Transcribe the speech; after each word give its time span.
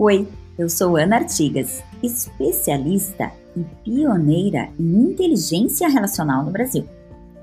Oi, 0.00 0.28
eu 0.56 0.70
sou 0.70 0.96
Ana 0.96 1.16
Artigas, 1.16 1.82
especialista 2.04 3.32
e 3.56 3.64
pioneira 3.82 4.68
em 4.78 5.10
inteligência 5.10 5.88
relacional 5.88 6.44
no 6.44 6.52
Brasil. 6.52 6.88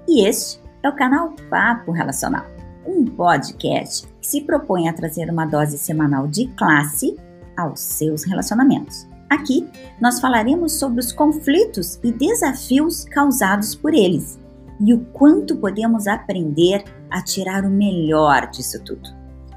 E 0.08 0.26
este 0.26 0.62
é 0.81 0.88
o 0.88 0.96
canal 0.96 1.33
Papo 1.49 1.91
Relacional, 1.91 2.46
um 2.88 3.04
podcast 3.04 4.08
que 4.22 4.26
se 4.26 4.40
propõe 4.40 4.87
a 4.87 4.94
trazer 4.94 5.29
uma 5.29 5.46
dose 5.46 5.78
semanal 5.78 6.29
de 6.29 6.47
classe 6.55 7.18
aos 7.58 7.81
seus 7.81 8.23
relacionamentos. 8.23 9.06
Aqui 9.29 9.69
nós 9.99 10.22
falaremos 10.22 10.79
sobre 10.79 11.01
os 11.01 11.12
conflitos 11.12 11.99
e 12.01 12.10
desafios 12.13 13.03
causados 13.03 13.76
por 13.76 13.94
eles 13.94 14.40
e 14.79 14.94
o 14.94 14.99
quanto 15.08 15.58
podemos 15.58 16.08
aprender 16.08 16.85
a 17.12 17.22
tirar 17.22 17.66
o 17.66 17.70
melhor 17.70 18.49
disso 18.49 18.81
tudo, 18.81 19.09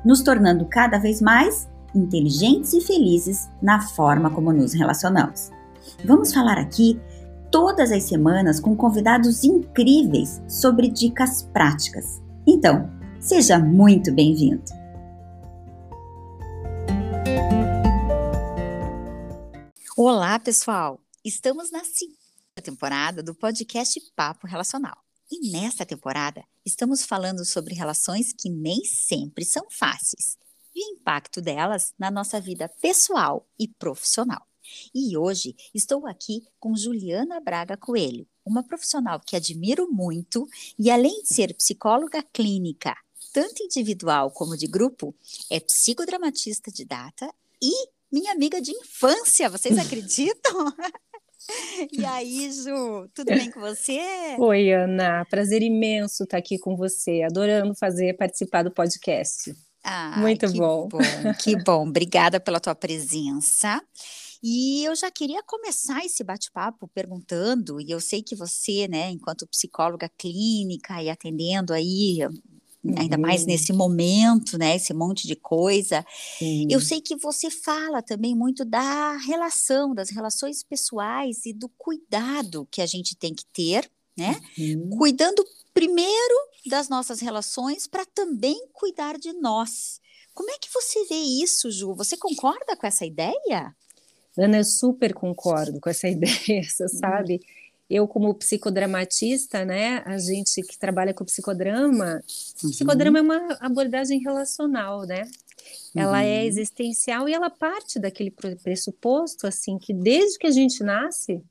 nos 0.05 0.21
tornando 0.21 0.66
cada 0.66 0.99
vez 0.99 1.23
mais 1.23 1.69
inteligentes 1.95 2.73
e 2.73 2.80
felizes 2.80 3.48
na 3.62 3.80
forma 3.80 4.30
como 4.30 4.52
nos 4.52 4.73
relacionamos. 4.73 5.51
Vamos 6.05 6.33
falar 6.33 6.59
aqui 6.59 7.01
todas 7.51 7.91
as 7.91 8.05
semanas 8.05 8.60
com 8.60 8.77
convidados 8.77 9.45
incríveis 9.45 10.43
sobre 10.48 10.88
dicas 10.88 11.43
práticas. 11.52 12.20
Então, 12.46 12.91
seja 13.20 13.59
muito 13.59 14.12
bem-vindo! 14.12 14.62
Olá, 19.96 20.38
pessoal! 20.38 21.01
Estamos 21.24 21.73
na 21.73 21.82
segunda 21.84 22.16
temporada 22.62 23.23
do 23.23 23.34
podcast 23.34 24.01
Papo 24.15 24.46
Relacional. 24.46 24.96
E 25.30 25.51
nesta 25.51 25.84
temporada, 25.84 26.43
estamos 26.65 27.05
falando 27.05 27.45
sobre 27.45 27.74
relações 27.74 28.32
que 28.32 28.48
nem 28.48 28.82
sempre 28.84 29.45
são 29.45 29.66
fáceis 29.68 30.38
e 30.78 30.92
o 30.92 30.95
impacto 30.95 31.41
delas 31.41 31.93
na 31.98 32.09
nossa 32.09 32.40
vida 32.40 32.71
pessoal 32.80 33.45
e 33.59 33.66
profissional. 33.66 34.46
E 34.95 35.16
hoje 35.16 35.57
estou 35.74 36.07
aqui 36.07 36.46
com 36.60 36.76
Juliana 36.76 37.40
Braga 37.40 37.76
Coelho, 37.76 38.29
uma 38.45 38.62
profissional 38.62 39.18
que 39.18 39.35
admiro 39.35 39.90
muito 39.90 40.46
e, 40.79 40.88
além 40.88 41.23
de 41.23 41.35
ser 41.35 41.52
psicóloga 41.54 42.23
clínica, 42.23 42.95
tanto 43.32 43.62
individual 43.62 44.30
como 44.30 44.57
de 44.57 44.68
grupo, 44.68 45.15
é 45.51 45.59
psicodramatista 45.59 46.70
de 46.70 46.85
data 46.85 47.29
e 47.60 47.73
minha 48.13 48.32
amiga 48.32 48.60
de 48.60 48.70
infância. 48.70 49.51
Vocês 49.51 49.76
acreditam? 49.79 50.73
E 51.90 52.04
aí, 52.04 52.52
Ju, 52.52 53.09
tudo 53.15 53.29
bem 53.29 53.51
com 53.51 53.60
você? 53.60 54.37
Oi, 54.38 54.70
Ana. 54.70 55.24
Prazer 55.30 55.63
imenso 55.63 56.24
estar 56.24 56.37
aqui 56.37 56.59
com 56.59 56.76
você. 56.76 57.23
Adorando 57.23 57.74
fazer 57.74 58.18
participar 58.18 58.65
do 58.65 58.70
podcast. 58.70 59.57
Ah, 59.91 60.21
Muito 60.21 60.47
que 60.47 60.59
bom. 60.59 60.87
bom. 60.87 60.99
Que 61.41 61.57
bom. 61.65 61.89
Obrigada 61.89 62.39
pela 62.39 62.61
tua 62.61 62.75
presença. 62.75 63.83
E 64.43 64.84
eu 64.84 64.94
já 64.94 65.11
queria 65.11 65.43
começar 65.43 66.05
esse 66.05 66.22
bate-papo 66.22 66.87
perguntando, 66.89 67.81
e 67.81 67.91
eu 67.91 67.99
sei 67.99 68.22
que 68.22 68.37
você, 68.37 68.87
né, 68.87 69.11
enquanto 69.11 69.49
psicóloga 69.49 70.09
clínica 70.16 71.03
e 71.03 71.09
atendendo 71.11 71.72
aí 71.72 72.21
ainda 72.97 73.16
uhum. 73.16 73.22
mais 73.22 73.44
nesse 73.44 73.72
momento, 73.72 74.56
né, 74.56 74.77
esse 74.77 74.94
monte 74.94 75.27
de 75.27 75.34
coisa. 75.34 76.05
Eu 76.71 76.81
sei 76.81 77.00
que 77.00 77.16
você 77.16 77.50
fala 77.50 78.03
também 78.03 78.34
muito 78.37 78.65
da 78.65 79.16
relação, 79.16 79.94
das 79.94 80.11
relações 80.11 80.62
pessoais 80.62 81.44
e 81.47 81.53
do 81.53 81.69
cuidado 81.71 82.69
que 82.71 82.81
a 82.81 82.87
gente 82.87 83.16
tem 83.16 83.34
que 83.34 83.44
ter, 83.53 83.91
né? 84.16 84.41
Uhum. 84.56 84.91
Cuidando 84.97 85.44
primeiro 85.75 86.34
das 86.66 86.88
nossas 86.88 87.20
relações 87.20 87.87
para 87.87 88.04
também 88.04 88.69
cuidar 88.72 89.19
de 89.19 89.32
nós. 89.32 90.00
Como 90.34 90.50
é 90.50 90.59
que 90.59 90.69
você 90.72 91.04
vê 91.06 91.16
isso, 91.16 91.70
Ju? 91.70 91.94
Você 91.94 92.16
concorda 92.16 92.76
com 92.76 92.87
essa 92.87 93.04
ideia? 93.04 93.75
Ana, 94.37 94.59
eu 94.59 94.64
super 94.64 95.12
concordo 95.12 95.80
com 95.80 95.91
essa 95.91 96.06
ideia, 96.08 96.62
você 96.62 96.84
uhum. 96.84 96.88
sabe? 96.88 97.41
Eu, 97.91 98.06
como 98.06 98.34
psicodramatista, 98.34 99.64
né, 99.64 100.02
a 100.04 100.18
gente 100.18 100.62
que 100.62 100.78
trabalha 100.78 101.14
com 101.14 101.24
psicodrama, 101.24 102.22
uhum. 102.62 102.70
psicodrama 102.70 103.18
é 103.18 103.22
uma 103.22 103.56
abordagem 103.60 104.20
relacional, 104.20 105.06
né? 105.06 105.28
Ela 105.97 106.22
é 106.22 106.36
uhum. 106.36 106.41
é 106.42 106.47
existencial 106.47 107.28
e 107.28 107.34
ela 107.34 107.50
parte 107.50 107.98
daquele 107.98 108.30
pressuposto, 108.30 109.47
assim, 109.47 109.78
que 109.78 109.92
desde 109.92 110.38
que 110.38 110.47
a 110.47 110.50
gente 110.50 110.84
nasce, 110.84 111.42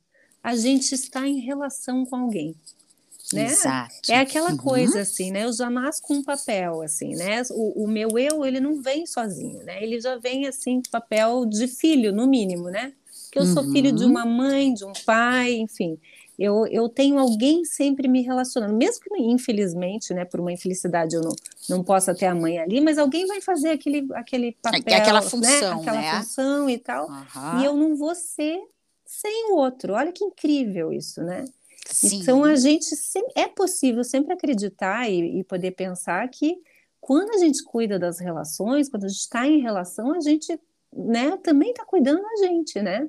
a 0.41 0.55
gente 0.55 0.93
está 0.93 1.27
em 1.27 1.39
relação 1.39 2.05
com 2.05 2.15
alguém 2.15 2.55
né? 3.33 3.45
Exato. 3.45 3.93
É 4.09 4.19
aquela 4.19 4.51
uhum. 4.51 4.57
coisa 4.57 5.01
assim, 5.01 5.31
né? 5.31 5.43
Eu 5.43 5.53
já 5.53 5.69
nasço 5.69 6.01
com 6.01 6.15
um 6.15 6.23
papel, 6.23 6.81
assim, 6.81 7.15
né? 7.15 7.41
O, 7.51 7.83
o, 7.83 7.87
meu 7.87 8.17
eu, 8.17 8.45
ele 8.45 8.59
não 8.59 8.81
vem 8.81 9.05
sozinho, 9.05 9.63
né? 9.63 9.83
Ele 9.83 9.99
já 9.99 10.17
vem, 10.17 10.47
assim, 10.47 10.81
papel 10.89 11.45
de 11.45 11.67
filho, 11.67 12.13
no 12.13 12.27
mínimo, 12.27 12.69
né? 12.69 12.93
Que 13.31 13.39
eu 13.39 13.43
uhum. 13.43 13.53
sou 13.53 13.71
filho 13.71 13.91
de 13.91 14.05
uma 14.05 14.25
mãe, 14.25 14.73
de 14.73 14.85
um 14.85 14.93
pai, 15.05 15.53
enfim. 15.55 15.99
Eu, 16.39 16.67
eu 16.67 16.87
tenho 16.87 17.17
alguém 17.17 17.65
sempre 17.65 18.07
me 18.07 18.21
relacionando, 18.21 18.75
mesmo 18.75 19.03
que, 19.03 19.21
infelizmente, 19.21 20.13
né, 20.13 20.23
por 20.23 20.39
uma 20.39 20.53
infelicidade 20.53 21.15
eu 21.15 21.21
não, 21.21 21.35
não 21.67 21.83
possa 21.83 22.13
ter 22.13 22.27
a 22.27 22.35
mãe 22.35 22.59
ali, 22.59 22.79
mas 22.79 22.99
alguém 22.99 23.25
vai 23.25 23.41
fazer 23.41 23.69
aquele, 23.69 24.07
aquele 24.13 24.49
é 24.49 24.55
papel, 24.61 24.97
aquela 24.97 25.21
né? 25.21 25.27
função, 25.27 25.75
né? 25.75 25.81
Aquela 25.81 26.01
né? 26.01 26.19
função 26.19 26.69
e 26.69 26.77
tal, 26.77 27.09
uhum. 27.09 27.59
e 27.59 27.65
eu 27.65 27.75
não 27.75 27.95
vou 27.95 28.13
ser 28.13 28.61
sem 29.03 29.51
o 29.51 29.55
outro. 29.55 29.93
Olha 29.93 30.11
que 30.11 30.23
incrível 30.23 30.93
isso, 30.93 31.23
né? 31.23 31.45
Sim. 31.91 32.19
Então 32.21 32.43
a 32.43 32.55
gente 32.55 32.87
é 33.35 33.47
possível 33.47 34.03
sempre 34.03 34.33
acreditar 34.33 35.09
e, 35.09 35.39
e, 35.39 35.43
poder 35.43 35.71
pensar 35.71 36.27
que 36.29 36.57
quando 36.99 37.31
a 37.31 37.37
gente 37.37 37.63
cuida 37.63 37.97
das 37.97 38.19
relações, 38.19 38.89
quando 38.89 39.05
a 39.05 39.07
gente 39.07 39.19
está 39.19 39.47
em 39.47 39.61
relação, 39.61 40.13
a 40.13 40.19
gente 40.19 40.59
né, 40.93 41.37
também 41.37 41.71
está 41.71 41.85
cuidando 41.85 42.21
da 42.21 42.47
gente, 42.47 42.81
né? 42.81 43.07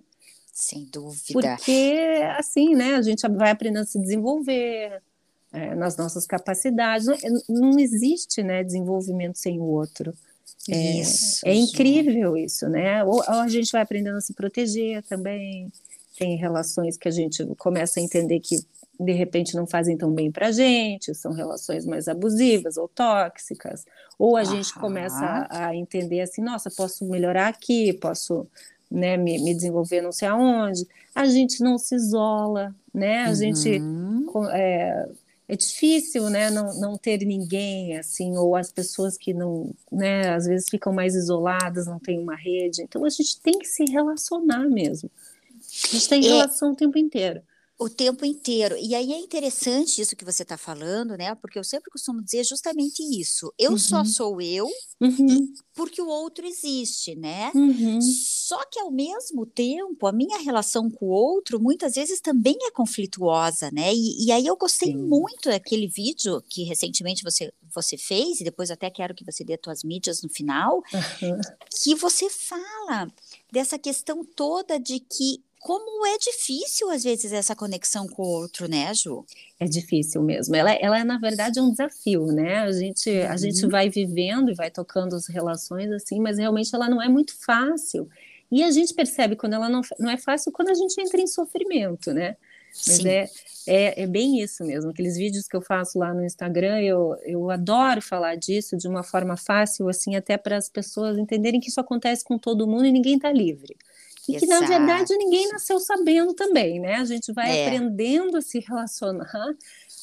Sem 0.53 0.87
dúvida. 0.87 1.33
Porque 1.33 2.23
assim, 2.37 2.75
né, 2.75 2.95
a 2.95 3.03
gente 3.03 3.27
vai 3.29 3.51
aprendendo 3.51 3.83
a 3.83 3.87
se 3.87 4.01
desenvolver 4.01 5.03
é, 5.53 5.75
nas 5.75 5.97
nossas 5.97 6.27
capacidades. 6.27 7.07
Não, 7.07 7.15
é, 7.15 7.29
não, 7.49 7.79
existe 7.79 8.43
né, 8.43 8.63
desenvolvimento 8.63 9.37
sem 9.37 9.59
o 9.59 9.65
outro. 9.65 10.15
É, 10.69 11.01
isso, 11.01 11.47
é 11.47 11.55
incrível 11.55 12.37
isso, 12.37 12.69
né? 12.69 13.03
Ou, 13.05 13.17
ou 13.17 13.41
a 13.41 13.49
gente 13.49 13.71
vai 13.73 13.83
aprendendo 13.83 14.19
a 14.19 14.21
se 14.21 14.35
proteger 14.35 15.03
também 15.05 15.73
tem 16.19 16.37
relações 16.37 16.97
que 16.97 17.09
a 17.09 17.13
gente 17.13 17.47
começa 17.57 18.01
a 18.01 18.03
entender 18.03 18.41
que 18.41 18.59
de 18.99 19.13
repente 19.13 19.55
não 19.55 19.67
fazem 19.67 19.97
tão 19.97 20.13
bem 20.13 20.31
para 20.31 20.49
a 20.49 20.53
gente, 20.53 21.15
são 21.15 21.33
relações 21.33 21.87
mais 21.87 22.09
abusivas 22.09 22.77
ou 22.77 22.89
tóxicas, 22.89 23.85
ou 24.19 24.37
a 24.37 24.43
gente 24.43 24.75
começa 24.75 25.25
a, 25.25 25.69
a, 25.69 25.77
entender 25.77 26.21
assim, 26.21 26.43
nossa, 26.43 26.69
posso 26.71 27.05
melhorar 27.05 27.47
aqui, 27.47 27.93
posso 27.93 28.47
né, 28.91 29.17
me, 29.17 29.39
me, 29.39 29.55
desenvolver 29.55 30.01
não 30.01 30.11
sei 30.11 30.27
aonde. 30.27 30.85
A 31.15 31.27
gente 31.27 31.63
não 31.63 31.79
se 31.79 31.95
isola, 31.95 32.75
né? 32.93 33.25
A 33.25 33.29
uhum. 33.29 33.35
gente 33.35 33.83
é, 34.53 35.09
é 35.49 35.57
difícil, 35.57 36.29
né, 36.29 36.51
não, 36.51 36.75
não 36.81 36.99
ter 36.99 37.19
ninguém 37.25 37.97
assim, 37.97 38.37
ou 38.37 38.57
as 38.57 38.73
pessoas 38.73 39.17
que 39.17 39.33
não, 39.33 39.71
né, 39.93 40.35
às 40.35 40.47
vezes 40.47 40.69
ficam 40.69 40.93
mais 40.93 41.15
isoladas, 41.15 41.87
não 41.87 42.01
tem 42.01 42.19
uma 42.19 42.35
rede. 42.35 42.83
Então 42.83 43.05
a 43.05 43.09
gente 43.09 43.41
tem 43.41 43.59
que 43.59 43.69
se 43.69 43.85
relacionar 43.85 44.69
mesmo. 44.69 45.09
A 45.85 45.89
gente 45.89 46.09
tem 46.09 46.25
é, 46.27 46.29
relação 46.29 46.73
o 46.73 46.77
tempo 46.77 46.99
inteiro. 46.99 47.43
O 47.81 47.89
tempo 47.89 48.25
inteiro. 48.25 48.77
E 48.77 48.93
aí 48.93 49.13
é 49.13 49.21
interessante 49.21 50.01
isso 50.01 50.17
que 50.17 50.25
você 50.25 50.43
está 50.43 50.59
falando, 50.59 51.17
né? 51.17 51.33
Porque 51.37 51.57
eu 51.57 51.63
sempre 51.63 51.93
costumo 51.93 52.21
dizer 52.21 52.43
justamente 52.43 53.01
isso. 53.03 53.55
Eu 53.57 53.73
uhum. 53.73 53.79
só 53.79 54.05
sou 54.05 54.41
eu 54.41 54.69
uhum. 55.01 55.53
porque 55.77 56.03
o 56.03 56.09
outro 56.09 56.45
existe, 56.45 57.15
né? 57.15 57.53
Uhum. 57.55 58.01
Só 58.01 58.65
que 58.65 58.81
ao 58.81 58.91
mesmo 58.91 59.47
tempo, 59.47 60.09
a 60.09 60.13
minha 60.13 60.39
relação 60.41 60.91
com 60.91 61.07
o 61.07 61.11
outro 61.11 61.61
muitas 61.61 61.95
vezes 61.95 62.21
também 62.21 62.57
é 62.63 62.71
conflituosa, 62.73 63.71
né? 63.71 63.95
E, 63.95 64.27
e 64.27 64.33
aí 64.33 64.45
eu 64.45 64.57
gostei 64.57 64.91
Sim. 64.91 64.99
muito 64.99 65.49
daquele 65.49 65.87
vídeo 65.87 66.43
que 66.49 66.65
recentemente 66.65 67.23
você, 67.23 67.53
você 67.73 67.97
fez, 67.97 68.41
e 68.41 68.45
depois 68.45 68.73
até 68.73 68.91
quero 68.91 69.15
que 69.15 69.25
você 69.25 69.45
dê 69.45 69.57
suas 69.63 69.85
mídias 69.85 70.21
no 70.21 70.29
final, 70.29 70.83
que 71.81 71.95
você 71.95 72.29
fala 72.29 73.07
dessa 73.53 73.79
questão 73.79 74.25
toda 74.25 74.81
de 74.81 74.99
que 74.99 75.45
como 75.69 76.07
é 76.07 76.17
difícil, 76.17 76.89
às 76.89 77.05
vezes, 77.05 77.31
essa 77.31 77.55
conexão 77.55 78.07
com 78.07 78.23
o 78.23 78.27
outro, 78.27 78.67
né, 78.67 78.91
Ju? 78.95 79.23
É 79.61 79.67
difícil 79.67 80.23
mesmo. 80.23 80.57
Ela, 80.57 80.73
ela 80.73 80.99
é, 80.99 81.05
na 81.05 81.19
verdade, 81.19 81.61
um 81.61 81.71
desafio, 81.71 82.25
né? 82.29 82.61
A 82.61 82.73
gente, 82.73 83.11
uhum. 83.11 83.29
a 83.29 83.37
gente 83.37 83.65
uhum. 83.65 83.71
vai 83.71 83.91
vivendo 83.91 84.51
e 84.51 84.55
vai 84.55 84.71
tocando 84.71 85.15
as 85.15 85.27
relações 85.27 85.93
assim, 85.93 86.21
mas 86.21 86.39
realmente 86.39 86.75
ela 86.75 86.89
não 86.89 87.03
é 87.03 87.09
muito 87.11 87.35
fácil. 87.45 88.09
E 88.51 88.65
a 88.65 88.71
gente 88.71 88.95
percebe 88.95 89.37
quando 89.37 89.53
ela 89.53 89.69
não, 89.69 89.83
não 89.99 90.09
é 90.09 90.17
fácil 90.17 90.51
quando 90.53 90.71
a 90.71 90.75
gente 90.75 90.99
entra 91.03 91.21
em 91.21 91.27
sofrimento, 91.27 92.15
né? 92.15 92.39
Mas 92.87 93.05
é, 93.05 93.29
é, 93.67 94.05
é, 94.05 94.07
bem 94.07 94.41
isso 94.41 94.65
mesmo. 94.65 94.91
Aqueles 94.91 95.19
vídeos 95.19 95.47
que 95.47 95.55
eu 95.55 95.61
faço 95.61 95.99
lá 95.99 96.15
no 96.15 96.25
Instagram, 96.25 96.81
eu, 96.81 97.15
eu 97.27 97.51
adoro 97.51 98.01
falar 98.01 98.37
disso 98.37 98.75
de 98.75 98.89
uma 98.89 99.03
forma 99.03 99.37
fácil, 99.37 99.87
assim, 99.87 100.17
até 100.17 100.39
para 100.39 100.57
as 100.57 100.71
pessoas 100.71 101.19
entenderem 101.19 101.61
que 101.61 101.69
isso 101.69 101.79
acontece 101.79 102.25
com 102.25 102.39
todo 102.39 102.67
mundo 102.67 102.87
e 102.87 102.93
ninguém 102.93 103.17
está 103.17 103.31
livre. 103.31 103.77
E 104.29 104.37
Exato. 104.37 104.47
que, 104.47 104.47
na 104.47 104.67
verdade, 104.67 105.17
ninguém 105.17 105.49
nasceu 105.49 105.81
sabendo 105.81 106.35
também, 106.35 106.79
né? 106.79 106.97
A 106.97 107.05
gente 107.05 107.33
vai 107.33 107.51
é. 107.51 107.67
aprendendo 107.67 108.37
a 108.37 108.43
se 108.43 108.61
relacionar 108.61 109.57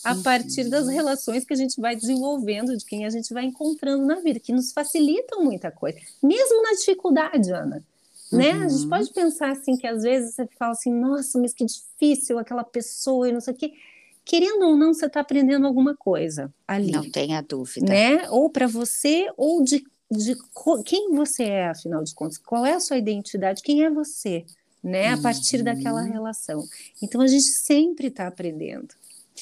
a 0.03 0.13
uhum. 0.13 0.23
partir 0.23 0.69
das 0.69 0.87
relações 0.87 1.45
que 1.45 1.53
a 1.53 1.55
gente 1.55 1.79
vai 1.79 1.95
desenvolvendo, 1.95 2.75
de 2.75 2.85
quem 2.85 3.05
a 3.05 3.09
gente 3.09 3.33
vai 3.33 3.45
encontrando 3.45 4.05
na 4.05 4.15
vida, 4.15 4.39
que 4.39 4.53
nos 4.53 4.71
facilitam 4.71 5.43
muita 5.43 5.71
coisa, 5.71 5.99
mesmo 6.21 6.61
na 6.63 6.71
dificuldade, 6.71 7.51
Ana. 7.51 7.83
né? 8.31 8.51
A 8.51 8.67
gente 8.67 8.83
uhum. 8.83 8.89
pode 8.89 9.13
pensar 9.13 9.51
assim 9.51 9.77
que 9.77 9.87
às 9.87 10.03
vezes 10.03 10.35
você 10.35 10.47
fala 10.57 10.71
assim, 10.71 10.91
nossa, 10.91 11.39
mas 11.39 11.53
que 11.53 11.65
difícil 11.65 12.39
aquela 12.39 12.63
pessoa 12.63 13.29
e 13.29 13.31
não 13.31 13.41
sei 13.41 13.53
o 13.53 13.57
quê. 13.57 13.73
Querendo 14.23 14.63
ou 14.65 14.75
não, 14.75 14.91
você 14.91 15.05
está 15.05 15.19
aprendendo 15.19 15.67
alguma 15.67 15.95
coisa 15.95 16.51
ali. 16.67 16.91
Não 16.91 17.09
tenha 17.11 17.41
dúvida. 17.41 17.87
Né? 17.87 18.27
Ou 18.31 18.49
para 18.49 18.65
você, 18.65 19.27
ou 19.37 19.63
de, 19.63 19.85
de 20.09 20.35
quem 20.85 21.13
você 21.13 21.43
é, 21.43 21.69
afinal 21.69 22.03
de 22.03 22.13
contas. 22.13 22.37
Qual 22.37 22.65
é 22.65 22.73
a 22.73 22.79
sua 22.79 22.97
identidade? 22.97 23.61
Quem 23.61 23.83
é 23.83 23.89
você? 23.89 24.45
Né? 24.83 25.09
A 25.09 25.17
partir 25.17 25.57
uhum. 25.57 25.63
daquela 25.63 26.01
relação. 26.01 26.63
Então 27.01 27.21
a 27.21 27.27
gente 27.27 27.45
sempre 27.45 28.07
está 28.07 28.27
aprendendo. 28.27 28.93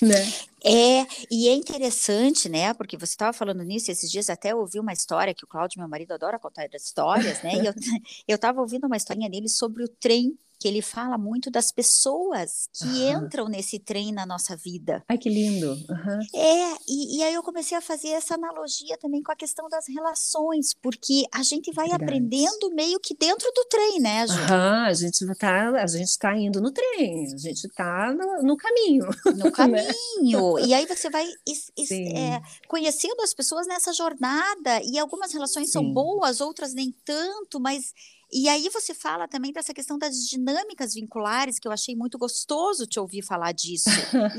Né? 0.01 0.15
É, 0.63 1.05
e 1.29 1.47
é 1.47 1.53
interessante, 1.53 2.49
né? 2.49 2.73
Porque 2.73 2.97
você 2.97 3.13
estava 3.13 3.33
falando 3.33 3.63
nisso, 3.63 3.91
esses 3.91 4.09
dias 4.09 4.29
até 4.29 4.55
ouvi 4.55 4.79
uma 4.79 4.93
história 4.93 5.33
que 5.33 5.43
o 5.43 5.47
Cláudio, 5.47 5.79
meu 5.79 5.87
marido, 5.87 6.13
adora 6.13 6.39
contar 6.39 6.67
histórias, 6.73 7.43
né? 7.43 7.55
E 7.55 7.67
eu 7.67 7.73
estava 8.35 8.61
ouvindo 8.61 8.87
uma 8.87 8.97
historinha 8.97 9.29
dele 9.29 9.47
sobre 9.47 9.83
o 9.83 9.87
trem 9.87 10.37
que 10.63 10.67
ele 10.69 10.81
fala 10.81 11.17
muito 11.17 11.51
das 11.51 11.73
pessoas 11.73 12.69
que 12.71 12.85
uhum. 12.85 13.25
entram 13.25 13.49
nesse 13.49 13.79
trem 13.79 14.13
na 14.13 14.25
nossa 14.25 14.55
vida. 14.55 15.03
Ai, 15.09 15.17
que 15.17 15.27
lindo! 15.27 15.73
Uhum. 15.73 16.19
É, 16.33 16.73
e, 16.87 17.17
e, 17.17 17.23
aí 17.23 17.33
eu 17.33 17.43
comecei 17.43 17.77
a 17.77 17.81
fazer 17.81 18.11
essa 18.11 18.35
analogia 18.35 18.97
também 18.97 19.21
com 19.21 19.33
a 19.33 19.35
questão 19.35 19.67
das 19.67 19.89
relações, 19.89 20.73
porque 20.81 21.25
a 21.33 21.43
gente 21.43 21.69
vai 21.73 21.89
Verdade. 21.89 22.05
aprendendo 22.05 22.73
meio 22.73 22.97
que 23.01 23.13
dentro 23.13 23.51
do 23.53 23.65
trem, 23.65 23.99
né, 23.99 24.25
Ju? 24.25 24.33
Uhum, 24.35 24.85
a 24.85 24.93
gente 24.93 25.25
está 25.25 25.69
a 25.69 25.87
gente 25.87 26.17
tá 26.17 26.37
indo 26.37 26.61
no 26.61 26.71
trem, 26.71 27.25
a 27.25 27.37
gente 27.37 27.67
está 27.67 28.13
no, 28.13 28.43
no, 28.43 28.55
caminho. 28.55 29.09
No 29.35 29.45
né? 29.45 29.51
caminho. 29.51 30.59
e 30.59 30.73
aí 30.73 30.85
você 30.85 31.09
vai 31.09 31.25
é, 31.25 32.41
conhecendo 32.69 33.21
as 33.21 33.33
pessoas 33.33 33.67
nessa 33.67 33.91
jornada, 33.91 34.81
e 34.85 34.97
algumas 34.97 35.33
relações 35.33 35.67
Sim. 35.67 35.73
são 35.73 35.93
boas, 35.93 36.39
outras 36.39 36.73
nem 36.73 36.95
tanto, 37.03 37.59
mas 37.59 37.91
e 38.33 38.49
aí 38.49 38.69
você 38.69 38.93
fala 38.93 39.27
também 39.27 39.51
dessa 39.51 39.73
questão 39.73 39.97
das 39.97 40.15
dinâmicas 40.27 40.93
vinculares, 40.93 41.59
que 41.59 41.67
eu 41.67 41.71
achei 41.71 41.95
muito 41.95 42.17
gostoso 42.17 42.87
te 42.87 42.99
ouvir 42.99 43.21
falar 43.21 43.51
disso. 43.51 43.89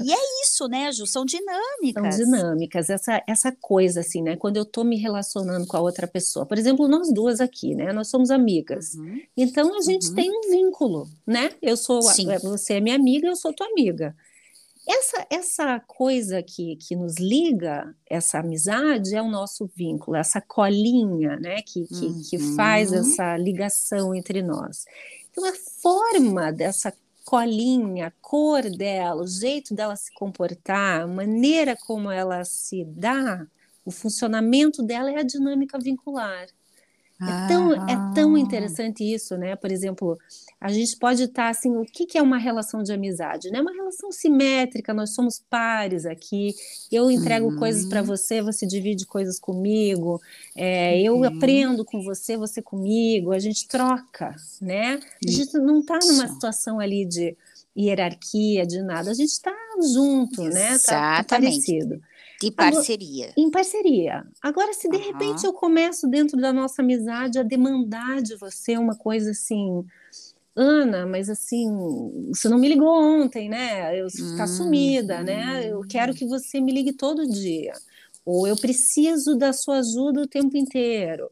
e 0.03 0.13
é 0.13 0.17
isso, 0.43 0.67
né, 0.69 0.91
Ju? 0.93 1.07
São 1.07 1.25
dinâmicas. 1.25 2.17
São 2.17 2.25
dinâmicas, 2.25 2.91
essa, 2.91 3.23
essa 3.27 3.53
coisa, 3.53 4.01
assim, 4.01 4.23
né? 4.23 4.37
Quando 4.37 4.57
eu 4.57 4.65
tô 4.65 4.83
me 4.85 4.97
relacionando 4.97 5.67
com 5.67 5.77
a 5.77 5.81
outra 5.81 6.07
pessoa. 6.07 6.45
Por 6.45 6.59
exemplo, 6.59 6.89
nós 6.89 7.13
duas 7.13 7.41
aqui, 7.41 7.75
né? 7.75 7.93
Nós 7.93 8.09
somos 8.09 8.31
amigas. 8.31 8.95
Uhum. 8.95 9.21
Então 9.37 9.77
a 9.77 9.81
gente 9.81 10.09
uhum. 10.09 10.15
tem 10.15 10.31
um 10.31 10.51
vínculo, 10.51 11.09
né? 11.27 11.51
Eu 11.63 11.77
sou, 11.77 12.03
Sim. 12.03 12.27
você 12.43 12.75
é 12.75 12.81
minha 12.81 12.97
amiga, 12.97 13.29
eu 13.29 13.37
sou 13.37 13.53
tua 13.53 13.67
amiga. 13.69 14.15
Essa, 14.87 15.27
essa 15.31 15.81
coisa 15.81 16.43
que, 16.43 16.77
que 16.77 16.95
nos 16.95 17.17
liga, 17.17 17.95
essa 18.09 18.41
amizade, 18.41 19.15
é 19.15 19.23
o 19.23 19.31
nosso 19.31 19.71
vínculo, 19.75 20.17
essa 20.17 20.43
colinha 20.43 21.37
né, 21.37 21.63
que, 21.63 21.87
que, 21.87 22.07
uhum. 22.07 22.23
que 22.29 22.39
faz 22.55 22.93
essa 22.93 23.37
ligação 23.37 24.15
entre 24.15 24.43
nós. 24.43 24.85
Então, 25.31 25.45
a 25.47 25.55
forma 25.81 26.53
dessa 26.53 26.93
colinha, 27.25 28.09
a 28.09 28.13
cor 28.21 28.63
dela, 28.71 29.23
o 29.23 29.27
jeito 29.27 29.75
dela 29.75 29.97
se 29.97 30.13
comportar, 30.13 31.01
a 31.01 31.07
maneira 31.07 31.75
como 31.87 32.11
ela 32.11 32.45
se 32.45 32.85
dá, 32.85 33.47
o 33.85 33.91
funcionamento 33.91 34.83
dela 34.83 35.11
é 35.11 35.17
a 35.17 35.23
dinâmica 35.23 35.79
vincular. 35.79 36.47
É 37.21 37.49
tão, 37.49 37.73
é 37.89 38.15
tão 38.15 38.37
interessante 38.37 39.05
isso, 39.05 39.37
né? 39.37 39.55
Por 39.55 39.71
exemplo, 39.71 40.19
a 40.61 40.73
gente 40.73 40.97
pode 40.97 41.23
estar 41.23 41.49
assim, 41.49 41.77
o 41.77 41.85
que, 41.85 42.07
que 42.07 42.19
é 42.19 42.23
uma 42.23 42.39
relação 42.39 42.83
de 42.83 42.93
amizade? 42.93 43.51
Né? 43.51 43.61
Uma 43.61 43.73
relação 43.73 44.11
simétrica, 44.11 44.93
nós 44.93 45.15
somos 45.15 45.41
pares 45.49 46.07
aqui, 46.07 46.55
eu 46.91 47.11
entrego 47.11 47.51
uhum. 47.51 47.57
coisas 47.57 47.87
para 47.87 48.03
você, 48.03 48.43
você 48.43 48.67
divide 48.67 49.07
coisas 49.07 49.39
comigo, 49.39 50.21
é, 50.57 50.95
uhum. 50.95 51.01
eu 51.01 51.25
aprendo 51.25 51.85
com 51.85 52.03
você, 52.03 52.37
você 52.37 52.61
comigo, 52.61 53.33
a 53.33 53.39
gente 53.39 53.69
troca, 53.69 54.35
né? 54.61 54.99
A 55.25 55.31
gente 55.31 55.57
não 55.59 55.81
está 55.81 55.99
numa 55.99 56.27
situação 56.27 56.81
ali 56.81 57.07
de 57.07 57.37
hierarquia, 57.77 58.67
de 58.67 58.83
nada, 58.83 59.11
a 59.11 59.15
gente 59.15 59.31
está 59.31 59.55
junto, 59.93 60.43
né? 60.45 60.79
Tá, 60.79 61.23
tá 61.23 61.37
parecido. 61.37 62.01
De 62.41 62.51
parceria. 62.51 63.27
Agora, 63.27 63.35
em 63.39 63.51
parceria. 63.51 64.27
Agora, 64.43 64.73
se 64.73 64.89
de 64.89 64.97
uhum. 64.97 65.03
repente 65.03 65.45
eu 65.45 65.53
começo 65.53 66.09
dentro 66.09 66.41
da 66.41 66.53
nossa 66.53 66.83
amizade 66.83 67.39
a 67.39 67.43
demandar 67.43 68.21
de 68.21 68.37
você 68.37 68.77
uma 68.77 68.97
coisa 68.97 69.31
assim, 69.31 69.85
Ana, 70.57 71.07
mas 71.07 71.29
assim, 71.29 71.69
você 72.29 72.49
não 72.49 72.59
me 72.59 72.69
ligou 72.69 72.89
ontem, 72.89 73.49
né? 73.49 73.99
Eu 73.99 74.07
está 74.07 74.45
hum, 74.45 74.49
sumida, 74.49 75.23
né? 75.23 75.69
Eu 75.69 75.81
quero 75.81 76.13
hum. 76.13 76.15
que 76.15 76.27
você 76.27 76.61
me 76.61 76.73
ligue 76.73 76.93
todo 76.93 77.29
dia. 77.29 77.73
Ou 78.25 78.47
eu 78.47 78.57
preciso 78.57 79.37
da 79.37 79.53
sua 79.53 79.79
ajuda 79.79 80.23
o 80.23 80.27
tempo 80.27 80.57
inteiro. 80.57 81.31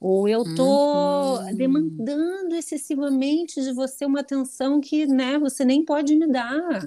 Ou 0.00 0.28
eu 0.28 0.42
estou 0.42 1.38
uhum. 1.38 1.54
demandando 1.54 2.54
excessivamente 2.54 3.62
de 3.62 3.72
você 3.72 4.04
uma 4.04 4.20
atenção 4.20 4.80
que, 4.80 5.06
né, 5.06 5.38
você 5.38 5.64
nem 5.64 5.84
pode 5.84 6.14
me 6.14 6.26
dar 6.26 6.86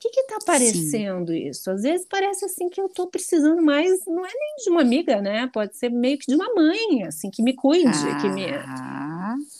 que 0.00 0.08
que 0.08 0.22
tá 0.24 0.38
parecendo 0.44 1.30
Sim. 1.32 1.48
isso? 1.48 1.70
Às 1.70 1.82
vezes 1.82 2.06
parece 2.08 2.46
assim 2.46 2.70
que 2.70 2.80
eu 2.80 2.88
tô 2.88 3.06
precisando 3.06 3.60
mais, 3.62 4.04
não 4.06 4.24
é 4.24 4.30
nem 4.32 4.56
de 4.64 4.70
uma 4.70 4.80
amiga, 4.80 5.20
né? 5.20 5.46
Pode 5.52 5.76
ser 5.76 5.90
meio 5.90 6.18
que 6.18 6.26
de 6.26 6.34
uma 6.34 6.52
mãe, 6.54 7.04
assim, 7.04 7.30
que 7.30 7.42
me 7.42 7.52
cuide, 7.52 7.86
ah. 7.86 8.18
que 8.20 8.28
me 8.30 8.46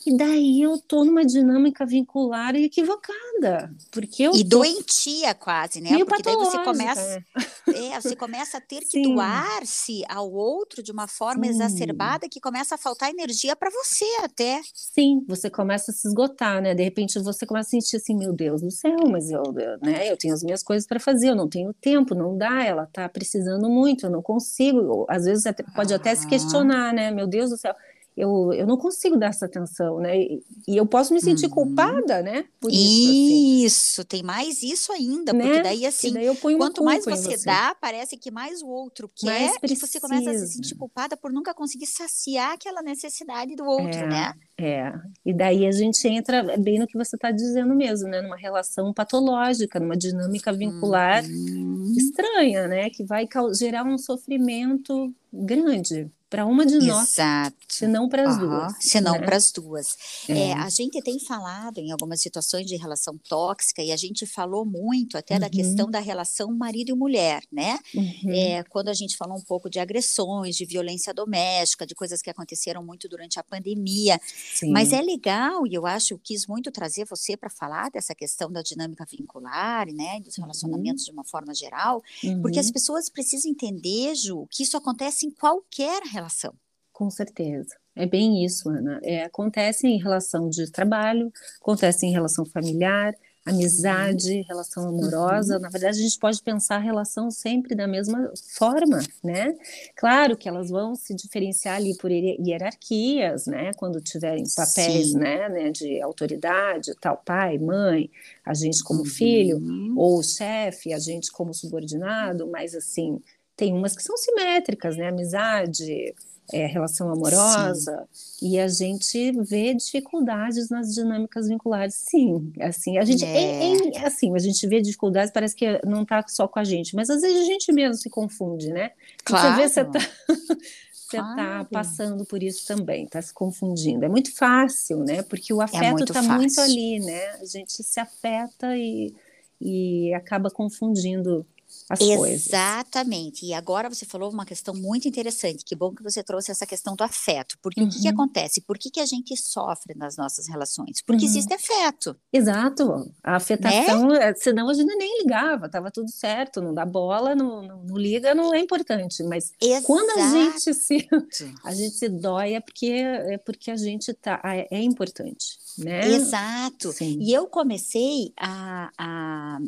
E 0.06 0.16
daí 0.16 0.62
eu 0.62 0.78
tô 0.78 1.04
numa 1.04 1.24
dinâmica 1.24 1.84
vincular 1.86 2.54
e 2.56 2.64
equivocada, 2.64 3.72
porque 3.90 4.22
eu 4.22 4.32
E 4.32 4.42
tô... 4.42 4.58
doentia 4.58 5.34
quase, 5.34 5.80
né? 5.80 5.90
porque 6.04 6.22
daí 6.22 6.36
você 6.36 6.58
começa, 6.62 7.00
é. 7.00 7.86
é, 7.92 8.00
você 8.00 8.16
começa 8.16 8.58
a 8.58 8.60
ter 8.60 8.80
que 8.84 9.02
doar-se 9.02 10.02
ao 10.08 10.30
outro 10.32 10.82
de 10.82 10.92
uma 10.92 11.06
forma 11.06 11.44
Sim. 11.44 11.50
exacerbada 11.50 12.28
que 12.28 12.40
começa 12.40 12.74
a 12.74 12.78
faltar 12.78 13.10
energia 13.10 13.54
para 13.54 13.70
você 13.70 14.04
até. 14.22 14.60
Sim, 14.74 15.24
você 15.28 15.48
começa 15.50 15.90
a 15.90 15.94
se 15.94 16.08
esgotar, 16.08 16.60
né? 16.62 16.74
De 16.74 16.82
repente 16.82 17.18
você 17.18 17.46
começa 17.46 17.68
a 17.68 17.70
sentir 17.70 17.96
assim, 17.96 18.16
meu 18.16 18.32
Deus 18.32 18.62
do 18.62 18.70
céu, 18.70 18.96
mas 19.10 19.30
eu, 19.30 19.42
eu 19.42 19.78
né, 19.80 20.10
eu 20.10 20.16
tenho 20.16 20.34
as 20.34 20.42
minhas 20.42 20.62
coisas 20.62 20.86
para 20.86 21.00
fazer, 21.00 21.28
eu 21.28 21.36
não 21.36 21.48
tenho 21.48 21.72
tempo, 21.74 22.14
não 22.14 22.36
dá, 22.36 22.64
ela 22.64 22.84
está 22.84 23.08
precisando 23.08 23.68
muito, 23.68 24.06
eu 24.06 24.10
não 24.10 24.22
consigo. 24.22 25.06
Às 25.08 25.24
vezes 25.24 25.46
até, 25.46 25.62
pode 25.74 25.92
até 25.94 26.14
se 26.14 26.26
questionar, 26.26 26.92
né? 26.92 27.10
Meu 27.10 27.26
Deus 27.26 27.50
do 27.50 27.56
céu, 27.56 27.74
eu, 28.20 28.52
eu 28.52 28.66
não 28.66 28.76
consigo 28.76 29.16
dar 29.16 29.28
essa 29.28 29.46
atenção, 29.46 29.98
né? 29.98 30.18
E, 30.18 30.42
e 30.68 30.76
eu 30.76 30.84
posso 30.84 31.14
me 31.14 31.20
sentir 31.20 31.46
uhum. 31.46 31.52
culpada, 31.52 32.22
né? 32.22 32.44
Por 32.60 32.70
isso, 32.70 32.76
assim. 32.76 33.64
isso 33.64 34.04
tem 34.04 34.22
mais 34.22 34.62
isso 34.62 34.92
ainda, 34.92 35.32
né? 35.32 35.44
porque 35.44 35.62
daí 35.62 35.86
assim, 35.86 36.12
daí 36.12 36.26
quanto 36.36 36.84
mais 36.84 37.04
você, 37.04 37.36
você, 37.38 37.46
dá, 37.46 37.74
parece 37.80 38.16
que 38.16 38.30
mais 38.30 38.62
o 38.62 38.68
outro 38.68 39.10
quer 39.14 39.54
e 39.62 39.74
você 39.74 39.98
começa 39.98 40.30
a 40.30 40.34
se 40.34 40.48
sentir 40.48 40.74
culpada 40.74 41.16
por 41.16 41.32
nunca 41.32 41.54
conseguir 41.54 41.86
saciar 41.86 42.52
aquela 42.52 42.82
necessidade 42.82 43.56
do 43.56 43.64
outro, 43.64 44.00
é, 44.00 44.06
né? 44.06 44.34
É, 44.58 44.92
e 45.24 45.32
daí 45.32 45.66
a 45.66 45.72
gente 45.72 46.06
entra 46.06 46.56
bem 46.58 46.78
no 46.78 46.86
que 46.86 46.98
você 46.98 47.16
está 47.16 47.30
dizendo 47.30 47.74
mesmo, 47.74 48.08
né? 48.08 48.20
Numa 48.20 48.36
relação 48.36 48.92
patológica, 48.92 49.80
numa 49.80 49.96
dinâmica 49.96 50.52
vincular 50.52 51.24
uhum. 51.24 51.94
estranha, 51.96 52.68
né? 52.68 52.90
Que 52.90 53.04
vai 53.04 53.26
gerar 53.54 53.84
um 53.84 53.96
sofrimento 53.96 55.12
grande 55.32 56.10
para 56.30 56.46
uma 56.46 56.64
de 56.64 56.78
nós, 56.78 57.14
Exato. 57.14 57.56
se 57.68 57.88
não 57.88 58.08
para 58.08 58.22
as 58.22 58.36
uhum. 58.36 58.48
duas. 58.48 58.74
Se 58.78 59.00
não 59.00 59.14
né? 59.14 59.18
para 59.18 59.36
as 59.36 59.50
duas. 59.50 59.96
É. 60.28 60.38
É, 60.38 60.52
a 60.52 60.70
gente 60.70 61.02
tem 61.02 61.18
falado 61.18 61.78
em 61.78 61.90
algumas 61.90 62.22
situações 62.22 62.66
de 62.66 62.76
relação 62.76 63.18
tóxica 63.28 63.82
e 63.82 63.90
a 63.90 63.96
gente 63.96 64.24
falou 64.24 64.64
muito 64.64 65.18
até 65.18 65.34
uhum. 65.34 65.40
da 65.40 65.50
questão 65.50 65.90
da 65.90 65.98
relação 65.98 66.54
marido 66.56 66.90
e 66.90 66.94
mulher, 66.94 67.42
né? 67.50 67.76
Uhum. 67.92 68.30
É, 68.30 68.62
quando 68.62 68.90
a 68.90 68.94
gente 68.94 69.16
falou 69.16 69.36
um 69.36 69.42
pouco 69.42 69.68
de 69.68 69.80
agressões, 69.80 70.54
de 70.54 70.64
violência 70.64 71.12
doméstica, 71.12 71.84
de 71.84 71.96
coisas 71.96 72.22
que 72.22 72.30
aconteceram 72.30 72.84
muito 72.84 73.08
durante 73.08 73.40
a 73.40 73.42
pandemia. 73.42 74.20
Sim. 74.54 74.70
Mas 74.70 74.92
é 74.92 75.02
legal 75.02 75.66
e 75.66 75.74
eu 75.74 75.84
acho, 75.84 76.14
eu 76.14 76.20
quis 76.22 76.46
muito 76.46 76.70
trazer 76.70 77.06
você 77.06 77.36
para 77.36 77.50
falar 77.50 77.90
dessa 77.90 78.14
questão 78.14 78.52
da 78.52 78.62
dinâmica 78.62 79.04
vincular, 79.04 79.92
né? 79.92 80.20
Dos 80.20 80.38
uhum. 80.38 80.44
relacionamentos 80.44 81.04
de 81.04 81.10
uma 81.10 81.24
forma 81.24 81.52
geral, 81.52 82.00
porque 82.40 82.60
as 82.60 82.66
uhum. 82.66 82.72
pessoas 82.72 83.08
precisam 83.08 83.50
entender, 83.50 84.14
Ju, 84.14 84.46
que 84.48 84.62
isso 84.62 84.76
acontece 84.76 85.26
em 85.26 85.30
qualquer 85.30 86.04
relação 86.04 86.19
relação. 86.20 86.54
Com 86.92 87.10
certeza. 87.10 87.76
É 87.96 88.06
bem 88.06 88.44
isso, 88.44 88.68
Ana. 88.68 89.00
É, 89.02 89.24
acontece 89.24 89.86
em 89.86 89.98
relação 89.98 90.48
de 90.48 90.70
trabalho, 90.70 91.32
acontece 91.60 92.06
em 92.06 92.12
relação 92.12 92.44
familiar, 92.44 93.14
amizade, 93.44 94.36
uhum. 94.36 94.44
relação 94.46 94.88
amorosa. 94.88 95.56
Uhum. 95.56 95.62
Na 95.62 95.68
verdade, 95.70 95.98
a 95.98 96.02
gente 96.02 96.18
pode 96.18 96.42
pensar 96.42 96.76
a 96.76 96.80
relação 96.80 97.30
sempre 97.30 97.74
da 97.74 97.86
mesma 97.86 98.30
forma, 98.54 99.00
né? 99.24 99.54
Claro 99.96 100.36
que 100.36 100.48
elas 100.48 100.68
vão 100.68 100.94
se 100.94 101.14
diferenciar 101.14 101.76
ali 101.76 101.96
por 101.96 102.10
hierarquias, 102.10 103.46
né? 103.46 103.72
Quando 103.74 104.00
tiverem 104.00 104.44
papéis, 104.54 105.14
né, 105.14 105.48
né, 105.48 105.70
de 105.70 106.00
autoridade, 106.02 106.94
tal 107.00 107.16
pai, 107.16 107.58
mãe, 107.58 108.10
a 108.44 108.54
gente 108.54 108.82
como 108.84 109.00
uhum. 109.00 109.06
filho, 109.06 109.58
ou 109.96 110.22
chefe, 110.22 110.92
a 110.92 110.98
gente 110.98 111.32
como 111.32 111.54
subordinado, 111.54 112.46
mas 112.46 112.74
assim, 112.74 113.20
tem 113.60 113.74
umas 113.74 113.94
que 113.94 114.02
são 114.02 114.16
simétricas, 114.16 114.96
né? 114.96 115.08
Amizade, 115.08 116.14
é, 116.50 116.64
relação 116.64 117.12
amorosa, 117.12 118.08
sim. 118.10 118.52
e 118.52 118.58
a 118.58 118.66
gente 118.66 119.32
vê 119.42 119.74
dificuldades 119.74 120.70
nas 120.70 120.94
dinâmicas 120.94 121.46
vinculares, 121.46 121.94
sim. 121.94 122.50
Assim, 122.58 122.96
a 122.96 123.04
gente 123.04 123.22
é. 123.22 123.74
É, 123.74 123.96
é 123.98 124.06
assim, 124.06 124.34
a 124.34 124.38
gente 124.38 124.66
vê 124.66 124.80
dificuldades, 124.80 125.30
parece 125.30 125.54
que 125.54 125.78
não 125.86 126.04
está 126.04 126.24
só 126.26 126.48
com 126.48 126.58
a 126.58 126.64
gente, 126.64 126.96
mas 126.96 127.10
às 127.10 127.20
vezes 127.20 127.42
a 127.42 127.44
gente 127.44 127.70
mesmo 127.70 127.96
se 127.96 128.08
confunde, 128.08 128.72
né? 128.72 128.92
Claro. 129.22 129.54
Você 129.54 129.60
vê, 129.60 129.68
você 129.68 129.84
tá, 129.84 129.98
você 130.90 131.16
está 131.18 131.66
passando 131.70 132.24
por 132.24 132.42
isso 132.42 132.66
também, 132.66 133.04
está 133.04 133.20
se 133.20 133.34
confundindo. 133.34 134.06
É 134.06 134.08
muito 134.08 134.34
fácil, 134.34 135.00
né? 135.04 135.22
Porque 135.22 135.52
o 135.52 135.60
é 135.60 135.66
afeto 135.66 136.04
está 136.04 136.22
muito, 136.22 136.38
muito, 136.38 136.60
ali, 136.62 136.98
né? 136.98 137.32
A 137.42 137.44
gente 137.44 137.82
se 137.82 138.00
afeta 138.00 138.74
e, 138.74 139.14
e 139.60 140.14
acaba 140.14 140.50
confundindo 140.50 141.46
as 141.90 142.00
Exatamente. 142.00 142.18
coisas. 142.18 142.46
Exatamente. 142.46 143.46
E 143.46 143.52
agora 143.52 143.88
você 143.88 144.06
falou 144.06 144.30
uma 144.30 144.46
questão 144.46 144.74
muito 144.74 145.08
interessante. 145.08 145.64
Que 145.64 145.74
bom 145.74 145.92
que 145.92 146.02
você 146.02 146.22
trouxe 146.22 146.50
essa 146.50 146.66
questão 146.66 146.94
do 146.94 147.02
afeto. 147.02 147.56
Porque 147.60 147.80
uhum. 147.80 147.88
o 147.88 147.90
que, 147.90 148.00
que, 148.00 148.06
uhum. 148.06 148.14
acontece? 148.14 148.60
Por 148.60 148.78
que, 148.78 148.90
que 148.90 149.00
a 149.00 149.06
gente 149.06 149.36
sofre 149.36 149.94
nas 149.96 150.16
nossas 150.16 150.46
relações? 150.46 151.02
Porque 151.04 151.24
uhum. 151.24 151.30
existe 151.30 151.52
afeto. 151.52 152.16
Exato. 152.32 153.12
A 153.22 153.36
afetação, 153.36 154.08
né? 154.08 154.32
senão 154.34 154.68
a 154.68 154.74
gente 154.74 154.94
nem 154.94 155.22
ligava, 155.22 155.66
estava 155.66 155.90
tudo 155.90 156.10
certo, 156.10 156.60
não 156.60 156.72
dá 156.72 156.86
bola, 156.86 157.34
não, 157.34 157.62
não, 157.62 157.82
não 157.82 157.96
liga, 157.96 158.34
não 158.34 158.54
é 158.54 158.60
importante. 158.60 159.22
Mas 159.24 159.52
Exato. 159.60 159.86
quando 159.86 160.10
a 160.18 160.30
gente 160.30 160.74
se 160.74 161.08
a 161.64 161.74
gente 161.74 161.96
se 161.96 162.08
dói 162.08 162.54
é 162.54 162.60
porque 162.60 162.86
é 162.86 163.38
porque 163.38 163.70
a 163.70 163.76
gente 163.76 164.14
tá 164.14 164.40
é, 164.44 164.68
é 164.70 164.82
importante. 164.82 165.58
Né? 165.78 166.08
Exato. 166.08 166.92
Sim. 166.92 167.18
E 167.20 167.32
eu 167.32 167.46
comecei 167.46 168.32
a, 168.36 168.90
a 168.98 169.58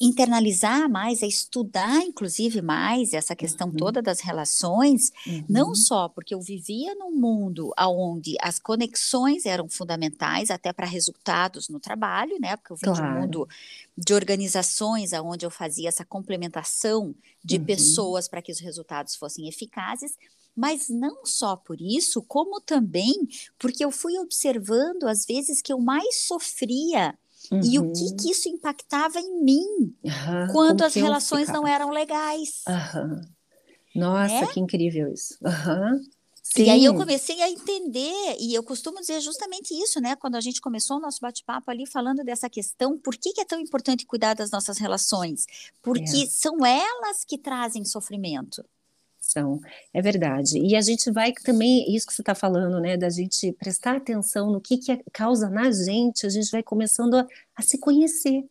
internalizar 0.00 0.90
mais, 0.90 1.22
a 1.22 1.26
estudar, 1.26 2.02
inclusive, 2.02 2.60
mais 2.60 3.14
essa 3.14 3.34
questão 3.34 3.68
uhum. 3.68 3.76
toda 3.76 4.02
das 4.02 4.20
relações, 4.20 5.10
uhum. 5.26 5.44
não 5.48 5.74
só 5.74 6.08
porque 6.08 6.34
eu 6.34 6.40
vivia 6.40 6.94
num 6.94 7.12
mundo 7.12 7.72
onde 7.78 8.36
as 8.40 8.58
conexões 8.58 9.46
eram 9.46 9.68
fundamentais 9.68 10.50
até 10.50 10.72
para 10.72 10.86
resultados 10.86 11.68
no 11.68 11.80
trabalho, 11.80 12.38
né? 12.40 12.56
Porque 12.56 12.72
eu 12.72 12.76
vim 12.76 12.84
claro. 12.84 13.02
de 13.02 13.08
um 13.08 13.20
mundo 13.20 13.48
de 13.96 14.12
organizações 14.12 15.12
onde 15.12 15.46
eu 15.46 15.50
fazia 15.50 15.88
essa 15.88 16.04
complementação 16.04 17.14
de 17.42 17.56
uhum. 17.56 17.64
pessoas 17.64 18.28
para 18.28 18.42
que 18.42 18.52
os 18.52 18.60
resultados 18.60 19.14
fossem 19.14 19.48
eficazes, 19.48 20.16
mas 20.54 20.88
não 20.88 21.24
só 21.24 21.54
por 21.54 21.80
isso, 21.80 22.22
como 22.22 22.60
também 22.60 23.14
porque 23.58 23.84
eu 23.84 23.90
fui 23.90 24.18
observando 24.18 25.04
as 25.04 25.26
vezes 25.26 25.60
que 25.60 25.72
eu 25.72 25.78
mais 25.78 26.26
sofria 26.26 27.16
Uhum. 27.50 27.60
E 27.62 27.78
o 27.78 27.92
que, 27.92 28.04
uhum. 28.04 28.16
que 28.16 28.30
isso 28.30 28.48
impactava 28.48 29.20
em 29.20 29.44
mim 29.44 29.94
uhum. 30.04 30.52
quando 30.52 30.82
as 30.82 30.94
relações 30.94 31.48
não 31.48 31.66
eram 31.66 31.90
legais. 31.90 32.62
Nossa, 33.94 34.40
né? 34.40 34.46
que 34.52 34.60
incrível 34.60 35.12
isso. 35.12 35.38
E 36.56 36.70
aí 36.70 36.84
eu 36.84 36.94
comecei 36.94 37.42
a 37.42 37.50
entender, 37.50 38.36
e 38.38 38.54
eu 38.54 38.62
costumo 38.62 39.00
dizer 39.00 39.20
justamente 39.20 39.74
isso, 39.74 40.00
né? 40.00 40.16
Quando 40.16 40.36
a 40.36 40.40
gente 40.40 40.60
começou 40.60 40.96
o 40.96 41.00
nosso 41.00 41.20
bate-papo 41.20 41.70
ali 41.70 41.86
falando 41.86 42.24
dessa 42.24 42.48
questão, 42.48 42.98
por 42.98 43.16
que, 43.16 43.32
que, 43.32 43.40
é 43.40 43.44
tão 43.44 43.60
importante 43.60 44.06
cuidar 44.06 44.34
das 44.34 44.50
nossas 44.50 44.78
relações? 44.78 45.44
Porque 45.82 46.22
é. 46.22 46.26
são 46.26 46.64
elas 46.64 47.24
que 47.26 47.36
trazem 47.36 47.84
sofrimento 47.84 48.64
atenção, 49.26 49.60
é 49.92 50.00
verdade. 50.00 50.58
E 50.58 50.76
a 50.76 50.80
gente 50.80 51.10
vai 51.10 51.32
também, 51.32 51.94
isso 51.94 52.06
que 52.06 52.14
você 52.14 52.22
está 52.22 52.34
falando, 52.34 52.80
né, 52.80 52.96
da 52.96 53.10
gente 53.10 53.52
prestar 53.52 53.96
atenção 53.96 54.50
no 54.50 54.60
que, 54.60 54.78
que 54.78 54.92
é, 54.92 55.00
causa 55.12 55.50
na 55.50 55.70
gente, 55.70 56.26
a 56.26 56.30
gente 56.30 56.50
vai 56.50 56.62
começando 56.62 57.14
a, 57.14 57.26
a 57.56 57.62
se 57.62 57.78
conhecer. 57.78 58.44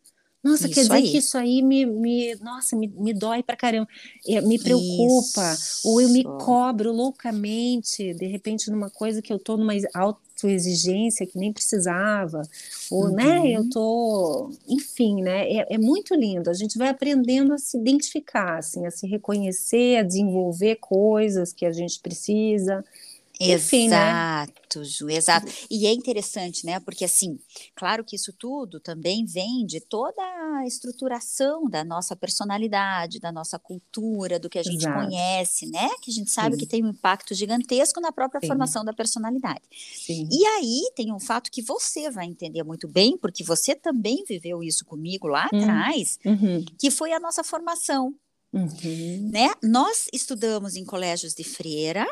Nossa, 0.45 0.67
isso 0.67 0.75
quer 0.75 0.81
dizer 0.81 0.93
aí. 0.93 1.11
que 1.11 1.17
isso 1.17 1.37
aí 1.39 1.63
me, 1.63 1.87
me 1.87 2.35
nossa, 2.35 2.75
me, 2.75 2.87
me 2.87 3.15
dói 3.15 3.41
pra 3.41 3.55
caramba, 3.55 3.87
é, 4.27 4.39
me 4.41 4.59
preocupa, 4.59 5.53
isso. 5.53 5.81
ou 5.89 5.99
eu 5.99 6.07
me 6.09 6.23
cobro 6.23 6.91
loucamente, 6.91 8.13
de 8.13 8.27
repente, 8.27 8.69
numa 8.69 8.91
coisa 8.91 9.23
que 9.23 9.33
eu 9.33 9.39
tô 9.39 9.57
numa 9.57 9.73
autoexigência 9.95 11.25
que 11.25 11.39
nem 11.39 11.51
precisava, 11.51 12.43
ou, 12.91 13.05
uhum. 13.05 13.15
né, 13.15 13.55
eu 13.55 13.61
uhum. 13.61 13.69
tô, 13.71 14.51
enfim, 14.67 15.23
né, 15.23 15.51
é, 15.51 15.73
é, 15.73 15.77
muito 15.79 16.13
lindo, 16.13 16.47
a 16.47 16.53
gente 16.53 16.77
vai 16.77 16.89
aprendendo 16.89 17.51
a 17.51 17.57
se 17.57 17.75
identificar, 17.75 18.59
assim, 18.59 18.85
a 18.85 18.91
se 18.91 19.07
reconhecer, 19.07 19.97
a 19.97 20.03
desenvolver 20.03 20.75
coisas 20.75 21.51
que 21.53 21.65
a 21.65 21.71
gente 21.71 21.99
precisa, 22.01 22.85
enfim, 23.39 23.89
né? 23.89 23.97
exato, 23.97 24.79
né? 24.79 24.85
Ju, 24.85 25.09
exato. 25.09 25.51
E 25.69 25.85
é 25.85 25.93
interessante, 25.93 26.65
né? 26.65 26.79
Porque 26.79 27.05
assim, 27.05 27.39
claro 27.75 28.03
que 28.03 28.15
isso 28.15 28.33
tudo 28.33 28.79
também 28.79 29.25
vem 29.25 29.65
de 29.65 29.79
toda 29.79 30.21
a 30.21 30.65
estruturação 30.65 31.69
da 31.69 31.83
nossa 31.83 32.15
personalidade, 32.15 33.19
da 33.19 33.31
nossa 33.31 33.59
cultura, 33.59 34.39
do 34.39 34.49
que 34.49 34.59
a 34.59 34.63
gente 34.63 34.81
exato. 34.81 35.05
conhece, 35.05 35.65
né? 35.67 35.89
Que 36.01 36.11
a 36.11 36.13
gente 36.13 36.31
sabe 36.31 36.55
Sim. 36.55 36.59
que 36.59 36.65
tem 36.65 36.83
um 36.83 36.89
impacto 36.89 37.33
gigantesco 37.33 37.99
na 38.01 38.11
própria 38.11 38.41
Sim. 38.41 38.47
formação 38.47 38.83
da 38.83 38.93
personalidade. 38.93 39.63
Sim. 39.71 40.27
E 40.31 40.45
aí 40.45 40.91
tem 40.95 41.13
um 41.13 41.19
fato 41.19 41.51
que 41.51 41.61
você 41.61 42.09
vai 42.09 42.25
entender 42.25 42.63
muito 42.63 42.87
bem, 42.87 43.17
porque 43.17 43.43
você 43.43 43.75
também 43.75 44.23
viveu 44.27 44.63
isso 44.63 44.85
comigo 44.85 45.27
lá 45.27 45.49
hum. 45.53 45.59
atrás, 45.59 46.19
uhum. 46.25 46.63
que 46.77 46.89
foi 46.89 47.11
a 47.13 47.19
nossa 47.19 47.43
formação. 47.43 48.13
Uhum. 48.53 49.29
Né? 49.33 49.51
Nós 49.61 50.07
estudamos 50.13 50.77
em 50.77 50.85
colégios 50.85 51.33
de 51.33 51.43
freira, 51.43 52.07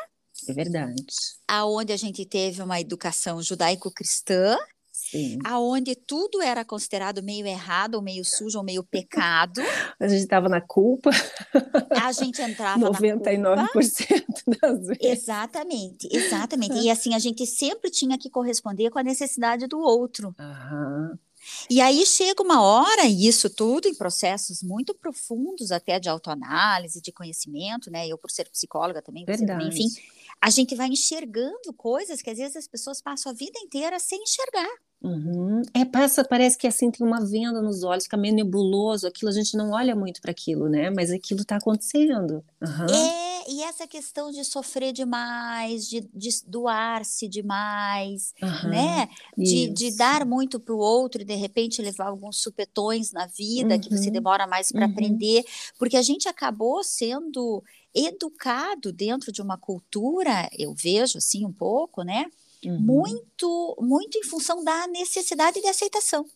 é 0.48 0.52
verdade. 0.52 1.04
Aonde 1.48 1.92
a 1.92 1.96
gente 1.96 2.24
teve 2.26 2.62
uma 2.62 2.80
educação 2.80 3.42
judaico-cristã, 3.42 4.56
Sim. 4.92 5.38
aonde 5.44 5.94
tudo 5.94 6.42
era 6.42 6.64
considerado 6.64 7.22
meio 7.22 7.46
errado, 7.46 7.94
ou 7.94 8.02
meio 8.02 8.24
sujo, 8.24 8.58
ou 8.58 8.64
meio 8.64 8.82
pecado. 8.82 9.60
A 10.00 10.08
gente 10.08 10.22
estava 10.22 10.48
na 10.48 10.60
culpa. 10.60 11.10
A 12.02 12.12
gente 12.12 12.42
entrava 12.42 12.80
99% 12.80 13.56
na 13.56 13.68
culpa. 13.68 13.80
das 14.60 14.86
vezes. 14.86 15.22
Exatamente, 15.22 16.08
exatamente. 16.10 16.74
E 16.78 16.90
assim, 16.90 17.14
a 17.14 17.18
gente 17.18 17.46
sempre 17.46 17.90
tinha 17.90 18.18
que 18.18 18.28
corresponder 18.28 18.90
com 18.90 18.98
a 18.98 19.02
necessidade 19.02 19.66
do 19.66 19.78
outro. 19.78 20.34
Uhum. 20.38 21.18
E 21.68 21.80
aí 21.80 22.04
chega 22.06 22.42
uma 22.42 22.62
hora, 22.62 23.04
e 23.04 23.26
isso 23.26 23.50
tudo 23.50 23.86
em 23.86 23.94
processos 23.94 24.62
muito 24.62 24.94
profundos, 24.94 25.70
até 25.70 25.98
de 25.98 26.08
autoanálise, 26.08 27.00
de 27.00 27.12
conhecimento, 27.12 27.90
né? 27.90 28.06
Eu, 28.06 28.18
por 28.18 28.30
ser 28.30 28.48
psicóloga 28.50 29.02
também, 29.02 29.24
Verdade. 29.24 29.68
enfim, 29.68 29.88
a 30.44 30.50
gente 30.50 30.74
vai 30.74 30.88
enxergando 30.88 31.72
coisas 31.74 32.20
que 32.20 32.28
às 32.28 32.36
vezes 32.36 32.54
as 32.54 32.68
pessoas 32.68 33.00
passam 33.00 33.32
a 33.32 33.34
vida 33.34 33.58
inteira 33.60 33.98
sem 33.98 34.22
enxergar. 34.22 34.68
Uhum. 35.02 35.62
É, 35.72 35.86
passa, 35.86 36.22
parece 36.22 36.58
que 36.58 36.66
assim 36.66 36.90
tem 36.90 37.06
uma 37.06 37.24
venda 37.24 37.62
nos 37.62 37.82
olhos, 37.82 38.04
fica 38.04 38.18
meio 38.18 38.34
nebuloso, 38.34 39.06
aquilo 39.06 39.30
a 39.30 39.34
gente 39.34 39.56
não 39.56 39.70
olha 39.70 39.96
muito 39.96 40.20
para 40.20 40.32
aquilo, 40.32 40.68
né? 40.68 40.90
Mas 40.90 41.10
aquilo 41.10 41.40
está 41.40 41.56
acontecendo. 41.56 42.44
Uhum. 42.62 42.94
É, 42.94 43.50
e 43.50 43.62
essa 43.62 43.86
questão 43.86 44.30
de 44.30 44.44
sofrer 44.44 44.92
demais, 44.92 45.88
de, 45.88 46.06
de 46.12 46.28
doar-se 46.46 47.26
demais, 47.26 48.34
uhum. 48.42 48.68
né? 48.68 49.08
De, 49.36 49.70
de, 49.70 49.96
dar 49.96 50.26
muito 50.26 50.60
para 50.60 50.74
o 50.74 50.78
outro 50.78 51.22
e 51.22 51.24
de 51.24 51.34
repente 51.34 51.80
levar 51.80 52.08
alguns 52.08 52.42
supetões 52.42 53.12
na 53.12 53.26
vida 53.26 53.78
que 53.78 53.88
você 53.88 54.08
uhum. 54.08 54.12
demora 54.12 54.46
mais 54.46 54.70
para 54.70 54.84
uhum. 54.84 54.92
aprender, 54.92 55.42
porque 55.78 55.96
a 55.96 56.02
gente 56.02 56.28
acabou 56.28 56.84
sendo 56.84 57.62
educado 57.94 58.92
dentro 58.92 59.30
de 59.30 59.40
uma 59.40 59.56
cultura, 59.56 60.48
eu 60.58 60.74
vejo 60.74 61.18
assim 61.18 61.44
um 61.44 61.52
pouco, 61.52 62.02
né? 62.02 62.26
uhum. 62.66 62.80
muito, 62.80 63.76
muito 63.80 64.18
em 64.18 64.24
função 64.24 64.64
da 64.64 64.86
necessidade 64.88 65.60
de 65.60 65.68
aceitação. 65.68 66.26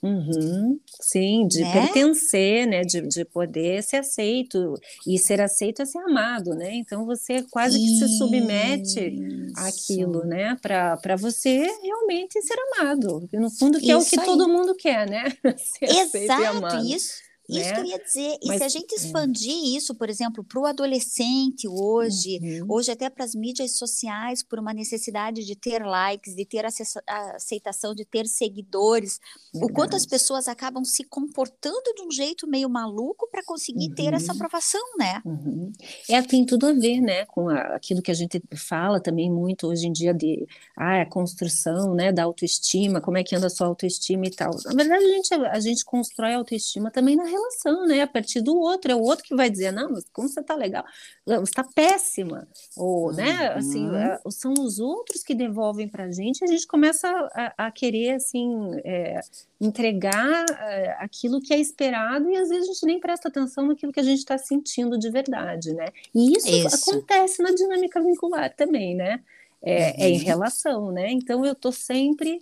Uhum, 0.00 0.78
sim, 1.00 1.48
de 1.48 1.62
né? 1.62 1.72
pertencer, 1.72 2.68
né? 2.68 2.82
De, 2.82 3.00
de 3.00 3.24
poder 3.24 3.82
ser 3.82 3.96
aceito. 3.96 4.74
E 5.04 5.18
ser 5.18 5.40
aceito 5.40 5.82
é 5.82 5.84
ser 5.84 5.98
amado, 5.98 6.54
né? 6.54 6.72
Então 6.74 7.04
você 7.04 7.42
quase 7.50 7.80
que 7.80 7.98
se 7.98 8.16
submete 8.16 9.18
àquilo, 9.56 10.24
né? 10.24 10.56
Para 10.62 11.16
você 11.16 11.66
realmente 11.82 12.40
ser 12.42 12.56
amado. 12.76 13.28
No 13.32 13.50
fundo, 13.50 13.80
que 13.80 13.86
isso 13.86 13.92
é 13.92 13.96
o 13.96 14.04
que 14.04 14.20
aí. 14.20 14.24
todo 14.26 14.48
mundo 14.48 14.72
quer, 14.76 15.10
né? 15.10 15.32
ser 15.58 15.86
Exato, 15.86 16.76
isso 16.86 17.27
isso 17.48 17.70
né? 17.70 17.74
que 17.74 17.80
eu 17.80 17.84
ia 17.84 17.98
dizer. 17.98 18.38
E 18.42 18.48
Mas, 18.48 18.58
se 18.58 18.64
a 18.64 18.68
gente 18.68 18.92
é. 18.92 18.96
expandir 18.96 19.52
é. 19.52 19.76
isso, 19.76 19.94
por 19.94 20.10
exemplo, 20.10 20.44
para 20.44 20.60
o 20.60 20.66
adolescente 20.66 21.66
hoje, 21.66 22.38
uhum. 22.42 22.66
hoje 22.68 22.90
até 22.90 23.08
para 23.08 23.24
as 23.24 23.34
mídias 23.34 23.76
sociais, 23.76 24.42
por 24.42 24.58
uma 24.58 24.74
necessidade 24.74 25.44
de 25.44 25.56
ter 25.56 25.82
likes, 25.82 26.34
de 26.34 26.44
ter 26.44 26.64
aceitação, 27.06 27.94
de 27.94 28.04
ter 28.04 28.26
seguidores, 28.26 29.18
Verdade. 29.52 29.72
o 29.72 29.74
quanto 29.74 29.96
as 29.96 30.04
pessoas 30.04 30.46
acabam 30.46 30.84
se 30.84 31.04
comportando 31.04 31.94
de 31.96 32.02
um 32.02 32.10
jeito 32.10 32.46
meio 32.46 32.68
maluco 32.68 33.28
para 33.30 33.42
conseguir 33.42 33.88
uhum. 33.88 33.94
ter 33.94 34.12
essa 34.12 34.32
uhum. 34.32 34.36
aprovação, 34.36 34.82
né? 34.98 35.22
Uhum. 35.24 35.72
É, 36.10 36.20
tem 36.20 36.44
tudo 36.44 36.66
a 36.66 36.72
ver, 36.72 37.00
né, 37.00 37.24
com 37.26 37.48
a, 37.48 37.76
aquilo 37.76 38.02
que 38.02 38.10
a 38.10 38.14
gente 38.14 38.42
fala 38.56 39.00
também 39.00 39.30
muito 39.30 39.66
hoje 39.68 39.86
em 39.86 39.92
dia 39.92 40.12
de 40.12 40.46
ah, 40.76 41.02
a 41.02 41.06
construção, 41.06 41.94
né, 41.94 42.12
da 42.12 42.24
autoestima, 42.24 43.00
como 43.00 43.16
é 43.16 43.24
que 43.24 43.34
anda 43.34 43.46
a 43.46 43.50
sua 43.50 43.66
autoestima 43.66 44.26
e 44.26 44.30
tal. 44.30 44.50
Na 44.66 44.74
verdade, 44.74 45.04
a 45.04 45.08
gente, 45.08 45.34
a 45.34 45.60
gente 45.60 45.84
constrói 45.84 46.34
a 46.34 46.38
autoestima 46.38 46.90
também 46.90 47.16
na 47.16 47.24
relação, 47.38 47.86
né? 47.86 48.02
A 48.02 48.06
partir 48.06 48.40
do 48.40 48.56
outro, 48.56 48.90
é 48.90 48.94
o 48.94 49.00
outro 49.00 49.24
que 49.24 49.34
vai 49.34 49.48
dizer, 49.48 49.72
não, 49.72 49.90
mas 49.90 50.04
como 50.12 50.28
você 50.28 50.40
está 50.40 50.54
legal? 50.54 50.84
Você 51.24 51.42
está 51.42 51.64
péssima. 51.64 52.46
Ou, 52.76 53.12
né, 53.12 53.52
assim, 53.54 53.86
uhum. 53.86 54.12
assim, 54.12 54.30
são 54.30 54.54
os 54.58 54.78
outros 54.78 55.22
que 55.22 55.34
devolvem 55.34 55.88
para 55.88 56.04
a 56.04 56.10
gente, 56.10 56.44
a 56.44 56.46
gente 56.46 56.66
começa 56.66 57.08
a, 57.34 57.66
a 57.66 57.70
querer, 57.70 58.14
assim, 58.14 58.50
é, 58.84 59.20
entregar 59.60 60.44
é, 60.50 60.96
aquilo 60.98 61.40
que 61.40 61.52
é 61.52 61.58
esperado 61.58 62.30
e 62.30 62.36
às 62.36 62.48
vezes 62.48 62.68
a 62.68 62.72
gente 62.72 62.86
nem 62.86 63.00
presta 63.00 63.28
atenção 63.28 63.66
naquilo 63.66 63.92
que 63.92 64.00
a 64.00 64.04
gente 64.04 64.18
está 64.18 64.38
sentindo 64.38 64.98
de 64.98 65.10
verdade, 65.10 65.72
né? 65.72 65.86
E 66.14 66.36
isso, 66.36 66.48
isso, 66.48 66.90
acontece 66.90 67.42
na 67.42 67.50
dinâmica 67.50 68.00
vincular 68.00 68.54
também, 68.54 68.94
né? 68.94 69.20
É, 69.60 70.04
é 70.04 70.08
em 70.08 70.18
uhum. 70.18 70.24
relação, 70.24 70.92
né? 70.92 71.10
Então 71.10 71.44
eu 71.44 71.52
estou 71.52 71.72
sempre 71.72 72.40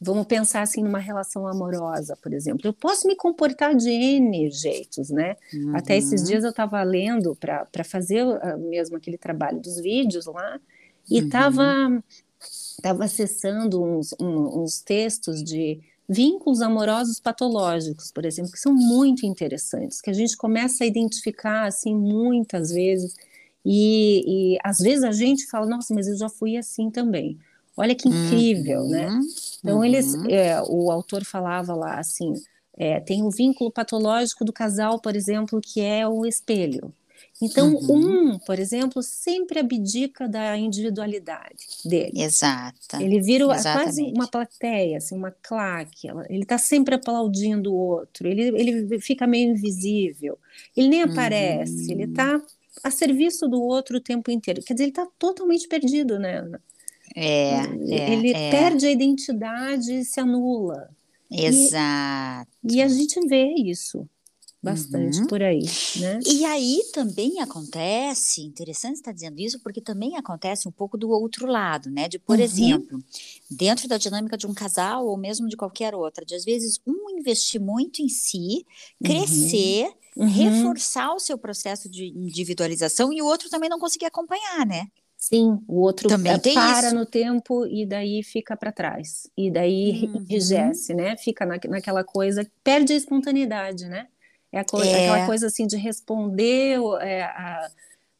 Vamos 0.00 0.26
pensar 0.26 0.62
assim 0.62 0.82
numa 0.82 0.98
relação 0.98 1.46
amorosa, 1.46 2.16
por 2.22 2.32
exemplo. 2.32 2.62
Eu 2.64 2.72
posso 2.72 3.06
me 3.06 3.16
comportar 3.16 3.74
de 3.74 3.90
N 3.90 4.48
jeitos, 4.50 5.10
né? 5.10 5.36
Uhum. 5.52 5.76
Até 5.76 5.96
esses 5.96 6.24
dias 6.24 6.44
eu 6.44 6.50
estava 6.50 6.80
lendo 6.82 7.34
para 7.34 7.84
fazer 7.84 8.24
uh, 8.24 8.58
mesmo 8.70 8.96
aquele 8.96 9.18
trabalho 9.18 9.60
dos 9.60 9.80
vídeos 9.80 10.26
lá 10.26 10.60
e 11.10 11.18
estava 11.18 11.88
uhum. 11.88 12.02
tava 12.80 13.04
acessando 13.04 13.82
uns, 13.82 14.14
um, 14.20 14.62
uns 14.62 14.80
textos 14.80 15.42
de 15.42 15.80
vínculos 16.08 16.62
amorosos 16.62 17.18
patológicos, 17.20 18.12
por 18.12 18.24
exemplo, 18.24 18.52
que 18.52 18.58
são 18.58 18.72
muito 18.72 19.26
interessantes, 19.26 20.00
que 20.00 20.10
a 20.10 20.14
gente 20.14 20.36
começa 20.36 20.84
a 20.84 20.86
identificar 20.86 21.66
assim 21.66 21.94
muitas 21.94 22.70
vezes 22.70 23.14
e, 23.64 24.54
e 24.54 24.58
às 24.64 24.78
vezes 24.78 25.04
a 25.04 25.12
gente 25.12 25.46
fala, 25.46 25.66
nossa, 25.66 25.92
mas 25.92 26.06
eu 26.06 26.16
já 26.16 26.28
fui 26.28 26.56
assim 26.56 26.90
também. 26.90 27.38
Olha 27.78 27.94
que 27.94 28.08
incrível, 28.08 28.84
né? 28.84 29.08
uhum. 29.08 29.18
né? 29.18 29.26
Então, 29.60 29.76
uhum. 29.78 29.84
eles, 29.84 30.14
é, 30.28 30.60
o 30.62 30.90
autor 30.90 31.24
falava 31.24 31.74
lá 31.74 31.98
assim: 31.98 32.34
é, 32.76 33.00
tem 33.00 33.22
o 33.22 33.30
vínculo 33.30 33.70
patológico 33.70 34.44
do 34.44 34.52
casal, 34.52 35.00
por 35.00 35.14
exemplo, 35.14 35.60
que 35.60 35.80
é 35.80 36.06
o 36.06 36.26
espelho. 36.26 36.92
Então, 37.40 37.72
uhum. 37.72 38.32
um, 38.32 38.38
por 38.38 38.58
exemplo, 38.58 39.00
sempre 39.00 39.60
abdica 39.60 40.28
da 40.28 40.56
individualidade 40.56 41.66
dele. 41.84 42.20
Exato. 42.20 42.96
Ele 43.00 43.20
vira 43.20 43.44
Exatamente. 43.44 43.84
quase 43.84 44.02
uma 44.02 44.26
plateia, 44.26 44.98
assim, 44.98 45.16
uma 45.16 45.30
claque. 45.30 46.08
Ele 46.28 46.42
está 46.42 46.58
sempre 46.58 46.96
aplaudindo 46.96 47.72
o 47.72 47.76
outro. 47.76 48.26
Ele, 48.26 48.48
ele 48.60 49.00
fica 49.00 49.24
meio 49.24 49.52
invisível. 49.52 50.36
Ele 50.76 50.88
nem 50.88 51.02
aparece. 51.02 51.86
Uhum. 51.86 51.92
Ele 51.92 52.04
está 52.04 52.42
a 52.82 52.90
serviço 52.90 53.46
do 53.48 53.62
outro 53.62 53.98
o 53.98 54.00
tempo 54.00 54.30
inteiro. 54.32 54.62
Quer 54.62 54.74
dizer, 54.74 54.84
ele 54.84 54.90
está 54.90 55.06
totalmente 55.18 55.68
perdido, 55.68 56.18
né, 56.18 56.38
Ana? 56.38 56.60
É, 57.14 57.60
é 57.60 58.12
ele 58.12 58.32
é. 58.32 58.50
perde 58.50 58.86
a 58.86 58.90
identidade 58.90 59.92
e 59.92 60.04
se 60.04 60.20
anula. 60.20 60.90
Exato. 61.30 62.50
E, 62.64 62.76
e 62.76 62.82
a 62.82 62.88
gente 62.88 63.20
vê 63.26 63.54
isso 63.54 64.08
bastante 64.60 65.20
uhum. 65.20 65.26
por 65.28 65.40
aí, 65.40 65.62
né? 65.96 66.18
E 66.26 66.44
aí 66.44 66.82
também 66.92 67.40
acontece, 67.40 68.42
interessante 68.42 68.96
estar 68.96 69.12
dizendo 69.12 69.38
isso, 69.38 69.60
porque 69.60 69.80
também 69.80 70.16
acontece 70.16 70.66
um 70.66 70.72
pouco 70.72 70.98
do 70.98 71.10
outro 71.10 71.46
lado, 71.46 71.90
né? 71.90 72.08
De, 72.08 72.18
por 72.18 72.36
uhum. 72.36 72.44
exemplo, 72.44 72.98
dentro 73.48 73.86
da 73.86 73.96
dinâmica 73.96 74.36
de 74.36 74.48
um 74.48 74.54
casal 74.54 75.06
ou 75.06 75.16
mesmo 75.16 75.48
de 75.48 75.56
qualquer 75.56 75.94
outra, 75.94 76.24
de 76.24 76.34
às 76.34 76.44
vezes 76.44 76.80
um 76.84 77.08
investir 77.10 77.60
muito 77.60 78.02
em 78.02 78.08
si, 78.08 78.66
crescer, 79.02 79.92
uhum. 80.16 80.26
uhum. 80.26 80.28
reforçar 80.28 81.14
o 81.14 81.20
seu 81.20 81.38
processo 81.38 81.88
de 81.88 82.06
individualização 82.06 83.12
e 83.12 83.22
o 83.22 83.26
outro 83.26 83.48
também 83.48 83.70
não 83.70 83.78
conseguir 83.78 84.06
acompanhar, 84.06 84.66
né? 84.66 84.88
Sim, 85.18 85.58
o 85.66 85.80
outro 85.80 86.08
Também 86.08 86.32
é, 86.32 86.38
para 86.38 86.86
isso. 86.86 86.94
no 86.94 87.04
tempo 87.04 87.66
e 87.66 87.84
daí 87.84 88.22
fica 88.22 88.56
para 88.56 88.70
trás. 88.70 89.28
E 89.36 89.50
daí 89.50 90.04
uhum. 90.06 90.20
enrijece, 90.20 90.94
né? 90.94 91.16
Fica 91.16 91.44
na, 91.44 91.58
naquela 91.68 92.04
coisa, 92.04 92.48
perde 92.62 92.92
a 92.92 92.96
espontaneidade, 92.96 93.86
né? 93.86 94.06
É, 94.52 94.58
é. 94.58 94.60
aquela 94.60 95.26
coisa 95.26 95.48
assim 95.48 95.66
de 95.66 95.76
responder 95.76 96.78
é, 97.00 97.22
a, 97.24 97.68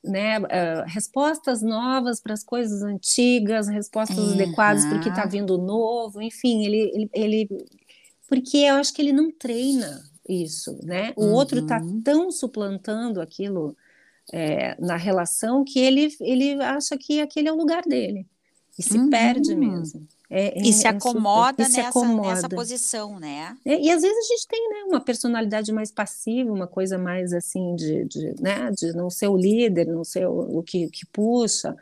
né, 0.04 0.40
uh, 0.40 0.84
respostas 0.86 1.62
novas 1.62 2.20
para 2.20 2.34
as 2.34 2.42
coisas 2.42 2.82
antigas, 2.82 3.68
respostas 3.68 4.18
uhum. 4.18 4.34
adequadas 4.34 4.84
para 4.84 4.98
o 4.98 5.00
que 5.00 5.08
está 5.08 5.24
vindo 5.24 5.56
novo, 5.56 6.20
enfim, 6.20 6.66
ele, 6.66 6.90
ele, 6.94 7.10
ele, 7.14 7.66
porque 8.28 8.58
eu 8.58 8.74
acho 8.74 8.92
que 8.92 9.00
ele 9.00 9.12
não 9.12 9.30
treina 9.30 10.02
isso, 10.28 10.78
né? 10.82 11.12
O 11.16 11.26
uhum. 11.26 11.32
outro 11.32 11.60
está 11.60 11.80
tão 12.04 12.30
suplantando 12.30 13.20
aquilo 13.20 13.76
é, 14.32 14.76
na 14.80 14.96
relação 14.96 15.64
que 15.64 15.78
ele, 15.78 16.14
ele 16.20 16.60
acha 16.62 16.96
que 16.96 17.20
aquele 17.20 17.48
é 17.48 17.52
o 17.52 17.56
lugar 17.56 17.82
dele 17.82 18.26
e 18.78 18.82
se 18.82 18.96
uhum. 18.96 19.10
perde 19.10 19.54
mesmo. 19.56 20.06
É, 20.30 20.58
e, 20.62 20.68
é, 20.68 20.72
se 20.72 20.86
acomoda, 20.86 21.62
é 21.62 21.64
super, 21.64 21.68
nessa, 21.68 21.72
se 21.72 21.80
acomoda 21.80 22.28
nessa 22.28 22.48
posição, 22.50 23.18
né? 23.18 23.56
É, 23.64 23.80
e 23.80 23.90
às 23.90 24.02
vezes 24.02 24.16
a 24.16 24.28
gente 24.28 24.46
tem 24.46 24.68
né, 24.68 24.84
uma 24.86 25.00
personalidade 25.00 25.72
mais 25.72 25.90
passiva, 25.90 26.52
uma 26.52 26.66
coisa 26.66 26.98
mais 26.98 27.32
assim 27.32 27.74
de, 27.74 28.04
de, 28.04 28.34
né, 28.38 28.70
de 28.70 28.92
não 28.92 29.08
ser 29.08 29.28
o 29.28 29.36
líder, 29.36 29.86
não 29.86 30.04
ser 30.04 30.28
o, 30.28 30.58
o 30.58 30.62
que, 30.62 30.88
que 30.90 31.06
puxa, 31.06 31.74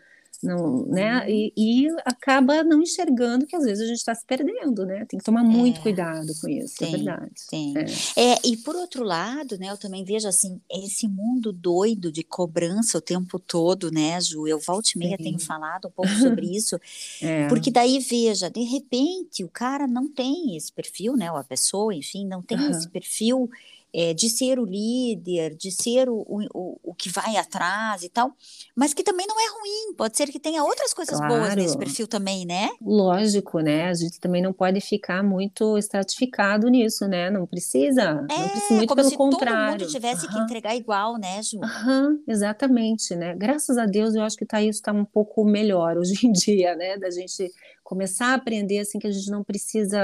não, 0.42 0.84
né? 0.86 1.24
E, 1.30 1.52
e, 1.56 1.88
acaba 2.04 2.62
não 2.62 2.82
enxergando 2.82 3.46
que 3.46 3.56
às 3.56 3.64
vezes 3.64 3.82
a 3.82 3.86
gente 3.86 3.98
está 3.98 4.14
se 4.14 4.24
perdendo, 4.24 4.84
né? 4.84 5.04
Tem 5.06 5.18
que 5.18 5.24
tomar 5.24 5.42
muito 5.42 5.80
é, 5.80 5.82
cuidado 5.82 6.32
com 6.40 6.48
isso, 6.48 6.74
é 6.76 6.86
tem, 6.86 6.88
é 6.88 6.96
verdade. 6.96 7.32
Tem. 7.48 7.74
É. 7.76 8.32
é. 8.32 8.38
e 8.44 8.56
por 8.58 8.76
outro 8.76 9.02
lado, 9.02 9.58
né, 9.58 9.70
eu 9.70 9.76
também 9.76 10.04
vejo 10.04 10.28
assim, 10.28 10.60
esse 10.70 11.08
mundo 11.08 11.52
doido 11.52 12.12
de 12.12 12.22
cobrança 12.22 12.98
o 12.98 13.00
tempo 13.00 13.38
todo, 13.38 13.90
né, 13.90 14.20
Ju? 14.20 14.46
Eu 14.46 14.58
volta 14.58 14.90
e 14.94 14.98
meia 14.98 15.16
tenho 15.16 15.38
falado 15.38 15.88
um 15.88 15.90
pouco 15.90 16.12
sobre 16.12 16.46
isso, 16.54 16.78
é. 17.22 17.48
porque 17.48 17.70
daí 17.70 17.98
veja, 17.98 18.50
de 18.50 18.62
repente 18.62 19.42
o 19.42 19.48
cara 19.48 19.86
não 19.86 20.08
tem 20.08 20.56
esse 20.56 20.72
perfil, 20.72 21.16
né? 21.16 21.30
Ou 21.32 21.38
a 21.38 21.44
pessoa, 21.44 21.94
enfim, 21.94 22.26
não 22.26 22.42
tem 22.42 22.58
uhum. 22.58 22.70
esse 22.70 22.88
perfil 22.88 23.50
é, 23.96 24.12
de 24.12 24.28
ser 24.28 24.58
o 24.58 24.64
líder, 24.66 25.56
de 25.56 25.70
ser 25.70 26.06
o, 26.10 26.22
o, 26.28 26.78
o 26.82 26.94
que 26.94 27.08
vai 27.08 27.38
atrás 27.38 28.02
e 28.02 28.10
tal, 28.10 28.30
mas 28.76 28.92
que 28.92 29.02
também 29.02 29.26
não 29.26 29.40
é 29.40 29.48
ruim, 29.48 29.94
pode 29.96 30.18
ser 30.18 30.26
que 30.26 30.38
tenha 30.38 30.62
outras 30.62 30.92
coisas 30.92 31.16
claro. 31.16 31.34
boas 31.34 31.56
nesse 31.56 31.78
perfil 31.78 32.06
também, 32.06 32.44
né? 32.44 32.68
Lógico, 32.82 33.60
né? 33.60 33.88
A 33.88 33.94
gente 33.94 34.20
também 34.20 34.42
não 34.42 34.52
pode 34.52 34.82
ficar 34.82 35.22
muito 35.22 35.78
estratificado 35.78 36.68
nisso, 36.68 37.08
né? 37.08 37.30
Não 37.30 37.46
precisa, 37.46 38.02
é, 38.30 38.38
não 38.38 38.48
precisa 38.50 38.74
muito 38.74 38.88
como 38.88 39.00
pelo 39.00 39.08
se 39.08 39.16
contrário. 39.16 39.78
todo 39.78 39.86
mundo 39.86 39.92
tivesse 39.92 40.26
uhum. 40.26 40.32
que 40.32 40.38
entregar 40.40 40.76
igual, 40.76 41.16
né, 41.16 41.42
Ju? 41.42 41.58
Uhum, 41.58 42.22
exatamente, 42.28 43.14
né? 43.14 43.34
Graças 43.34 43.78
a 43.78 43.86
Deus 43.86 44.14
eu 44.14 44.22
acho 44.22 44.36
que 44.36 44.44
tá, 44.44 44.60
isso 44.60 44.78
está 44.78 44.92
um 44.92 45.06
pouco 45.06 45.42
melhor 45.42 45.96
hoje 45.96 46.26
em 46.26 46.32
dia, 46.32 46.76
né? 46.76 46.98
Da 46.98 47.10
gente 47.10 47.50
começar 47.86 48.32
a 48.32 48.34
aprender 48.34 48.80
assim 48.80 48.98
que 48.98 49.06
a 49.06 49.12
gente 49.12 49.30
não 49.30 49.44
precisa 49.44 49.96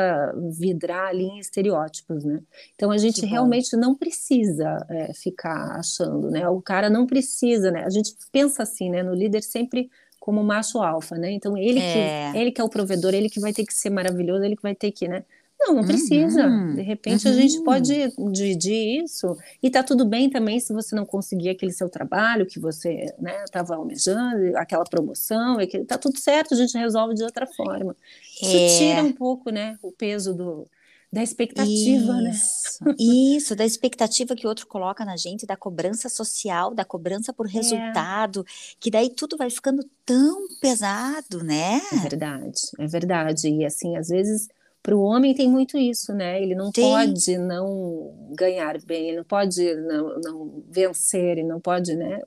vidrar 0.56 1.08
ali 1.08 1.24
em 1.24 1.40
estereótipos, 1.40 2.22
né? 2.22 2.40
Então 2.76 2.92
a 2.92 2.96
gente 2.96 3.26
realmente 3.26 3.76
não 3.76 3.92
precisa 3.92 4.86
é, 4.88 5.12
ficar 5.12 5.80
achando, 5.80 6.30
né? 6.30 6.48
O 6.48 6.62
cara 6.62 6.88
não 6.88 7.08
precisa, 7.08 7.72
né? 7.72 7.82
A 7.84 7.90
gente 7.90 8.14
pensa 8.30 8.62
assim, 8.62 8.88
né? 8.88 9.02
No 9.02 9.12
líder 9.12 9.42
sempre 9.42 9.90
como 10.20 10.44
macho 10.44 10.78
alfa, 10.80 11.16
né? 11.16 11.32
Então 11.32 11.58
ele 11.58 11.80
é. 11.80 12.30
que 12.30 12.38
ele 12.38 12.52
que 12.52 12.60
é 12.60 12.64
o 12.64 12.68
provedor, 12.68 13.14
ele 13.14 13.28
que 13.28 13.40
vai 13.40 13.52
ter 13.52 13.66
que 13.66 13.74
ser 13.74 13.90
maravilhoso, 13.90 14.44
ele 14.44 14.54
que 14.54 14.62
vai 14.62 14.76
ter 14.76 14.92
que, 14.92 15.08
né? 15.08 15.24
Não, 15.64 15.74
não 15.74 15.84
precisa. 15.84 16.46
Uhum. 16.46 16.74
De 16.74 16.82
repente 16.82 17.26
uhum. 17.26 17.32
a 17.32 17.36
gente 17.36 17.62
pode 17.62 18.12
dividir 18.32 19.04
isso 19.04 19.36
e 19.62 19.70
tá 19.70 19.82
tudo 19.82 20.04
bem 20.04 20.28
também 20.28 20.58
se 20.58 20.72
você 20.72 20.94
não 20.94 21.06
conseguir 21.06 21.50
aquele 21.50 21.72
seu 21.72 21.88
trabalho 21.88 22.46
que 22.46 22.58
você 22.58 23.14
estava 23.44 23.74
né, 23.74 23.76
almejando, 23.76 24.56
aquela 24.56 24.84
promoção, 24.84 25.58
aquele, 25.58 25.84
tá 25.84 25.96
tudo 25.96 26.18
certo, 26.18 26.54
a 26.54 26.56
gente 26.56 26.76
resolve 26.76 27.14
de 27.14 27.22
outra 27.22 27.46
forma. 27.46 27.94
Isso 28.40 28.56
é. 28.56 28.78
tira 28.78 29.02
um 29.02 29.12
pouco, 29.12 29.50
né, 29.50 29.78
o 29.82 29.92
peso 29.92 30.34
do, 30.34 30.66
da 31.12 31.22
expectativa, 31.22 32.14
né? 32.14 32.30
isso, 32.30 32.84
né? 32.84 32.94
Isso, 32.98 33.54
da 33.54 33.66
expectativa 33.66 34.34
que 34.34 34.46
o 34.46 34.48
outro 34.48 34.66
coloca 34.66 35.04
na 35.04 35.14
gente, 35.14 35.44
da 35.44 35.56
cobrança 35.56 36.08
social, 36.08 36.74
da 36.74 36.86
cobrança 36.86 37.34
por 37.34 37.46
é. 37.46 37.50
resultado, 37.50 38.40
é. 38.40 38.44
que 38.80 38.90
daí 38.90 39.10
tudo 39.10 39.36
vai 39.36 39.50
ficando 39.50 39.84
tão 40.06 40.48
pesado, 40.58 41.44
né? 41.44 41.82
É 41.92 41.96
verdade, 41.96 42.60
é 42.78 42.86
verdade. 42.86 43.48
E 43.48 43.64
assim, 43.64 43.94
às 43.96 44.08
vezes 44.08 44.48
para 44.82 44.96
o 44.96 45.02
homem 45.02 45.32
tem 45.32 45.48
muito 45.48 45.78
isso, 45.78 46.12
né? 46.12 46.42
Ele 46.42 46.56
não 46.56 46.72
pode 46.72 47.38
não 47.38 48.12
ganhar 48.36 48.80
bem, 48.82 49.08
ele 49.08 49.18
não 49.18 49.24
pode 49.24 49.74
não, 49.76 50.20
não 50.20 50.64
vencer, 50.68 51.38
ele 51.38 51.44
não 51.44 51.60
pode, 51.60 51.94
né? 51.94 52.20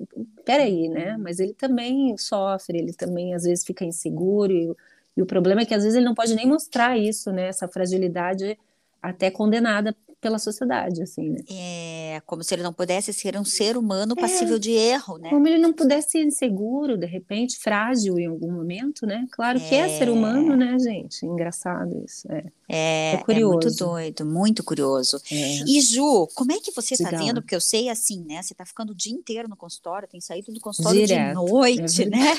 Peraí, 0.45 0.87
né? 0.87 1.15
Uhum. 1.15 1.23
Mas 1.23 1.39
ele 1.39 1.53
também 1.53 2.17
sofre, 2.17 2.77
ele 2.77 2.93
também 2.93 3.33
às 3.33 3.43
vezes 3.43 3.65
fica 3.65 3.83
inseguro 3.83 4.53
e, 4.53 4.73
e 5.17 5.21
o 5.21 5.25
problema 5.25 5.61
é 5.61 5.65
que 5.65 5.73
às 5.73 5.83
vezes 5.83 5.97
ele 5.97 6.05
não 6.05 6.15
pode 6.15 6.33
nem 6.33 6.47
mostrar 6.47 6.97
isso, 6.97 7.29
né? 7.31 7.47
Essa 7.47 7.67
fragilidade 7.67 8.57
até 9.01 9.29
condenada 9.29 9.93
pela 10.25 10.39
sociedade, 10.39 11.03
assim, 11.03 11.29
né? 11.29 11.43
É, 11.47 12.19
como 12.25 12.43
se 12.43 12.55
ele 12.55 12.63
não 12.63 12.73
pudesse 12.73 13.13
ser 13.13 13.37
um 13.37 13.45
ser 13.45 13.77
humano 13.77 14.15
é. 14.17 14.21
passível 14.21 14.55
é, 14.55 14.59
de 14.59 14.71
erro, 14.71 15.19
né? 15.19 15.29
Como 15.29 15.47
ele 15.47 15.59
não 15.59 15.71
pudesse 15.71 16.13
ser 16.13 16.23
inseguro, 16.23 16.97
de 16.97 17.05
repente, 17.05 17.59
frágil 17.59 18.17
em 18.17 18.25
algum 18.25 18.51
momento, 18.51 19.05
né? 19.05 19.27
Claro 19.29 19.59
que 19.59 19.75
é, 19.75 19.87
ser 19.99 20.09
humano, 20.09 20.53
é. 20.53 20.57
né, 20.57 20.79
gente? 20.79 21.23
Engraçado 21.23 22.03
isso, 22.03 22.27
é. 22.31 22.43
É, 22.67 23.13
é, 23.13 23.17
curioso. 23.17 23.45
é 23.45 23.51
muito 23.51 23.77
doido, 23.77 24.25
muito 24.25 24.63
curioso. 24.63 25.21
E 25.29 25.79
Ju, 25.79 26.27
como 26.33 26.51
é 26.51 26.59
que 26.59 26.71
você 26.71 26.95
está 26.95 27.11
vendo? 27.11 27.39
Porque 27.39 27.55
eu 27.55 27.61
sei 27.61 27.87
assim, 27.87 28.25
né? 28.25 28.41
Você 28.41 28.53
está 28.53 28.65
ficando 28.65 28.93
o 28.93 28.95
dia 28.95 29.13
inteiro 29.13 29.47
no 29.47 29.55
consultório, 29.55 30.07
tem 30.07 30.19
saído 30.19 30.51
do 30.51 30.59
consultório 30.59 31.05
Direto. 31.05 31.45
de 31.45 31.51
noite, 31.51 32.05
né? 32.09 32.33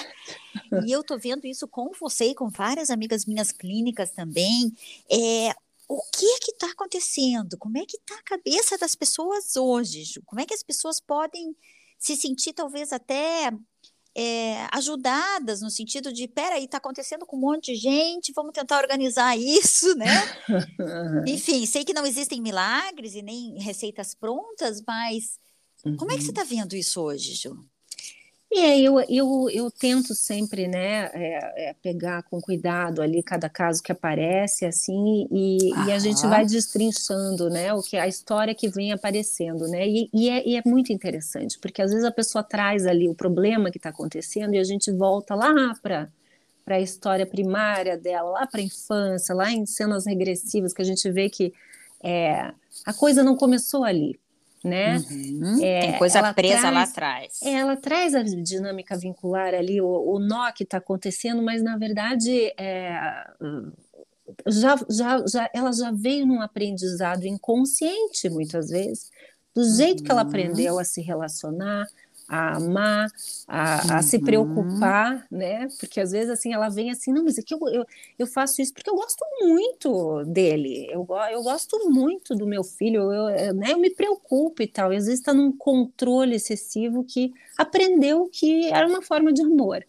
E 0.84 0.90
eu 0.90 1.04
tô 1.04 1.16
vendo 1.16 1.46
isso 1.46 1.68
com 1.68 1.92
você 2.00 2.30
e 2.30 2.34
com 2.34 2.48
várias 2.48 2.90
amigas 2.90 3.24
minhas 3.26 3.52
clínicas 3.52 4.10
também. 4.10 4.72
É, 5.08 5.54
o 5.88 6.00
que 6.12 6.26
é 6.26 6.38
que 6.40 6.52
está 6.52 6.66
acontecendo? 6.70 7.56
Como 7.58 7.78
é 7.78 7.84
que 7.86 7.96
está 7.96 8.14
a 8.16 8.22
cabeça 8.22 8.76
das 8.76 8.94
pessoas 8.94 9.56
hoje, 9.56 10.04
Ju? 10.04 10.22
Como 10.24 10.40
é 10.40 10.46
que 10.46 10.54
as 10.54 10.62
pessoas 10.62 11.00
podem 11.00 11.56
se 11.98 12.16
sentir 12.16 12.52
talvez 12.52 12.92
até 12.92 13.52
é, 14.16 14.66
ajudadas 14.72 15.60
no 15.60 15.70
sentido 15.70 16.12
de, 16.12 16.26
peraí, 16.26 16.64
está 16.64 16.78
acontecendo 16.78 17.26
com 17.26 17.36
um 17.36 17.40
monte 17.40 17.74
de 17.74 17.78
gente, 17.78 18.32
vamos 18.34 18.52
tentar 18.52 18.78
organizar 18.78 19.36
isso, 19.36 19.94
né? 19.94 20.06
Enfim, 21.28 21.66
sei 21.66 21.84
que 21.84 21.92
não 21.92 22.06
existem 22.06 22.40
milagres 22.40 23.14
e 23.14 23.22
nem 23.22 23.58
receitas 23.58 24.14
prontas, 24.14 24.82
mas 24.86 25.38
uhum. 25.84 25.96
como 25.96 26.12
é 26.12 26.16
que 26.16 26.22
você 26.22 26.30
está 26.30 26.42
uhum. 26.42 26.48
vendo 26.48 26.74
isso 26.74 27.00
hoje, 27.00 27.34
Ju? 27.34 27.54
É, 28.58 28.80
eu, 28.80 28.98
eu, 29.00 29.50
eu 29.50 29.70
tento 29.70 30.14
sempre, 30.14 30.66
né, 30.66 31.10
é, 31.12 31.70
é 31.70 31.74
pegar 31.74 32.22
com 32.22 32.40
cuidado 32.40 33.02
ali 33.02 33.22
cada 33.22 33.50
caso 33.50 33.82
que 33.82 33.92
aparece, 33.92 34.64
assim, 34.64 35.28
e, 35.30 35.74
e, 35.86 35.92
a 35.92 35.98
gente 35.98 36.26
vai 36.26 36.46
destrinchando, 36.46 37.50
né, 37.50 37.74
o 37.74 37.82
que 37.82 37.98
a 37.98 38.08
história 38.08 38.54
que 38.54 38.70
vem 38.70 38.92
aparecendo, 38.92 39.68
né, 39.68 39.86
e, 39.86 40.08
e, 40.10 40.30
é, 40.30 40.48
e 40.48 40.56
é 40.56 40.62
muito 40.64 40.90
interessante, 40.90 41.58
porque 41.58 41.82
às 41.82 41.90
vezes 41.90 42.06
a 42.06 42.10
pessoa 42.10 42.42
traz 42.42 42.86
ali 42.86 43.10
o 43.10 43.14
problema 43.14 43.70
que 43.70 43.76
está 43.76 43.90
acontecendo 43.90 44.54
e 44.54 44.58
a 44.58 44.64
gente 44.64 44.90
volta 44.90 45.34
lá 45.34 45.74
para 45.82 46.08
para 46.64 46.76
a 46.76 46.80
história 46.80 47.24
primária 47.24 47.96
dela, 47.96 48.28
lá 48.28 48.46
para 48.46 48.60
a 48.60 48.64
infância, 48.64 49.32
lá 49.32 49.52
em 49.52 49.64
cenas 49.64 50.04
regressivas, 50.04 50.74
que 50.74 50.82
a 50.82 50.84
gente 50.84 51.08
vê 51.12 51.30
que 51.30 51.54
é, 52.02 52.52
a 52.84 52.92
coisa 52.92 53.22
não 53.22 53.36
começou 53.36 53.84
ali, 53.84 54.18
né? 54.66 54.96
Uhum, 55.10 55.64
é, 55.64 55.80
tem 55.80 55.98
coisa 55.98 56.32
presa 56.32 56.60
traz, 56.60 56.74
lá 56.74 56.82
atrás. 56.82 57.40
Ela 57.42 57.76
traz 57.76 58.14
a 58.14 58.22
dinâmica 58.22 58.96
vincular 58.96 59.54
ali, 59.54 59.80
o, 59.80 59.86
o 59.86 60.18
nó 60.18 60.50
que 60.52 60.64
está 60.64 60.78
acontecendo, 60.78 61.42
mas 61.42 61.62
na 61.62 61.76
verdade 61.76 62.52
é, 62.58 62.98
já, 64.46 64.76
já, 64.90 65.24
já, 65.26 65.50
ela 65.54 65.72
já 65.72 65.90
veio 65.90 66.26
num 66.26 66.40
aprendizado 66.40 67.24
inconsciente, 67.26 68.28
muitas 68.28 68.68
vezes, 68.68 69.10
do 69.54 69.64
jeito 69.64 70.00
uhum. 70.00 70.04
que 70.04 70.10
ela 70.10 70.22
uhum. 70.22 70.28
aprendeu 70.28 70.78
a 70.78 70.84
se 70.84 71.00
relacionar, 71.00 71.86
a 72.28 72.56
amar, 72.56 73.08
a, 73.46 73.82
uhum. 73.84 73.94
a, 73.94 74.02
se 74.02 74.16
uhum. 74.16 74.24
preocupar, 74.24 75.26
né? 75.30 75.68
Porque 75.78 76.00
às 76.00 76.10
vezes 76.12 76.30
assim 76.30 76.52
ela 76.52 76.68
vem 76.68 76.90
assim, 76.90 77.12
não, 77.12 77.24
mas 77.24 77.38
aqui 77.38 77.54
eu, 77.54 77.60
eu, 77.68 77.84
eu 78.18 78.26
faço 78.26 78.60
isso 78.60 78.72
porque 78.72 78.90
eu 78.90 78.96
gosto 78.96 79.24
muito 79.40 80.24
dele, 80.24 80.88
eu, 80.90 81.06
eu 81.30 81.42
gosto 81.42 81.90
muito 81.90 82.34
do 82.34 82.46
meu 82.46 82.64
filho, 82.64 83.12
eu, 83.12 83.28
eu, 83.28 83.54
né, 83.54 83.72
eu 83.72 83.78
me 83.78 83.90
preocupo 83.90 84.62
e 84.62 84.66
tal. 84.66 84.92
E 84.92 84.96
às 84.96 85.06
vezes 85.06 85.20
está 85.20 85.32
num 85.32 85.52
controle 85.52 86.34
excessivo 86.34 87.04
que 87.04 87.32
aprendeu 87.56 88.28
que 88.32 88.66
era 88.66 88.86
uma 88.86 89.02
forma 89.02 89.32
de 89.32 89.42
amor. 89.42 89.84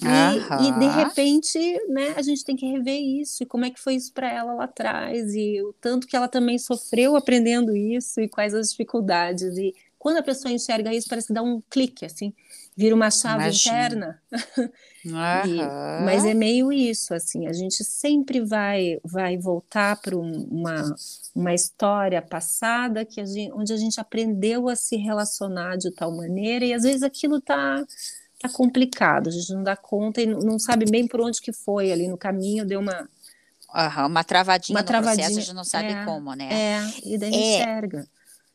E, 0.00 0.68
e, 0.68 0.72
de 0.78 0.86
repente, 0.86 1.58
né, 1.88 2.14
a 2.16 2.22
gente 2.22 2.44
tem 2.44 2.56
que 2.56 2.66
rever 2.66 3.00
isso, 3.00 3.42
e 3.42 3.46
como 3.46 3.64
é 3.64 3.70
que 3.70 3.78
foi 3.78 3.94
isso 3.94 4.12
para 4.12 4.30
ela 4.30 4.54
lá 4.54 4.64
atrás, 4.64 5.34
e 5.34 5.62
o 5.62 5.72
tanto 5.74 6.06
que 6.06 6.16
ela 6.16 6.26
também 6.26 6.58
sofreu 6.58 7.14
aprendendo 7.14 7.76
isso, 7.76 8.20
e 8.20 8.28
quais 8.28 8.54
as 8.54 8.70
dificuldades, 8.70 9.56
e 9.56 9.74
quando 10.02 10.16
a 10.16 10.22
pessoa 10.24 10.50
enxerga 10.50 10.92
isso, 10.92 11.08
parece 11.08 11.28
que 11.28 11.32
dá 11.32 11.44
um 11.44 11.62
clique, 11.70 12.04
assim, 12.04 12.34
vira 12.76 12.92
uma 12.92 13.08
chave 13.08 13.44
Imagina. 13.44 14.20
interna. 14.34 14.72
e, 15.46 16.04
mas 16.04 16.24
é 16.24 16.34
meio 16.34 16.72
isso, 16.72 17.14
assim, 17.14 17.46
a 17.46 17.52
gente 17.52 17.84
sempre 17.84 18.40
vai 18.40 18.98
vai 19.04 19.38
voltar 19.38 19.94
para 20.02 20.18
uma, 20.18 20.92
uma 21.32 21.54
história 21.54 22.20
passada 22.20 23.04
que 23.04 23.20
a 23.20 23.24
gente, 23.24 23.52
onde 23.52 23.72
a 23.72 23.76
gente 23.76 24.00
aprendeu 24.00 24.68
a 24.68 24.74
se 24.74 24.96
relacionar 24.96 25.76
de 25.76 25.92
tal 25.92 26.10
maneira, 26.10 26.64
e 26.64 26.74
às 26.74 26.82
vezes 26.82 27.04
aquilo 27.04 27.36
está 27.36 27.86
tá 28.40 28.48
complicado, 28.48 29.28
a 29.28 29.30
gente 29.30 29.54
não 29.54 29.62
dá 29.62 29.76
conta 29.76 30.20
e 30.20 30.26
não, 30.26 30.58
sabe 30.58 30.84
bem 30.84 31.06
por 31.06 31.20
onde 31.20 31.40
que 31.40 31.52
foi 31.52 31.92
ali 31.92 32.08
no 32.08 32.18
caminho, 32.18 32.66
deu 32.66 32.80
uma 32.80 33.08
Uhum, 33.72 34.06
uma 34.06 34.24
travadinha 34.24 34.76
uma 34.76 34.82
travadinha, 34.82 35.28
processo, 35.28 35.38
a 35.38 35.42
gente 35.42 35.54
não 35.54 35.64
sabe 35.64 35.92
é, 35.92 36.04
como, 36.04 36.34
né? 36.34 36.48
É, 36.52 36.92
e 37.04 37.16
daí 37.16 37.32
é, 37.32 37.56
enxerga. 37.56 38.06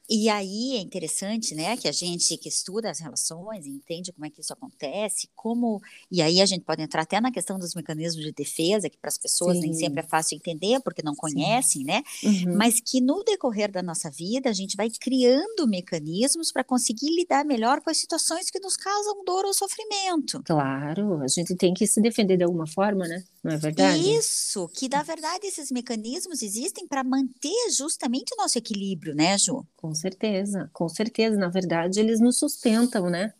E 0.09 0.29
aí 0.29 0.77
é 0.77 0.79
interessante, 0.79 1.53
né, 1.53 1.75
que 1.75 1.87
a 1.87 1.91
gente 1.91 2.37
que 2.37 2.47
estuda 2.47 2.89
as 2.89 2.99
relações, 2.99 3.65
entende 3.65 4.13
como 4.13 4.25
é 4.25 4.29
que 4.29 4.39
isso 4.39 4.53
acontece, 4.53 5.29
como 5.35 5.81
e 6.09 6.21
aí 6.21 6.41
a 6.41 6.45
gente 6.45 6.63
pode 6.63 6.81
entrar 6.81 7.01
até 7.01 7.19
na 7.19 7.31
questão 7.31 7.59
dos 7.59 7.75
mecanismos 7.75 8.23
de 8.23 8.31
defesa, 8.31 8.89
que 8.89 8.97
para 8.97 9.09
as 9.09 9.17
pessoas 9.17 9.57
Sim. 9.57 9.63
nem 9.63 9.73
sempre 9.73 9.99
é 9.99 10.03
fácil 10.03 10.35
entender 10.35 10.79
porque 10.81 11.03
não 11.03 11.13
conhecem, 11.13 11.81
Sim. 11.81 11.87
né? 11.87 12.03
Uhum. 12.23 12.55
Mas 12.55 12.79
que 12.79 13.01
no 13.01 13.23
decorrer 13.23 13.71
da 13.71 13.83
nossa 13.83 14.09
vida 14.09 14.49
a 14.49 14.53
gente 14.53 14.77
vai 14.77 14.89
criando 14.89 15.67
mecanismos 15.67 16.51
para 16.51 16.63
conseguir 16.63 17.09
lidar 17.09 17.43
melhor 17.43 17.81
com 17.81 17.89
as 17.89 17.97
situações 17.97 18.49
que 18.49 18.59
nos 18.59 18.77
causam 18.77 19.25
dor 19.25 19.45
ou 19.45 19.53
sofrimento. 19.53 20.41
Claro, 20.43 21.21
a 21.21 21.27
gente 21.27 21.55
tem 21.55 21.73
que 21.73 21.85
se 21.85 21.99
defender 21.99 22.37
de 22.37 22.43
alguma 22.43 22.65
forma, 22.65 23.07
né? 23.07 23.23
Não 23.43 23.51
é 23.51 23.57
verdade? 23.57 24.13
Isso, 24.13 24.67
que 24.69 24.87
na 24.87 25.03
verdade 25.03 25.47
esses 25.47 25.71
mecanismos 25.71 26.41
existem 26.41 26.87
para 26.87 27.03
manter 27.03 27.71
justamente 27.71 28.33
o 28.33 28.37
nosso 28.37 28.57
equilíbrio, 28.57 29.13
né, 29.13 29.37
Ju? 29.37 29.65
Com 29.75 29.93
certeza, 29.97 30.69
com 30.71 30.87
certeza. 30.87 31.35
Na 31.35 31.49
verdade, 31.49 31.99
eles 31.99 32.21
nos 32.21 32.39
sustentam, 32.39 33.09
né? 33.09 33.33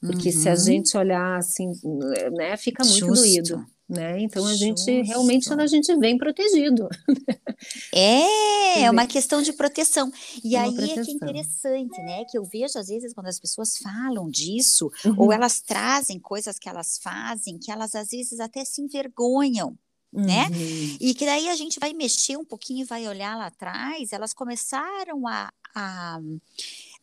Porque 0.00 0.30
uhum. 0.30 0.34
se 0.34 0.48
a 0.48 0.52
uhum. 0.52 0.58
gente 0.58 0.96
olhar 0.96 1.38
assim, 1.38 1.72
né, 2.32 2.56
fica 2.56 2.84
muito 2.84 2.98
Justo. 2.98 3.14
doído. 3.14 3.66
Né? 3.88 4.20
Então 4.20 4.44
a 4.44 4.50
Justo. 4.50 4.64
gente 4.64 5.02
realmente 5.02 5.50
a 5.50 5.66
gente 5.66 5.96
vem 5.96 6.18
protegido. 6.18 6.88
É, 7.92 8.82
é 8.84 8.90
uma 8.90 9.06
questão 9.06 9.40
de 9.40 9.50
proteção. 9.52 10.12
E 10.44 10.56
aí 10.56 10.74
proteção. 10.74 11.02
é 11.02 11.04
que 11.04 11.10
é 11.10 11.14
interessante, 11.14 12.02
né? 12.02 12.24
Que 12.26 12.36
eu 12.36 12.44
vejo 12.44 12.78
às 12.78 12.88
vezes 12.88 13.14
quando 13.14 13.28
as 13.28 13.40
pessoas 13.40 13.78
falam 13.78 14.28
disso, 14.30 14.90
uhum. 15.06 15.14
ou 15.16 15.32
elas 15.32 15.62
trazem 15.62 16.18
coisas 16.18 16.58
que 16.58 16.68
elas 16.68 16.98
fazem, 17.02 17.58
que 17.58 17.72
elas 17.72 17.94
às 17.94 18.10
vezes 18.10 18.40
até 18.40 18.62
se 18.62 18.82
envergonham 18.82 19.76
né? 20.12 20.46
Uhum. 20.48 20.96
E 21.00 21.14
que 21.14 21.26
daí 21.26 21.48
a 21.48 21.54
gente 21.54 21.78
vai 21.78 21.92
mexer 21.92 22.36
um 22.36 22.44
pouquinho 22.44 22.82
e 22.82 22.84
vai 22.84 23.06
olhar 23.06 23.36
lá 23.36 23.46
atrás, 23.46 24.12
elas 24.12 24.32
começaram 24.32 25.26
a, 25.26 25.52
a 25.74 26.18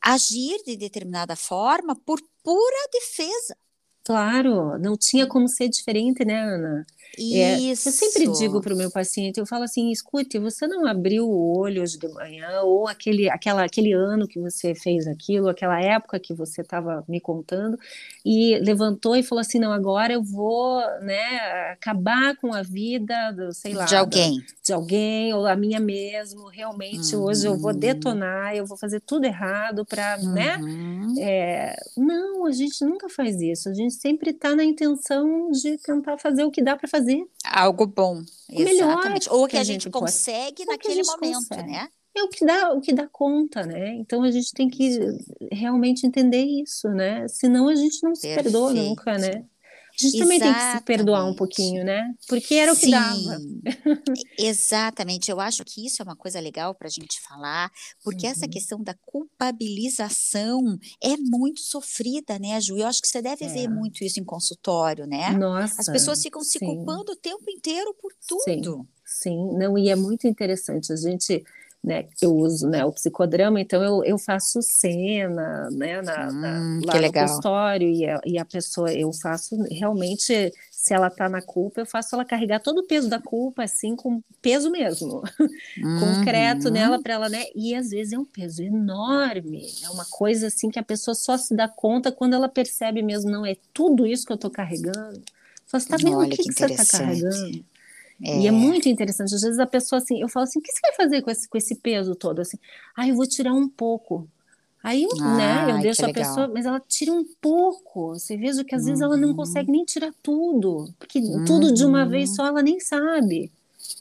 agir 0.02 0.62
de 0.66 0.78
determinada 0.78 1.36
forma 1.36 1.96
por 1.96 2.22
pura 2.44 2.90
defesa. 2.92 3.58
Claro, 4.04 4.78
não 4.78 4.96
tinha 4.96 5.28
como 5.28 5.48
ser 5.48 5.68
diferente, 5.68 6.24
né, 6.24 6.40
Ana? 6.40 6.86
É, 7.18 7.72
eu 7.72 7.76
sempre 7.76 8.28
digo 8.38 8.62
para 8.62 8.74
o 8.74 8.78
meu 8.78 8.92
paciente, 8.92 9.40
eu 9.40 9.46
falo 9.46 9.64
assim, 9.64 9.92
escute, 9.92 10.40
você 10.40 10.68
não 10.68 10.86
abriu 10.86 11.28
o 11.28 11.58
olho 11.58 11.82
hoje 11.82 11.98
de 11.98 12.08
manhã, 12.08 12.62
ou 12.62 12.88
aquele, 12.88 13.30
aquela, 13.30 13.64
aquele 13.64 13.94
ano 13.94 14.28
que 14.28 14.40
você 14.40 14.76
fez 14.76 15.08
aquilo, 15.08 15.50
aquela 15.50 15.82
época 15.82 16.20
que 16.20 16.34
você 16.34 16.62
estava 16.62 17.04
me 17.08 17.20
contando, 17.20 17.78
e 18.26 18.58
levantou 18.60 19.16
e 19.16 19.24
falou 19.24 19.42
assim, 19.42 19.60
não, 19.60 19.72
agora 19.72 20.14
eu 20.14 20.24
vou, 20.24 20.80
né, 21.02 21.72
acabar 21.72 22.36
com 22.38 22.54
a 22.54 22.62
vida, 22.62 23.32
do, 23.32 23.54
sei 23.54 23.74
lá, 23.74 23.86
de 23.86 23.96
alguém, 23.96 24.44
de 24.64 24.74
alguém 24.74 25.34
ou 25.34 25.46
a 25.46 25.56
minha 25.56 25.80
mesmo. 25.80 26.48
Realmente 26.48 27.16
uhum. 27.16 27.24
hoje 27.24 27.48
eu 27.48 27.58
vou 27.58 27.72
uhum. 27.72 27.80
detonar, 27.80 28.56
eu 28.56 28.66
vou 28.66 28.78
fazer 28.78 29.00
tudo 29.00 29.26
errado 29.26 29.86
para, 29.86 30.18
né? 30.18 30.58
uhum. 30.58 31.14
né? 31.16 31.22
É, 31.22 31.76
não, 31.96 32.46
a 32.46 32.52
gente 32.52 32.84
nunca 32.84 33.10
faz 33.10 33.40
isso. 33.40 33.70
A 33.70 33.74
gente 33.74 33.94
sempre 33.94 34.32
está 34.32 34.56
na 34.56 34.64
intenção 34.64 35.52
de 35.52 35.78
tentar 35.78 36.18
fazer 36.18 36.44
o 36.44 36.52
que 36.52 36.64
dá 36.64 36.76
para 36.76 36.88
fazer. 36.88 37.05
Algo 37.46 37.86
bom, 37.88 38.24
exatamente. 38.50 38.64
Melhor 38.64 39.20
ou 39.32 39.46
que, 39.46 39.52
que 39.52 39.58
a, 39.58 39.64
gente, 39.64 39.84
gente 39.84 39.92
consegue 39.92 40.66
naquele 40.66 41.04
momento, 41.04 41.48
consegue. 41.50 41.72
né? 41.72 41.88
É 42.16 42.24
o 42.24 42.30
que 42.30 42.46
dá, 42.46 42.72
o 42.74 42.80
que 42.80 42.94
dá 42.94 43.08
conta, 43.10 43.66
né? 43.66 43.94
Então 43.96 44.24
a 44.24 44.32
gente 44.32 44.54
tem 44.54 44.70
que 44.70 45.00
realmente 45.52 46.08
entender 46.08 46.44
isso, 46.44 46.88
né? 46.90 47.28
Senão 47.28 47.68
a 47.68 47.76
gente 47.76 48.02
não 48.02 48.16
se 48.16 48.22
Perfeito. 48.22 48.44
perdoa 48.44 48.74
nunca, 48.74 49.18
né? 49.18 49.46
A 49.98 50.04
gente 50.04 50.20
também 50.20 50.40
tem 50.40 50.54
que 50.54 50.60
se 50.60 50.82
perdoar 50.82 51.26
um 51.26 51.34
pouquinho, 51.34 51.84
né? 51.84 52.14
Porque 52.28 52.56
era 52.56 52.74
o 52.74 52.76
que 52.76 52.86
Sim, 52.86 52.92
dava. 52.92 53.40
Exatamente. 54.38 55.32
Eu 55.32 55.40
acho 55.40 55.64
que 55.64 55.86
isso 55.86 56.02
é 56.02 56.04
uma 56.04 56.16
coisa 56.16 56.40
legal 56.40 56.76
para 56.76 56.88
a 56.88 56.92
gente 56.92 57.22
falar, 57.22 57.72
porque 58.04 58.26
uhum. 58.26 58.32
essa 58.32 58.48
questão 58.48 58.84
da 58.84 58.94
culpabilização 59.06 60.62
é 61.02 61.16
muito 61.18 61.62
sofrida, 61.62 62.38
né, 62.38 62.60
Ju? 62.60 62.78
Eu 62.78 62.88
acho 62.88 63.02
que 63.02 63.08
você 63.08 63.22
deve 63.22 63.46
é. 63.46 63.48
ver 63.48 63.70
muito 63.70 64.04
isso 64.04 64.20
em 64.20 64.24
consultório, 64.24 65.06
né? 65.08 65.32
Nossa. 65.32 65.80
As 65.80 65.88
pessoas 65.88 66.22
ficam 66.22 66.44
se 66.44 66.60
sim. 66.60 66.66
culpando 66.66 67.14
o 67.14 67.16
tempo 67.16 67.50
inteiro 67.50 67.96
por 68.02 68.12
tudo. 68.28 68.44
Sim, 68.44 68.88
sim. 69.06 69.58
Não, 69.58 69.78
e 69.78 69.90
é 69.90 69.96
muito 69.96 70.28
interessante. 70.28 70.92
A 70.92 70.96
gente 70.96 71.44
né, 71.86 72.08
eu 72.20 72.36
uso 72.36 72.68
né, 72.68 72.84
o 72.84 72.92
psicodrama, 72.92 73.62
então 73.62 73.84
eu, 73.84 74.04
eu 74.04 74.18
faço 74.18 74.60
cena 74.64 75.70
né, 75.72 76.02
na, 76.02 76.30
hum, 76.30 76.82
na, 76.84 76.94
lá 76.94 77.02
no 77.02 77.14
consultório 77.14 77.88
e 77.88 78.10
a, 78.10 78.20
e 78.26 78.40
a 78.40 78.44
pessoa, 78.44 78.92
eu 78.92 79.14
faço 79.14 79.56
realmente, 79.70 80.52
se 80.72 80.94
ela 80.96 81.08
está 81.08 81.30
na 81.30 81.44
culpa, 81.44 81.82
eu 81.82 81.86
faço 81.86 82.16
ela 82.16 82.26
carregar 82.26 82.60
todo 82.60 82.80
o 82.80 82.88
peso 82.88 83.08
da 83.08 83.20
culpa, 83.20 83.64
assim, 83.64 83.96
com 83.96 84.20
peso 84.42 84.72
mesmo, 84.72 85.22
uhum. 85.78 86.00
concreto 86.00 86.72
nela 86.72 87.00
para 87.00 87.14
ela, 87.14 87.30
né? 87.30 87.46
E 87.54 87.76
às 87.76 87.92
vezes 87.92 88.14
é 88.14 88.18
um 88.18 88.26
peso 88.26 88.64
enorme, 88.64 89.68
é 89.84 89.90
uma 89.90 90.06
coisa 90.06 90.48
assim 90.48 90.72
que 90.72 90.80
a 90.80 90.84
pessoa 90.84 91.14
só 91.14 91.38
se 91.38 91.56
dá 91.56 91.68
conta 91.68 92.12
quando 92.12 92.34
ela 92.34 92.50
percebe 92.50 93.04
mesmo, 93.04 93.30
não 93.30 93.46
é 93.46 93.56
tudo 93.72 94.08
isso 94.08 94.26
que 94.26 94.32
eu 94.32 94.36
estou 94.36 94.50
carregando. 94.50 95.22
Você 95.68 95.78
está 95.78 95.98
vendo 95.98 96.18
Olha, 96.18 96.28
o 96.28 96.30
que, 96.32 96.38
que, 96.38 96.50
que 96.50 96.54
você 96.54 96.66
está 96.66 96.98
carregando? 96.98 97.66
É. 98.24 98.42
E 98.42 98.48
é 98.48 98.52
muito 98.52 98.88
interessante. 98.88 99.34
Às 99.34 99.42
vezes 99.42 99.60
a 99.60 99.68
pessoa 99.68 100.02
assim, 100.02 100.22
eu 100.22 100.30
falo 100.30 100.46
assim, 100.46 100.60
o 100.60 100.62
que 100.62 100.72
você 100.72 100.80
vai 100.82 100.94
fazer 100.94 101.22
com 101.22 101.32
esse, 101.32 101.48
com 101.48 101.58
esse 101.58 101.76
peso 101.76 102.16
todo? 102.16 102.40
Assim, 102.40 102.58
ah, 102.96 103.08
eu 103.08 103.16
vou 103.16 103.28
tirar 103.28 103.54
um 103.54 103.68
pouco. 103.68 104.28
Aí, 104.86 105.08
né, 105.20 105.72
eu 105.72 105.80
deixo 105.80 106.06
a 106.06 106.14
pessoa, 106.14 106.48
mas 106.48 106.64
ela 106.68 106.80
tira 106.80 107.12
um 107.12 107.26
pouco. 107.42 108.10
Você 108.10 108.38
veja 108.38 108.64
que 108.64 108.76
às 108.76 108.84
uhum. 108.84 108.88
vezes 108.90 109.02
ela 109.02 109.18
não 109.18 109.30
uhum. 109.30 109.36
consegue 109.36 109.72
nem 109.72 109.84
tirar 109.84 110.14
tudo, 110.22 110.94
porque 111.00 111.18
uhum. 111.18 111.44
tudo 111.44 111.74
de 111.74 111.84
uma 111.84 112.06
vez 112.06 112.30
uhum. 112.30 112.36
só 112.36 112.46
ela 112.46 112.62
nem 112.62 112.80
sabe. 112.80 113.52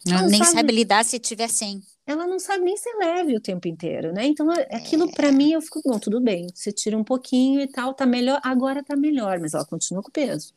Não, 0.07 0.27
nem 0.29 0.40
sabe, 0.40 0.57
sabe, 0.57 0.72
lidar 0.74 1.03
se 1.03 1.18
tiver 1.18 1.48
sem. 1.48 1.83
Ela 2.07 2.27
não 2.27 2.38
sabe 2.38 2.64
nem 2.64 2.77
ser 2.77 2.94
leve 2.98 3.35
o 3.35 3.40
tempo 3.40 3.66
inteiro, 3.66 4.12
né? 4.12 4.27
Então, 4.27 4.50
aquilo 4.70 5.09
é. 5.09 5.12
para 5.12 5.33
mim 5.33 5.53
eu 5.53 5.62
fico, 5.62 5.81
bom, 5.83 5.98
tudo 5.98 6.20
bem. 6.20 6.48
Você 6.55 6.70
tira 6.70 6.98
um 6.98 7.05
pouquinho 7.05 7.62
e 7.62 7.66
tal, 7.66 7.94
tá 7.94 8.05
melhor, 8.05 8.38
agora 8.44 8.83
tá 8.85 8.94
melhor, 8.94 9.40
mas 9.40 9.55
ela 9.55 9.64
continua 9.64 10.03
com 10.03 10.11
peso. 10.11 10.53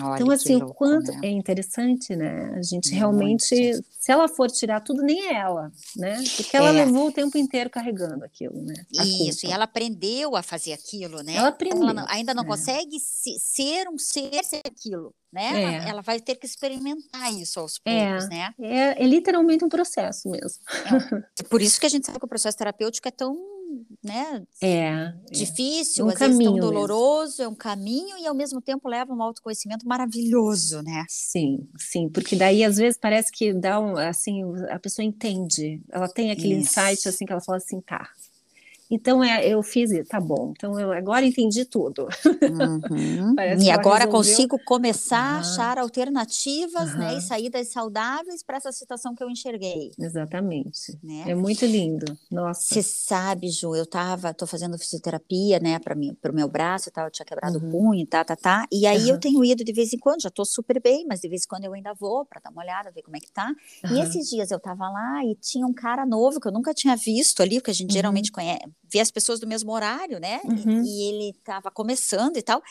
Olha 0.00 0.14
então, 0.14 0.30
assim, 0.32 0.56
louco, 0.56 0.72
o 0.72 0.74
quanto 0.74 1.12
né? 1.12 1.20
é 1.22 1.30
interessante, 1.30 2.16
né? 2.16 2.52
A 2.56 2.62
gente 2.62 2.90
Muito. 2.90 2.98
realmente, 2.98 3.80
se 3.98 4.10
ela 4.10 4.26
for 4.26 4.50
tirar 4.50 4.80
tudo, 4.80 5.02
nem 5.02 5.28
é 5.28 5.34
ela, 5.34 5.70
né? 5.96 6.22
Porque 6.36 6.56
ela 6.56 6.70
é. 6.70 6.72
levou 6.72 7.08
o 7.08 7.12
tempo 7.12 7.38
inteiro 7.38 7.70
carregando 7.70 8.24
aquilo, 8.24 8.60
né? 8.62 8.74
Isso, 8.92 9.42
culpa. 9.42 9.46
e 9.46 9.50
ela 9.52 9.64
aprendeu 9.64 10.34
a 10.34 10.42
fazer 10.42 10.72
aquilo, 10.72 11.22
né? 11.22 11.36
Ela 11.36 11.48
aprendeu. 11.48 11.82
Ela 11.84 11.94
não, 11.94 12.04
ainda 12.08 12.34
não 12.34 12.42
é. 12.42 12.46
consegue 12.46 12.98
se, 12.98 13.38
ser 13.38 13.88
um 13.88 13.96
ser, 13.96 14.42
ser 14.42 14.62
aquilo, 14.66 15.14
né? 15.32 15.44
É. 15.44 15.62
Ela, 15.62 15.88
ela, 15.88 16.02
vai 16.02 16.18
ter 16.20 16.34
que 16.34 16.46
experimentar 16.46 17.32
isso 17.32 17.60
aos 17.60 17.80
é. 17.84 18.08
poucos, 18.08 18.28
né? 18.28 18.52
É, 18.60 19.02
é 19.02 19.06
literalmente 19.06 19.64
um 19.64 19.68
processo 19.68 20.28
mesmo. 20.28 20.58
É. 21.38 21.42
Por 21.44 21.62
isso 21.62 21.78
que 21.78 21.86
a 21.86 21.90
gente 21.90 22.06
sabe 22.06 22.18
que 22.18 22.24
o 22.24 22.28
processo 22.28 22.58
terapêutico 22.58 23.06
é 23.06 23.12
tão 23.12 23.55
né? 24.02 24.42
É, 24.62 24.68
é. 24.68 25.14
Difícil, 25.30 26.06
um 26.06 26.08
às 26.08 26.18
vezes 26.18 26.38
tão 26.38 26.56
doloroso, 26.56 27.38
mesmo. 27.38 27.44
é 27.44 27.48
um 27.48 27.54
caminho 27.54 28.18
e 28.18 28.26
ao 28.26 28.34
mesmo 28.34 28.60
tempo 28.60 28.88
leva 28.88 29.12
um 29.12 29.22
autoconhecimento 29.22 29.86
maravilhoso, 29.86 30.82
né? 30.82 31.04
Sim, 31.08 31.68
sim, 31.78 32.08
porque 32.08 32.36
daí 32.36 32.64
às 32.64 32.76
vezes 32.76 32.98
parece 32.98 33.30
que 33.32 33.52
dá 33.52 33.80
um, 33.80 33.96
assim, 33.96 34.42
a 34.70 34.78
pessoa 34.78 35.04
entende, 35.04 35.80
ela 35.90 36.08
tem 36.08 36.30
aquele 36.30 36.54
Isso. 36.54 36.70
insight 36.78 37.08
assim 37.08 37.24
que 37.24 37.32
ela 37.32 37.42
fala 37.42 37.58
assim, 37.58 37.80
tá, 37.80 38.08
então 38.90 39.22
é, 39.22 39.46
eu 39.46 39.62
fiz, 39.62 39.90
tá 40.08 40.20
bom. 40.20 40.52
Então 40.56 40.78
eu 40.78 40.92
agora 40.92 41.24
entendi 41.24 41.64
tudo. 41.64 42.08
Uhum. 42.24 43.34
e 43.60 43.70
agora 43.70 44.04
resolveu... 44.04 44.10
consigo 44.10 44.58
começar 44.64 45.18
a 45.18 45.38
achar 45.40 45.78
alternativas, 45.78 46.92
uhum. 46.92 46.98
né, 46.98 47.18
e 47.18 47.20
saídas 47.20 47.68
saudáveis 47.68 48.42
para 48.42 48.56
essa 48.58 48.70
situação 48.72 49.14
que 49.14 49.22
eu 49.22 49.30
enxerguei. 49.30 49.90
Exatamente. 49.98 50.98
Né? 51.02 51.24
É 51.26 51.34
muito 51.34 51.64
lindo. 51.66 52.16
Nossa. 52.30 52.62
Você 52.62 52.82
sabe, 52.82 53.50
Ju, 53.50 53.74
eu 53.74 53.86
tava, 53.86 54.32
tô 54.32 54.46
fazendo 54.46 54.78
fisioterapia, 54.78 55.58
né, 55.58 55.78
para 55.78 55.94
mim, 55.94 56.16
pro 56.20 56.32
meu 56.32 56.48
braço, 56.48 56.90
tal, 56.90 57.06
eu 57.06 57.10
tinha 57.10 57.26
quebrado 57.26 57.58
uhum. 57.58 57.68
o 57.68 57.70
punho, 57.70 58.06
tá, 58.06 58.24
tá, 58.24 58.36
tá. 58.36 58.66
E 58.70 58.86
aí 58.86 59.08
eu 59.08 59.18
tenho 59.18 59.44
ido 59.44 59.64
de 59.64 59.72
vez 59.72 59.92
em 59.92 59.98
quando, 59.98 60.22
já 60.22 60.30
tô 60.30 60.44
super 60.44 60.80
bem, 60.80 61.06
mas 61.08 61.20
de 61.20 61.28
vez 61.28 61.42
em 61.44 61.48
quando 61.48 61.64
eu 61.64 61.72
ainda 61.72 61.92
vou 61.94 62.24
para 62.24 62.40
dar 62.40 62.50
uma 62.50 62.62
olhada, 62.62 62.90
ver 62.90 63.02
como 63.02 63.16
é 63.16 63.20
que 63.20 63.32
tá. 63.32 63.52
E 63.90 64.00
esses 64.00 64.28
dias 64.28 64.50
eu 64.50 64.60
tava 64.60 64.88
lá 64.88 65.24
e 65.24 65.34
tinha 65.36 65.66
um 65.66 65.72
cara 65.72 66.06
novo 66.06 66.40
que 66.40 66.46
eu 66.46 66.52
nunca 66.52 66.72
tinha 66.72 66.94
visto 66.96 67.42
ali, 67.42 67.60
que 67.60 67.70
a 67.70 67.74
gente 67.74 67.92
geralmente 67.92 68.30
uhum. 68.30 68.34
conhece 68.34 68.75
ver 68.90 69.00
as 69.00 69.10
pessoas 69.10 69.40
do 69.40 69.46
mesmo 69.46 69.72
horário, 69.72 70.18
né? 70.18 70.40
Uhum. 70.44 70.82
E, 70.82 70.86
e, 70.86 71.08
ele 71.08 71.30
estava 71.30 71.70
começando 71.70 72.36
e 72.36 72.42
tal. 72.42 72.62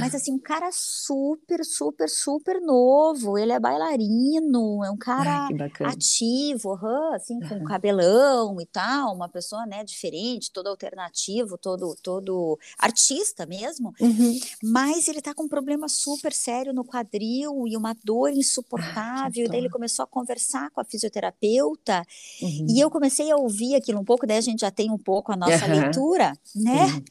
Mas 0.00 0.14
assim, 0.14 0.32
um 0.32 0.38
cara 0.38 0.70
super, 0.72 1.64
super, 1.64 2.08
super 2.08 2.60
novo. 2.60 3.38
Ele 3.38 3.52
é 3.52 3.60
bailarino, 3.60 4.84
é 4.84 4.90
um 4.90 4.96
cara 4.96 5.48
Ai, 5.48 5.92
ativo, 5.92 6.70
uhum, 6.70 7.14
assim, 7.14 7.38
com 7.40 7.62
cabelão 7.64 8.60
e 8.60 8.66
tal, 8.66 9.14
uma 9.14 9.28
pessoa, 9.28 9.64
né, 9.66 9.84
diferente, 9.84 10.50
todo 10.50 10.68
alternativo, 10.68 11.56
todo, 11.56 11.96
todo 12.02 12.58
artista 12.78 13.46
mesmo. 13.46 13.94
Uhum. 14.00 14.40
Mas 14.62 15.08
ele 15.08 15.22
tá 15.22 15.34
com 15.34 15.44
um 15.44 15.48
problema 15.48 15.88
super 15.88 16.32
sério 16.32 16.72
no 16.72 16.84
quadril 16.84 17.66
e 17.68 17.76
uma 17.76 17.94
dor 18.04 18.30
insuportável. 18.30 19.44
e 19.44 19.48
daí 19.48 19.58
ele 19.58 19.70
começou 19.70 20.02
a 20.02 20.06
conversar 20.06 20.70
com 20.70 20.80
a 20.80 20.84
fisioterapeuta 20.84 22.02
uhum. 22.42 22.66
e 22.68 22.80
eu 22.80 22.90
comecei 22.90 23.30
a 23.30 23.36
ouvir 23.36 23.76
aquilo 23.76 24.00
um 24.00 24.04
pouco, 24.04 24.26
daí 24.26 24.38
a 24.38 24.42
gente 24.42 24.60
já 24.60 24.70
tem 24.70 24.90
um 24.90 24.98
pouco 24.98 25.32
a 25.32 25.36
nossa 25.50 25.66
leitura, 25.66 26.32
né? 26.54 27.02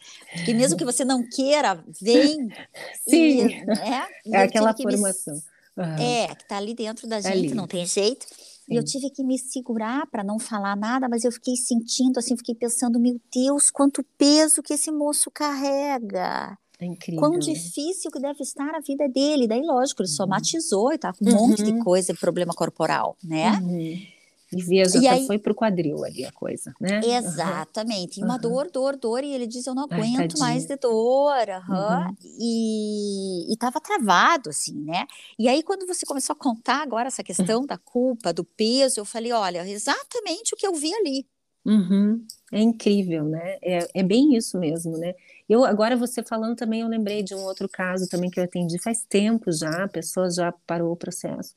Que 0.46 0.54
mesmo 0.54 0.78
que 0.78 0.86
você 0.86 1.04
não 1.04 1.24
queira, 1.28 1.84
vem 2.02 2.50
Sim, 3.08 3.48
e, 3.48 3.66
né? 3.66 4.08
é 4.32 4.38
aquela 4.38 4.76
formação. 4.76 5.36
Me... 5.78 5.84
Uhum. 5.84 5.98
É, 5.98 6.28
que 6.36 6.44
está 6.44 6.58
ali 6.58 6.74
dentro 6.74 7.08
da 7.08 7.20
gente, 7.20 7.48
ali. 7.48 7.54
não 7.54 7.68
tem 7.68 7.86
jeito. 7.86 8.26
Sim. 8.26 8.74
E 8.74 8.76
eu 8.78 8.84
tive 8.84 9.10
que 9.10 9.24
me 9.24 9.38
segurar 9.38 10.08
para 10.08 10.24
não 10.24 10.40
falar 10.40 10.76
nada, 10.76 11.08
mas 11.08 11.24
eu 11.24 11.32
fiquei 11.32 11.56
sentindo, 11.56 12.18
assim, 12.18 12.36
fiquei 12.38 12.56
pensando, 12.56 13.00
meu 13.00 13.20
Deus, 13.34 13.70
quanto 13.70 14.04
peso 14.18 14.64
que 14.64 14.74
esse 14.74 14.92
moço 14.92 15.30
carrega. 15.30 16.58
É 16.80 16.86
incrível. 16.86 17.22
Quão 17.22 17.38
difícil 17.38 18.12
que 18.12 18.20
deve 18.20 18.42
estar 18.42 18.76
a 18.76 18.80
vida 18.80 19.08
dele. 19.08 19.48
Daí, 19.48 19.62
lógico, 19.62 20.02
ele 20.02 20.10
uhum. 20.10 20.16
somatizou 20.16 20.92
e 20.92 20.98
tá 20.98 21.14
com 21.14 21.26
um 21.26 21.30
uhum. 21.30 21.48
monte 21.48 21.64
de 21.64 21.72
uhum. 21.72 21.84
coisa, 21.84 22.14
problema 22.14 22.54
corporal, 22.54 23.18
né? 23.24 23.52
Uhum. 23.62 24.15
E 24.56 24.64
veja, 24.64 24.98
e 25.00 25.06
aí, 25.06 25.28
foi 25.28 25.38
pro 25.38 25.54
quadril 25.54 26.06
ali 26.06 26.24
a 26.24 26.32
coisa, 26.32 26.74
né? 26.80 27.02
Exatamente. 27.04 28.22
Uhum. 28.22 28.26
E 28.26 28.30
uma 28.30 28.38
dor, 28.38 28.72
dor, 28.72 28.96
dor. 28.96 29.22
E 29.22 29.34
ele 29.34 29.46
diz: 29.46 29.68
Eu 29.68 29.76
não 29.76 29.84
aguento 29.84 30.36
Ai, 30.36 30.40
mais 30.40 30.66
de 30.66 30.78
dor. 30.78 31.46
Uhum. 31.68 31.76
Uhum. 31.76 32.16
E, 32.24 33.54
e 33.54 33.58
tava 33.58 33.82
travado, 33.82 34.50
assim, 34.50 34.82
né? 34.82 35.06
E 35.38 35.50
aí, 35.50 35.62
quando 35.62 35.86
você 35.86 36.06
começou 36.06 36.34
a 36.34 36.38
contar 36.38 36.82
agora 36.82 37.10
essa 37.10 37.22
questão 37.22 37.66
da 37.66 37.78
culpa, 37.78 38.32
do 38.32 38.46
peso, 38.46 39.02
eu 39.02 39.04
falei: 39.04 39.34
Olha, 39.34 39.68
exatamente 39.68 40.54
o 40.54 40.58
que 40.58 40.66
eu 40.66 40.74
vi 40.74 40.94
ali. 40.94 41.28
Uhum. 41.66 42.26
É 42.54 42.62
incrível, 42.62 43.26
né? 43.26 43.58
É, 43.62 43.88
é 43.94 44.04
bem 44.04 44.38
isso 44.38 44.58
mesmo, 44.58 44.98
né? 44.98 45.14
Eu 45.50 45.66
agora 45.66 45.98
você 45.98 46.24
falando 46.24 46.56
também, 46.56 46.82
eu 46.82 46.88
lembrei 46.88 47.24
de 47.24 47.36
um 47.36 47.44
outro 47.44 47.68
caso 47.68 48.08
também 48.08 48.30
que 48.30 48.40
eu 48.40 48.44
atendi 48.44 48.80
faz 48.82 49.04
tempo 49.04 49.52
já, 49.52 49.84
a 49.84 49.88
pessoa 49.88 50.30
já 50.32 50.54
parou 50.66 50.94
o 50.94 50.96
processo. 50.96 51.56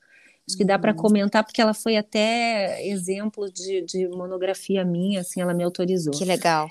Acho 0.49 0.57
que 0.57 0.65
dá 0.65 0.79
para 0.79 0.93
uhum. 0.93 0.97
comentar, 0.97 1.45
porque 1.45 1.61
ela 1.61 1.75
foi 1.75 1.99
até 1.99 2.83
exemplo 2.87 3.53
de, 3.53 3.83
de, 3.83 4.09
monografia 4.09 4.83
minha, 4.83 5.21
assim, 5.21 5.43
ela 5.43 5.53
me 5.53 5.63
autorizou. 5.63 6.13
Que 6.15 6.25
legal. 6.25 6.71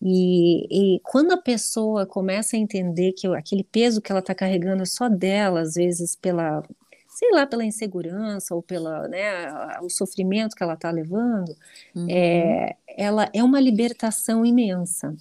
E, 0.00 0.94
e 0.96 1.00
quando 1.00 1.32
a 1.32 1.36
pessoa 1.36 2.06
começa 2.06 2.56
a 2.56 2.58
entender 2.58 3.12
que 3.12 3.26
aquele 3.26 3.62
peso 3.62 4.00
que 4.00 4.10
ela 4.10 4.20
está 4.20 4.34
carregando 4.34 4.82
é 4.82 4.86
só 4.86 5.10
dela, 5.10 5.60
às 5.60 5.74
vezes 5.74 6.16
pela, 6.16 6.62
sei 7.10 7.30
lá, 7.32 7.46
pela 7.46 7.66
insegurança 7.66 8.54
ou 8.54 8.62
pela, 8.62 9.06
né, 9.08 9.52
o 9.82 9.90
sofrimento 9.90 10.56
que 10.56 10.62
ela 10.62 10.74
está 10.74 10.90
levando, 10.90 11.54
uhum. 11.94 12.06
é, 12.08 12.76
ela 12.96 13.28
é 13.34 13.44
uma 13.44 13.60
libertação 13.60 14.46
imensa. 14.46 15.14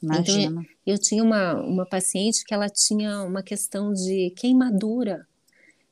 Imagina. 0.00 0.62
Então, 0.62 0.64
eu 0.86 0.98
tinha 0.98 1.22
uma, 1.22 1.54
uma 1.54 1.84
paciente 1.84 2.44
que 2.44 2.54
ela 2.54 2.68
tinha 2.68 3.22
uma 3.22 3.42
questão 3.42 3.92
de 3.92 4.30
queimadura 4.36 5.26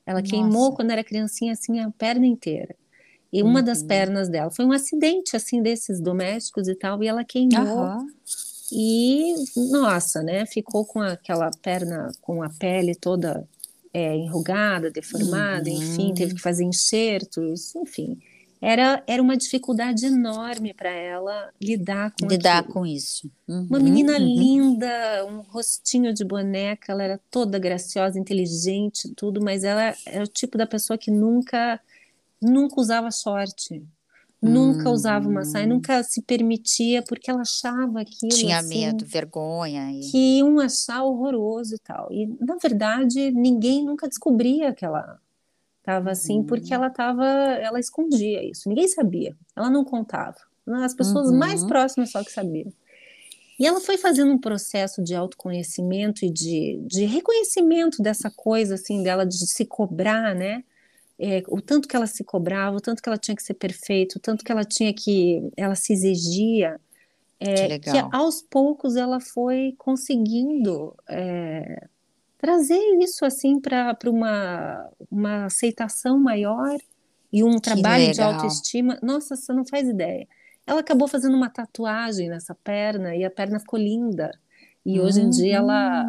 ela 0.09 0.21
Nossa. 0.21 0.31
queimou 0.31 0.73
quando 0.73 0.89
era 0.89 1.03
criancinha 1.03 1.53
assim 1.53 1.79
a 1.79 1.91
perna 1.91 2.25
inteira. 2.25 2.75
E 3.31 3.43
uma 3.43 3.59
uhum. 3.59 3.65
das 3.65 3.83
pernas 3.83 4.27
dela 4.27 4.49
foi 4.49 4.65
um 4.65 4.71
acidente 4.71 5.35
assim 5.35 5.61
desses 5.61 6.01
domésticos 6.01 6.67
e 6.67 6.73
tal, 6.73 7.03
e 7.03 7.07
ela 7.07 7.23
queimou. 7.23 7.61
Uhum. 7.61 8.07
E 8.71 9.35
nossa, 9.71 10.23
né? 10.23 10.47
Ficou 10.47 10.83
com 10.83 10.99
aquela 10.99 11.51
perna 11.61 12.11
com 12.21 12.41
a 12.41 12.49
pele 12.49 12.95
toda 12.95 13.47
é, 13.93 14.15
enrugada, 14.15 14.89
deformada, 14.89 15.69
uhum. 15.69 15.75
enfim, 15.75 16.13
teve 16.15 16.33
que 16.33 16.41
fazer 16.41 16.63
enxertos, 16.63 17.75
enfim 17.75 18.17
era, 18.61 19.01
era 19.07 19.21
uma 19.21 19.37
dificuldade 19.37 20.05
enorme 20.05 20.73
para 20.73 20.89
ela 20.89 21.49
lidar 21.61 22.13
com 22.19 22.27
lidar 22.27 22.59
aquilo. 22.59 22.73
com 22.73 22.85
isso. 22.85 23.31
Uhum, 23.47 23.67
uma 23.69 23.79
menina 23.79 24.13
uhum. 24.13 24.19
linda, 24.19 25.25
um 25.29 25.39
rostinho 25.41 26.13
de 26.13 26.25
boneca, 26.25 26.91
ela 26.91 27.03
era 27.03 27.19
toda 27.31 27.57
graciosa, 27.57 28.19
inteligente, 28.19 29.13
tudo, 29.15 29.41
mas 29.41 29.63
ela 29.63 29.93
era 30.05 30.23
o 30.23 30.27
tipo 30.27 30.57
da 30.57 30.67
pessoa 30.67 30.97
que 30.97 31.09
nunca 31.09 31.79
nunca 32.41 32.79
usava 32.79 33.09
short. 33.11 33.81
Nunca 34.41 34.89
usava 34.89 35.27
uma 35.27 35.43
saia, 35.43 35.65
hum. 35.65 35.69
nunca 35.69 36.01
se 36.01 36.21
permitia, 36.21 37.03
porque 37.03 37.29
ela 37.29 37.41
achava 37.41 37.99
aquilo. 37.99 38.31
Tinha 38.31 38.59
assim, 38.59 38.85
medo, 38.85 39.05
vergonha. 39.05 39.91
E... 39.91 39.99
Que 40.09 40.37
iam 40.37 40.59
achar 40.61 41.03
horroroso 41.03 41.75
e 41.75 41.79
tal. 41.79 42.07
E, 42.09 42.25
na 42.39 42.55
verdade, 42.55 43.31
ninguém 43.31 43.83
nunca 43.83 44.07
descobria 44.07 44.73
que 44.73 44.85
ela 44.85 45.19
Tava 45.89 46.11
assim 46.11 46.43
porque 46.43 46.67
uhum. 46.67 46.75
ela 46.75 46.89
tava, 46.91 47.25
ela 47.25 47.79
escondia 47.79 48.47
isso. 48.47 48.69
Ninguém 48.69 48.87
sabia. 48.87 49.35
Ela 49.55 49.71
não 49.71 49.83
contava. 49.83 50.37
As 50.83 50.93
pessoas 50.93 51.31
uhum. 51.31 51.37
mais 51.39 51.63
próximas 51.63 52.11
só 52.11 52.23
que 52.23 52.31
sabiam. 52.31 52.71
E 53.59 53.65
ela 53.65 53.81
foi 53.81 53.97
fazendo 53.97 54.31
um 54.31 54.37
processo 54.37 55.03
de 55.03 55.15
autoconhecimento 55.15 56.23
e 56.23 56.29
de, 56.29 56.79
de 56.85 57.05
reconhecimento 57.05 58.03
dessa 58.03 58.29
coisa 58.29 58.75
assim 58.75 59.01
dela 59.01 59.25
de 59.25 59.47
se 59.47 59.65
cobrar, 59.65 60.35
né? 60.35 60.63
É, 61.17 61.41
o 61.47 61.59
tanto 61.59 61.87
que 61.87 61.95
ela 61.95 62.05
se 62.05 62.23
cobrava, 62.23 62.77
o 62.77 62.81
tanto 62.81 63.01
que 63.01 63.09
ela 63.09 63.17
tinha 63.17 63.35
que 63.35 63.41
ser 63.41 63.55
perfeita, 63.55 64.19
o 64.19 64.21
tanto 64.21 64.45
que 64.45 64.51
ela 64.51 64.63
tinha 64.63 64.93
que 64.93 65.41
ela 65.57 65.73
se 65.73 65.91
exigia, 65.91 66.79
é, 67.39 67.79
que, 67.79 67.91
que, 67.91 67.97
aos 68.11 68.43
poucos 68.43 68.95
ela 68.95 69.19
foi 69.19 69.73
conseguindo 69.75 70.95
é, 71.09 71.87
trazer 72.39 72.79
isso 72.99 73.25
assim 73.25 73.59
para 73.59 73.95
uma, 74.07 74.89
uma 75.11 75.45
aceitação 75.45 76.17
maior 76.17 76.75
e 77.31 77.43
um 77.43 77.55
que 77.55 77.61
trabalho 77.61 78.07
legal. 78.07 78.13
de 78.13 78.21
autoestima. 78.21 78.97
Nossa, 79.03 79.35
você 79.35 79.53
não 79.53 79.65
faz 79.65 79.87
ideia. 79.87 80.27
Ela 80.65 80.79
acabou 80.79 81.07
fazendo 81.07 81.35
uma 81.35 81.49
tatuagem 81.49 82.29
nessa 82.29 82.55
perna 82.55 83.15
e 83.15 83.23
a 83.23 83.29
perna 83.29 83.59
ficou 83.59 83.77
linda. 83.77 84.31
E 84.85 84.99
hoje 84.99 85.21
em 85.21 85.29
dia 85.29 85.57
ela, 85.57 86.05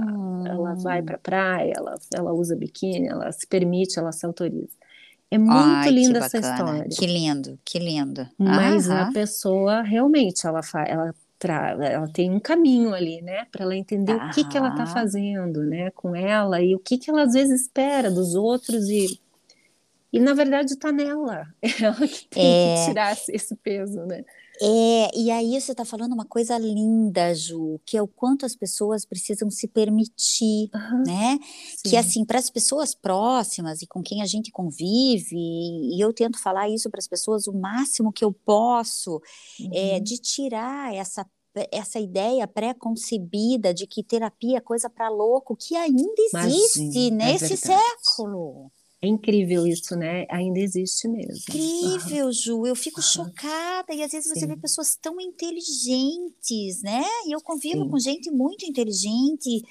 ela 0.46 0.74
vai 0.74 1.02
para 1.02 1.16
a 1.16 1.18
praia, 1.18 1.74
ela, 1.76 1.98
ela 2.14 2.32
usa 2.32 2.54
biquíni, 2.54 3.08
ela 3.08 3.30
se 3.32 3.46
permite, 3.46 3.98
ela 3.98 4.12
se 4.12 4.24
autoriza. 4.24 4.70
É 5.30 5.36
muito 5.36 5.52
Ai, 5.52 5.90
linda 5.90 6.18
essa 6.18 6.38
história. 6.38 6.88
Que 6.88 7.06
lindo, 7.06 7.58
que 7.64 7.78
lindo. 7.78 8.28
Mas 8.38 8.88
Aham. 8.88 9.08
a 9.08 9.12
pessoa 9.12 9.82
realmente 9.82 10.46
ela, 10.46 10.60
ela 10.86 11.14
ela 11.48 12.09
tem 12.12 12.31
um 12.31 12.40
caminho 12.40 12.92
ali, 12.94 13.22
né, 13.22 13.46
para 13.50 13.64
ela 13.64 13.76
entender 13.76 14.14
o 14.14 14.31
que 14.31 14.44
que 14.44 14.57
ela 14.57 14.70
está 14.70 14.87
fazendo, 14.87 15.62
né, 15.62 15.90
com 15.92 16.14
ela 16.14 16.61
e 16.61 16.74
o 16.74 16.79
que 16.79 16.98
que 16.98 17.11
ela 17.11 17.22
às 17.22 17.33
vezes 17.33 17.62
espera 17.62 18.11
dos 18.11 18.35
outros 18.35 18.88
e 18.88 19.20
e 20.12 20.18
na 20.18 20.35
verdade 20.35 20.72
está 20.72 20.90
nela, 20.90 21.46
ela 21.81 22.09
que 22.09 22.26
tem 22.29 22.44
é... 22.44 22.74
que 22.74 22.88
tirar 22.88 23.12
esse 23.12 23.55
peso, 23.57 24.05
né? 24.07 24.24
É, 24.62 25.11
e 25.16 25.31
aí 25.31 25.59
você 25.59 25.73
está 25.73 25.87
falando 25.87 26.12
uma 26.12 26.27
coisa 26.27 26.59
linda, 26.59 27.35
Ju, 27.35 27.81
que 27.87 27.96
é 27.96 28.03
o 28.03 28.07
quanto 28.07 28.44
as 28.44 28.55
pessoas 28.55 29.07
precisam 29.07 29.51
se 29.51 29.66
permitir, 29.66 30.68
uhum. 30.75 31.03
né? 31.07 31.38
Sim. 31.77 31.88
Que 31.88 31.96
assim, 31.96 32.25
para 32.27 32.38
as 32.38 32.51
pessoas 32.51 32.94
próximas 32.94 33.81
e 33.81 33.87
com 33.87 34.03
quem 34.03 34.20
a 34.20 34.27
gente 34.27 34.51
convive, 34.51 35.35
e 35.35 35.99
eu 35.99 36.12
tento 36.12 36.38
falar 36.38 36.68
isso 36.68 36.90
para 36.90 36.99
as 36.99 37.09
pessoas 37.09 37.46
o 37.46 37.55
máximo 37.55 38.12
que 38.12 38.25
eu 38.25 38.33
posso, 38.33 39.23
é, 39.61 39.64
uhum. 39.64 39.70
é, 39.73 40.01
de 40.01 40.18
tirar 40.18 40.94
essa 40.94 41.27
essa 41.73 41.99
ideia 41.99 42.46
pré-concebida 42.46 43.75
de 43.75 43.85
que 43.85 44.05
terapia 44.05 44.59
é 44.59 44.61
coisa 44.61 44.88
para 44.88 45.09
louco, 45.09 45.57
que 45.57 45.75
ainda 45.75 46.14
existe 46.33 46.81
Imagina, 46.81 47.25
é 47.25 47.33
nesse 47.33 47.55
é 47.55 47.57
século. 47.57 48.70
É 49.02 49.06
incrível 49.06 49.66
isso, 49.66 49.96
né? 49.96 50.26
Ainda 50.28 50.58
existe 50.58 51.08
mesmo. 51.08 51.42
Incrível, 51.48 52.26
uhum. 52.26 52.32
Ju. 52.32 52.66
Eu 52.66 52.76
fico 52.76 53.00
uhum. 53.00 53.06
chocada. 53.06 53.94
E 53.94 54.02
às 54.02 54.12
vezes 54.12 54.30
você 54.30 54.40
Sim. 54.40 54.46
vê 54.46 54.56
pessoas 54.56 54.94
tão 55.00 55.18
inteligentes, 55.20 56.82
né? 56.82 57.02
E 57.26 57.34
eu 57.34 57.40
convivo 57.40 57.84
Sim. 57.84 57.88
com 57.88 57.98
gente 57.98 58.30
muito 58.30 58.66
inteligente 58.66 59.64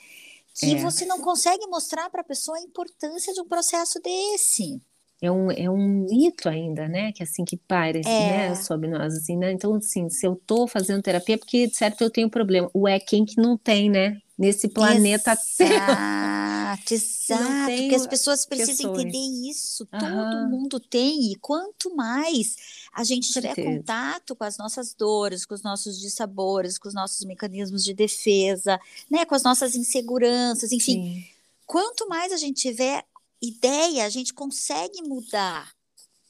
que 0.56 0.74
é. 0.74 0.76
você 0.78 1.06
não 1.06 1.20
consegue 1.22 1.66
mostrar 1.68 2.10
para 2.10 2.22
a 2.22 2.24
pessoa 2.24 2.58
a 2.58 2.62
importância 2.62 3.34
de 3.34 3.40
um 3.40 3.48
processo 3.48 4.00
desse. 4.02 4.82
É 5.22 5.32
um, 5.32 5.52
é 5.52 5.70
um 5.70 6.06
mito 6.10 6.48
ainda, 6.48 6.88
né? 6.88 7.12
Que 7.12 7.24
assim 7.24 7.46
que 7.46 7.58
paira 7.58 8.00
assim, 8.00 8.10
é. 8.10 8.50
né, 8.50 8.56
sobre 8.56 8.90
nós, 8.90 9.14
assim, 9.16 9.38
né? 9.38 9.52
Então, 9.52 9.76
assim, 9.76 10.10
se 10.10 10.26
eu 10.26 10.36
tô 10.36 10.68
fazendo 10.68 11.02
terapia, 11.02 11.36
é 11.36 11.38
porque, 11.38 11.70
certo, 11.70 12.02
eu 12.02 12.10
tenho 12.10 12.30
problema. 12.30 12.70
O 12.74 12.88
é 12.88 13.00
quem 13.00 13.26
que 13.26 13.38
não 13.38 13.58
tem, 13.58 13.90
né? 13.90 14.18
Nesse 14.38 14.70
planeta 14.70 15.38
Terra. 15.58 16.49
Exato, 16.74 16.94
exato. 16.94 17.72
Porque 17.78 17.96
as 17.96 18.08
pessoas 18.08 18.46
precisam 18.46 18.94
questões. 18.94 19.00
entender 19.00 19.50
isso. 19.50 19.88
Uhum. 19.92 20.00
Todo 20.00 20.50
mundo 20.50 20.80
tem. 20.80 21.32
E 21.32 21.36
quanto 21.36 21.96
mais 21.96 22.56
a 22.94 23.04
gente 23.04 23.32
tiver 23.32 23.56
contato 23.56 24.36
com 24.36 24.44
as 24.44 24.58
nossas 24.58 24.94
dores, 24.94 25.46
com 25.46 25.54
os 25.54 25.64
nossos 25.64 26.00
dissabores, 26.00 26.78
com 26.78 26.88
os 26.88 26.94
nossos 26.94 27.24
mecanismos 27.26 27.84
de 27.84 27.94
defesa, 27.94 28.80
né, 29.10 29.26
com 29.26 29.36
as 29.36 29.44
nossas 29.44 29.76
inseguranças, 29.76 30.72
enfim. 30.72 30.94
Sim. 30.94 31.24
Quanto 31.66 32.08
mais 32.08 32.32
a 32.32 32.38
gente 32.38 32.62
tiver 32.62 33.06
ideia, 33.42 34.06
a 34.06 34.10
gente 34.10 34.34
consegue 34.34 35.02
mudar. 35.02 35.72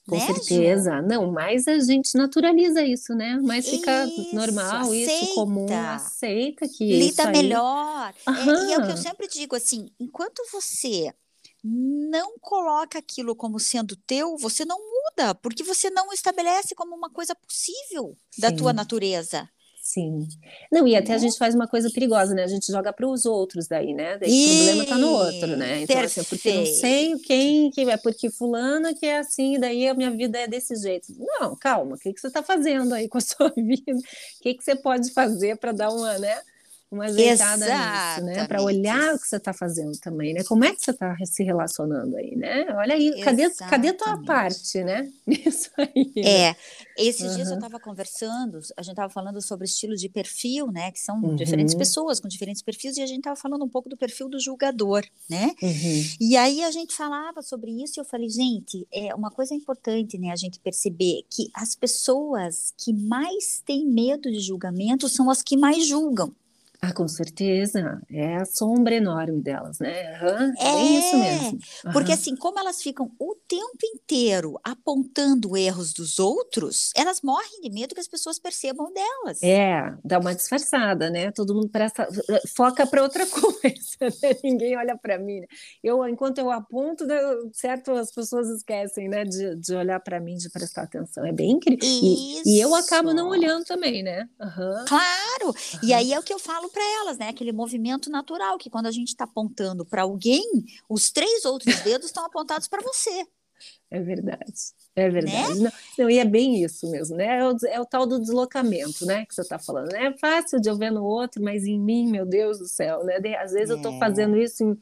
Com 0.09 0.17
né, 0.17 0.25
certeza. 0.25 0.97
Ju? 0.97 1.07
Não, 1.07 1.31
mas 1.31 1.67
a 1.67 1.77
gente 1.79 2.17
naturaliza 2.17 2.83
isso, 2.83 3.13
né? 3.13 3.37
Mas 3.41 3.69
fica 3.69 4.05
isso, 4.05 4.35
normal, 4.35 4.81
aceita. 4.81 5.11
isso 5.11 5.35
comum, 5.35 5.67
aceita 5.89 6.67
que 6.67 6.83
Lida 6.83 7.27
aí... 7.27 7.31
melhor. 7.31 8.13
É, 8.27 8.69
e 8.69 8.73
é 8.73 8.77
o 8.79 8.85
que 8.85 8.91
eu 8.91 8.97
sempre 8.97 9.27
digo, 9.27 9.55
assim, 9.55 9.87
enquanto 9.99 10.41
você 10.51 11.13
não 11.63 12.37
coloca 12.39 12.97
aquilo 12.97 13.35
como 13.35 13.59
sendo 13.59 13.95
teu, 13.95 14.37
você 14.37 14.65
não 14.65 14.79
muda, 14.79 15.35
porque 15.35 15.63
você 15.63 15.89
não 15.89 16.11
estabelece 16.11 16.73
como 16.73 16.95
uma 16.95 17.09
coisa 17.09 17.35
possível 17.35 18.17
Sim. 18.31 18.41
da 18.41 18.51
tua 18.51 18.73
natureza. 18.73 19.47
Sim. 19.89 20.27
Não, 20.71 20.87
e 20.87 20.95
até 20.95 21.15
a 21.15 21.17
gente 21.17 21.35
faz 21.35 21.55
uma 21.55 21.67
coisa 21.67 21.89
perigosa, 21.89 22.35
né? 22.35 22.43
A 22.43 22.47
gente 22.47 22.71
joga 22.71 22.93
para 22.93 23.07
os 23.07 23.25
outros 23.25 23.67
daí, 23.67 23.91
né? 23.91 24.19
Daí 24.19 24.29
o 24.29 24.55
problema 24.55 24.83
está 24.83 24.97
no 24.99 25.09
outro, 25.09 25.57
né? 25.57 25.81
Então, 25.81 25.99
assim, 25.99 26.23
porque 26.25 26.53
não 26.53 26.65
sei 26.67 27.17
quem 27.17 27.71
que 27.71 27.89
é, 27.89 27.97
porque 27.97 28.29
fulana 28.29 28.93
que 28.93 29.07
é 29.07 29.17
assim, 29.17 29.59
daí 29.59 29.87
a 29.87 29.95
minha 29.95 30.11
vida 30.11 30.37
é 30.37 30.47
desse 30.47 30.75
jeito. 30.75 31.07
Não, 31.17 31.55
calma, 31.55 31.95
o 31.95 31.97
que, 31.97 32.13
que 32.13 32.21
você 32.21 32.27
está 32.27 32.43
fazendo 32.43 32.93
aí 32.93 33.09
com 33.09 33.17
a 33.17 33.21
sua 33.21 33.49
vida? 33.57 33.97
O 33.97 34.43
que, 34.43 34.53
que 34.53 34.63
você 34.63 34.75
pode 34.75 35.11
fazer 35.11 35.57
para 35.57 35.71
dar 35.71 35.89
uma, 35.89 36.19
né? 36.19 36.39
Uma 36.91 37.05
ajeitada 37.05 37.65
nisso, 37.65 38.25
né? 38.25 38.47
Para 38.47 38.63
olhar 38.63 39.13
o 39.13 39.19
que 39.19 39.27
você 39.27 39.35
está 39.35 39.53
fazendo 39.53 39.95
também, 39.99 40.33
né? 40.33 40.43
Como 40.43 40.65
é 40.65 40.73
que 40.73 40.81
você 40.81 40.89
está 40.89 41.15
se 41.23 41.43
relacionando 41.43 42.17
aí, 42.17 42.35
né? 42.35 42.65
Olha 42.75 42.95
aí, 42.95 43.21
cadê, 43.21 43.47
cadê 43.51 43.93
tua 43.93 44.17
parte, 44.23 44.83
né? 44.83 45.07
Isso 45.27 45.69
aí. 45.77 46.11
Né? 46.15 46.49
É, 46.49 46.55
esses 46.97 47.29
uhum. 47.29 47.35
dias 47.35 47.49
eu 47.49 47.55
estava 47.55 47.79
conversando, 47.79 48.59
a 48.75 48.81
gente 48.81 48.93
estava 48.93 49.13
falando 49.13 49.39
sobre 49.39 49.65
estilo 49.65 49.95
de 49.95 50.09
perfil, 50.09 50.71
né? 50.71 50.91
Que 50.91 50.99
são 50.99 51.21
uhum. 51.21 51.35
diferentes 51.35 51.75
pessoas 51.75 52.19
com 52.19 52.27
diferentes 52.27 52.63
perfis, 52.63 52.97
e 52.97 53.01
a 53.03 53.05
gente 53.05 53.19
estava 53.19 53.35
falando 53.35 53.63
um 53.63 53.69
pouco 53.69 53.87
do 53.87 53.95
perfil 53.95 54.27
do 54.27 54.39
julgador, 54.39 55.05
né? 55.29 55.51
Uhum. 55.61 56.03
E 56.19 56.35
aí 56.35 56.63
a 56.63 56.71
gente 56.71 56.95
falava 56.95 57.43
sobre 57.43 57.71
isso 57.83 57.99
e 57.99 58.01
eu 58.01 58.05
falei, 58.05 58.29
gente, 58.29 58.87
é 58.91 59.13
uma 59.13 59.29
coisa 59.29 59.53
importante, 59.53 60.17
né? 60.17 60.31
A 60.31 60.35
gente 60.35 60.59
perceber 60.59 61.23
que 61.29 61.51
as 61.53 61.75
pessoas 61.75 62.73
que 62.75 62.91
mais 62.93 63.61
têm 63.63 63.85
medo 63.85 64.31
de 64.31 64.39
julgamento 64.39 65.07
são 65.07 65.29
as 65.29 65.43
que 65.43 65.55
mais 65.55 65.85
julgam. 65.85 66.33
Ah, 66.81 66.93
com 66.93 67.07
certeza. 67.07 68.01
É 68.09 68.37
a 68.37 68.45
sombra 68.45 68.95
enorme 68.95 69.41
delas, 69.41 69.79
né? 69.79 70.17
Uhum, 70.21 70.53
é, 70.57 70.83
isso 70.85 71.17
mesmo. 71.17 71.59
Uhum. 71.85 71.91
Porque 71.91 72.13
assim, 72.13 72.35
como 72.37 72.57
elas 72.57 72.81
ficam 72.81 73.11
o 73.19 73.35
tempo 73.47 73.79
inteiro 73.83 74.57
apontando 74.63 75.57
erros 75.57 75.91
dos 75.91 76.19
outros, 76.19 76.91
elas 76.95 77.21
morrem 77.21 77.61
de 77.61 77.69
medo 77.69 77.93
que 77.93 77.99
as 77.99 78.07
pessoas 78.07 78.39
percebam 78.39 78.93
delas. 78.93 79.43
É, 79.43 79.93
dá 80.05 80.19
uma 80.19 80.33
disfarçada, 80.33 81.09
né? 81.09 81.31
Todo 81.31 81.53
mundo 81.53 81.67
presta, 81.67 82.07
foca 82.55 82.87
para 82.87 83.03
outra 83.03 83.25
coisa, 83.27 84.17
né? 84.23 84.35
Ninguém 84.41 84.77
olha 84.77 84.97
para 84.97 85.19
mim. 85.19 85.41
Né? 85.41 85.47
Eu, 85.83 86.07
enquanto 86.07 86.37
eu 86.37 86.49
aponto, 86.49 87.05
certo, 87.51 87.91
as 87.91 88.11
pessoas 88.11 88.47
esquecem, 88.49 89.09
né, 89.09 89.25
de, 89.25 89.55
de 89.55 89.75
olhar 89.75 89.99
para 89.99 90.19
mim, 90.19 90.35
de 90.35 90.49
prestar 90.49 90.83
atenção. 90.83 91.25
É 91.25 91.33
bem 91.33 91.51
incrível. 91.51 91.79
E, 91.83 92.41
e, 92.45 92.59
eu 92.61 92.73
acabo 92.73 93.13
não 93.13 93.29
olhando 93.29 93.65
também, 93.65 94.01
né? 94.01 94.29
Uhum. 94.39 94.85
Claro. 94.87 95.53
E 95.83 95.93
aí 95.93 96.13
é 96.13 96.19
o 96.19 96.23
que 96.23 96.33
eu 96.33 96.39
falo 96.39 96.68
para 96.69 96.83
elas, 97.01 97.17
né? 97.17 97.29
Aquele 97.29 97.51
movimento 97.51 98.09
natural 98.09 98.57
que 98.57 98.69
quando 98.69 98.87
a 98.87 98.91
gente 98.91 99.09
está 99.09 99.23
apontando 99.23 99.85
para 99.85 100.03
alguém, 100.03 100.43
os 100.87 101.11
três 101.11 101.45
outros 101.45 101.79
dedos 101.81 102.07
estão 102.07 102.25
apontados 102.25 102.67
para 102.67 102.81
você. 102.81 103.25
É 103.91 103.99
verdade, 103.99 104.53
é 104.95 105.09
verdade. 105.09 105.59
Né? 105.59 105.71
Não, 105.97 106.05
não, 106.05 106.09
e 106.09 106.19
é 106.19 106.25
bem 106.25 106.63
isso 106.63 106.89
mesmo, 106.89 107.17
né? 107.17 107.39
É 107.39 107.45
o, 107.45 107.57
é 107.67 107.81
o 107.81 107.85
tal 107.85 108.05
do 108.05 108.19
deslocamento, 108.19 109.05
né? 109.05 109.25
Que 109.25 109.33
você 109.33 109.41
está 109.41 109.57
falando. 109.57 109.93
É 109.93 110.15
fácil 110.17 110.61
de 110.61 110.69
eu 110.69 110.77
ver 110.77 110.91
no 110.91 111.03
outro, 111.03 111.43
mas 111.43 111.65
em 111.65 111.79
mim, 111.79 112.09
meu 112.09 112.25
Deus 112.25 112.59
do 112.59 112.67
céu, 112.67 113.03
né? 113.03 113.15
Às 113.37 113.51
vezes 113.51 113.71
é. 113.71 113.73
eu 113.73 113.77
estou 113.77 113.97
fazendo 113.97 114.37
isso 114.37 114.63
em 114.63 114.79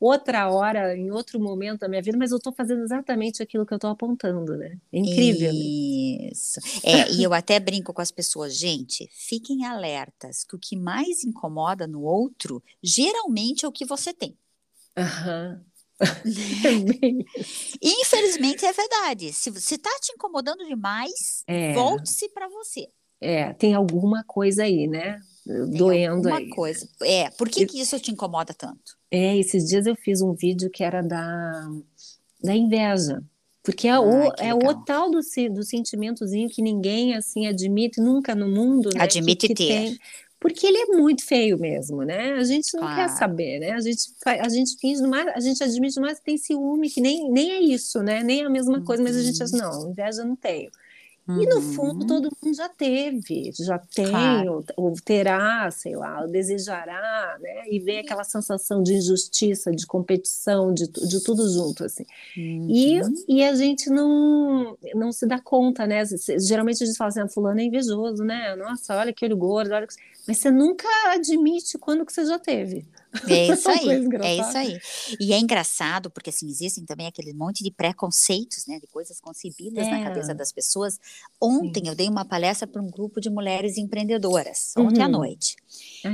outra 0.00 0.50
hora, 0.50 0.96
em 0.96 1.10
outro 1.10 1.38
momento 1.38 1.80
da 1.80 1.88
minha 1.88 2.00
vida, 2.00 2.16
mas 2.16 2.30
eu 2.30 2.38
estou 2.38 2.52
fazendo 2.52 2.82
exatamente 2.82 3.42
aquilo 3.42 3.66
que 3.66 3.74
eu 3.74 3.76
estou 3.76 3.90
apontando, 3.90 4.56
né? 4.56 4.78
É 4.90 4.98
incrível. 4.98 5.52
Isso. 5.52 6.58
É, 6.82 7.12
e 7.12 7.22
eu 7.22 7.34
até 7.34 7.60
brinco 7.60 7.92
com 7.92 8.00
as 8.00 8.10
pessoas, 8.10 8.56
gente, 8.56 9.08
fiquem 9.12 9.66
alertas 9.66 10.42
que 10.42 10.56
o 10.56 10.58
que 10.58 10.74
mais 10.74 11.22
incomoda 11.22 11.86
no 11.86 12.02
outro, 12.02 12.62
geralmente 12.82 13.66
é 13.66 13.68
o 13.68 13.72
que 13.72 13.84
você 13.84 14.14
tem. 14.14 14.36
Aham. 14.96 15.60
É 16.00 17.86
Infelizmente 17.86 18.64
é 18.64 18.72
verdade. 18.72 19.34
Se 19.34 19.50
você 19.50 19.74
está 19.74 19.90
te 20.00 20.12
incomodando 20.12 20.66
demais, 20.66 21.44
é. 21.46 21.74
volte-se 21.74 22.26
para 22.30 22.48
você. 22.48 22.88
É, 23.20 23.52
tem 23.52 23.74
alguma 23.74 24.24
coisa 24.24 24.62
aí, 24.62 24.86
né? 24.86 25.20
Doendo 25.46 26.32
aí. 26.32 26.48
coisa. 26.50 26.88
É, 27.02 27.30
por 27.30 27.48
que, 27.48 27.66
que 27.66 27.80
isso 27.80 27.98
te 27.98 28.10
incomoda 28.10 28.54
tanto? 28.54 28.96
É, 29.10 29.36
esses 29.36 29.68
dias 29.68 29.86
eu 29.86 29.96
fiz 29.96 30.20
um 30.20 30.34
vídeo 30.34 30.70
que 30.70 30.84
era 30.84 31.02
da, 31.02 31.68
da 32.42 32.54
inveja. 32.54 33.22
Porque 33.62 33.88
é, 33.88 33.92
ah, 33.92 34.00
o, 34.00 34.32
é 34.38 34.54
o 34.54 34.74
tal 34.84 35.10
do, 35.10 35.20
do 35.52 35.62
sentimentozinho 35.62 36.48
que 36.48 36.62
ninguém, 36.62 37.14
assim, 37.14 37.46
admite 37.46 38.00
nunca 38.00 38.34
no 38.34 38.48
mundo, 38.48 38.90
né? 38.94 39.02
Admite 39.02 39.48
que, 39.48 39.54
que 39.54 39.66
ter. 39.66 39.68
Tem, 39.68 39.98
porque 40.40 40.66
ele 40.66 40.78
é 40.78 40.86
muito 40.86 41.24
feio 41.26 41.58
mesmo, 41.58 42.02
né? 42.02 42.32
A 42.32 42.44
gente 42.44 42.72
não 42.72 42.80
claro. 42.80 42.96
quer 42.96 43.08
saber, 43.10 43.60
né? 43.60 43.72
A 43.72 43.80
gente, 43.80 44.04
a 44.24 44.48
gente 44.48 44.76
finge 44.78 45.02
mais, 45.02 45.28
a 45.28 45.40
gente 45.40 45.62
admite 45.62 46.00
mais 46.00 46.18
que 46.18 46.24
tem 46.24 46.38
ciúme, 46.38 46.88
que 46.88 47.00
nem, 47.00 47.30
nem 47.30 47.50
é 47.50 47.60
isso, 47.60 48.02
né? 48.02 48.22
Nem 48.22 48.40
é 48.40 48.46
a 48.46 48.50
mesma 48.50 48.82
coisa, 48.82 49.02
mas 49.02 49.14
a 49.14 49.22
gente 49.22 49.38
diz, 49.38 49.52
uhum. 49.52 49.58
não, 49.58 49.90
inveja 49.90 50.24
não 50.24 50.34
tenho. 50.34 50.70
Uhum. 51.30 51.42
E 51.42 51.46
no 51.46 51.60
fundo 51.60 52.06
todo 52.06 52.30
mundo 52.42 52.54
já 52.54 52.68
teve, 52.68 53.52
já 53.56 53.78
tem, 53.78 54.08
claro. 54.08 54.64
ou, 54.76 54.86
ou, 54.86 54.94
terá, 55.04 55.70
sei 55.70 55.94
lá, 55.94 56.22
ou 56.22 56.28
desejará, 56.28 57.38
né? 57.40 57.68
E 57.70 57.78
vem 57.78 58.00
aquela 58.00 58.24
sensação 58.24 58.82
de 58.82 58.94
injustiça, 58.94 59.70
de 59.70 59.86
competição, 59.86 60.74
de, 60.74 60.88
de 60.88 61.22
tudo 61.22 61.48
junto, 61.48 61.84
assim. 61.84 62.04
Uhum. 62.36 62.66
E, 62.68 63.00
e 63.28 63.44
a 63.44 63.54
gente 63.54 63.88
não, 63.90 64.76
não 64.94 65.12
se 65.12 65.26
dá 65.26 65.40
conta, 65.40 65.86
né? 65.86 66.02
Geralmente 66.38 66.82
a 66.82 66.86
gente 66.86 66.96
fala 66.96 67.08
assim, 67.08 67.20
ah, 67.20 67.28
fulano 67.28 67.60
é 67.60 67.64
invejoso, 67.64 68.24
né? 68.24 68.56
Nossa, 68.56 68.96
olha 68.96 69.12
que 69.12 69.24
olho 69.24 69.36
gordo, 69.36 69.72
olha 69.72 69.86
que... 69.86 69.94
mas 70.26 70.38
você 70.38 70.50
nunca 70.50 70.88
admite 71.12 71.78
quando 71.78 72.04
que 72.04 72.12
você 72.12 72.24
já 72.24 72.38
teve. 72.38 72.84
É 73.28 73.46
isso 73.52 73.68
aí, 73.68 73.88
é 74.22 74.34
isso 74.36 74.56
aí. 74.56 74.80
E 75.18 75.32
é 75.32 75.38
engraçado, 75.38 76.10
porque 76.10 76.30
assim, 76.30 76.48
existem 76.48 76.84
também 76.84 77.06
aquele 77.06 77.32
monte 77.32 77.62
de 77.62 77.70
preconceitos, 77.70 78.66
né, 78.66 78.78
de 78.78 78.86
coisas 78.86 79.20
concebidas 79.20 79.86
é. 79.86 79.90
na 79.90 80.04
cabeça 80.04 80.34
das 80.34 80.52
pessoas. 80.52 80.98
Ontem 81.40 81.84
Sim. 81.84 81.88
eu 81.88 81.94
dei 81.94 82.08
uma 82.08 82.24
palestra 82.24 82.66
para 82.66 82.80
um 82.80 82.90
grupo 82.90 83.20
de 83.20 83.28
mulheres 83.28 83.76
empreendedoras, 83.78 84.72
ontem 84.76 85.00
uhum. 85.00 85.06
à 85.06 85.08
noite. 85.08 85.56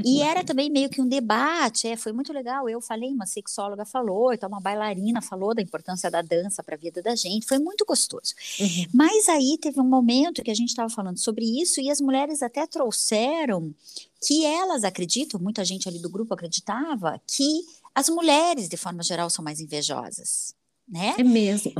E 0.04 0.20
era 0.20 0.42
também 0.42 0.70
meio 0.70 0.88
que 0.88 1.00
um 1.00 1.08
debate, 1.08 1.86
é, 1.86 1.96
foi 1.96 2.12
muito 2.12 2.32
legal. 2.32 2.68
Eu 2.68 2.80
falei, 2.80 3.10
uma 3.10 3.26
sexóloga 3.26 3.84
falou, 3.84 4.32
então 4.32 4.48
uma 4.48 4.60
bailarina 4.60 5.22
falou 5.22 5.54
da 5.54 5.62
importância 5.62 6.10
da 6.10 6.22
dança 6.22 6.62
para 6.62 6.74
a 6.74 6.78
vida 6.78 7.02
da 7.02 7.14
gente, 7.14 7.46
foi 7.46 7.58
muito 7.58 7.84
gostoso. 7.84 8.34
Uhum. 8.58 8.86
Mas 8.92 9.28
aí 9.28 9.58
teve 9.60 9.80
um 9.80 9.88
momento 9.88 10.42
que 10.42 10.50
a 10.50 10.54
gente 10.54 10.68
estava 10.68 10.90
falando 10.90 11.18
sobre 11.18 11.44
isso 11.44 11.80
e 11.80 11.90
as 11.90 12.00
mulheres 12.00 12.42
até 12.42 12.66
trouxeram 12.66 13.74
que 14.20 14.44
elas 14.44 14.82
acreditam, 14.82 15.38
muita 15.40 15.64
gente 15.64 15.88
ali 15.88 15.98
do 15.98 16.10
grupo 16.10 16.34
acreditava, 16.34 17.20
que 17.26 17.64
as 17.94 18.08
mulheres, 18.08 18.68
de 18.68 18.76
forma 18.76 19.02
geral, 19.02 19.30
são 19.30 19.44
mais 19.44 19.60
invejosas. 19.60 20.54
Né? 20.88 21.14
É 21.18 21.22
mesmo. 21.22 21.72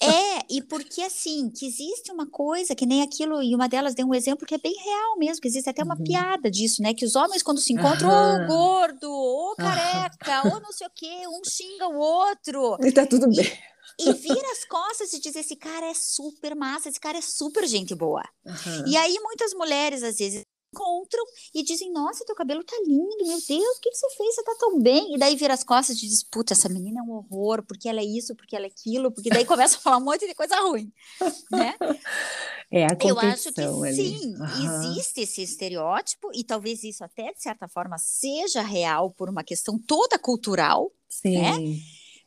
é, 0.00 0.44
e 0.50 0.62
porque 0.62 1.02
assim, 1.02 1.50
que 1.50 1.66
existe 1.66 2.12
uma 2.12 2.26
coisa 2.26 2.74
que 2.74 2.86
nem 2.86 3.02
aquilo, 3.02 3.42
e 3.42 3.54
uma 3.54 3.68
delas 3.68 3.94
deu 3.94 4.06
um 4.06 4.14
exemplo 4.14 4.46
que 4.46 4.54
é 4.54 4.58
bem 4.58 4.74
real 4.74 5.18
mesmo, 5.18 5.40
que 5.40 5.48
existe 5.48 5.68
até 5.68 5.82
uma 5.82 5.96
uhum. 5.96 6.04
piada 6.04 6.50
disso, 6.50 6.82
né? 6.82 6.94
Que 6.94 7.04
os 7.04 7.16
homens, 7.16 7.42
quando 7.42 7.60
se 7.60 7.72
encontram, 7.72 8.08
ô 8.08 8.12
oh, 8.12 8.46
gordo, 8.46 9.10
ô 9.10 9.52
oh, 9.52 9.56
careca, 9.56 10.46
ou 10.46 10.56
oh, 10.56 10.60
não 10.60 10.72
sei 10.72 10.86
o 10.86 10.90
quê, 10.94 11.26
um 11.28 11.42
xinga 11.44 11.88
o 11.88 11.98
outro. 11.98 12.76
E 12.80 12.92
tá 12.92 13.06
tudo 13.06 13.28
bem. 13.28 13.52
E, 13.98 14.08
e 14.08 14.12
vira 14.12 14.52
as 14.52 14.64
costas 14.64 15.12
e 15.12 15.20
diz: 15.20 15.36
esse 15.36 15.56
cara 15.56 15.86
é 15.86 15.94
super 15.94 16.54
massa, 16.54 16.88
esse 16.88 17.00
cara 17.00 17.18
é 17.18 17.22
super 17.22 17.66
gente 17.66 17.94
boa. 17.94 18.22
Uhum. 18.44 18.86
E 18.86 18.96
aí, 18.96 19.16
muitas 19.20 19.52
mulheres, 19.54 20.02
às 20.02 20.16
vezes, 20.16 20.44
encontram 20.74 21.24
e 21.54 21.62
dizem: 21.62 21.92
Nossa, 21.92 22.24
teu 22.24 22.34
cabelo 22.34 22.64
tá 22.64 22.76
lindo, 22.84 23.26
meu 23.26 23.38
Deus, 23.48 23.76
o 23.76 23.80
que, 23.80 23.90
que 23.90 23.96
você 23.96 24.10
fez? 24.16 24.34
Você 24.34 24.42
tá 24.42 24.54
tão 24.58 24.80
bem. 24.80 25.14
E 25.14 25.18
daí 25.18 25.36
vira 25.36 25.54
as 25.54 25.62
costas 25.62 25.96
e 25.96 26.00
diz: 26.00 26.24
Puta, 26.24 26.52
essa 26.52 26.68
menina 26.68 27.00
é 27.00 27.02
um 27.02 27.12
horror, 27.12 27.62
porque 27.62 27.88
ela 27.88 28.00
é 28.00 28.04
isso, 28.04 28.34
porque 28.34 28.56
ela 28.56 28.66
é 28.66 28.68
aquilo, 28.68 29.12
porque 29.12 29.30
daí 29.30 29.44
começa 29.44 29.76
a 29.76 29.80
falar 29.80 29.98
um 29.98 30.04
monte 30.04 30.26
de 30.26 30.34
coisa 30.34 30.56
ruim. 30.60 30.92
Né? 31.50 31.74
É 32.70 32.86
a 32.86 32.96
Eu 33.04 33.18
acho 33.20 33.52
que 33.52 33.60
ali. 33.60 33.94
sim, 33.94 34.34
uhum. 34.34 34.82
existe 34.92 35.20
esse 35.20 35.42
estereótipo, 35.42 36.30
e 36.34 36.42
talvez 36.42 36.82
isso 36.82 37.04
até, 37.04 37.32
de 37.32 37.40
certa 37.40 37.68
forma, 37.68 37.96
seja 37.98 38.62
real 38.62 39.10
por 39.10 39.28
uma 39.28 39.44
questão 39.44 39.78
toda 39.78 40.18
cultural. 40.18 40.90
Sim. 41.08 41.38
Né? 41.38 41.80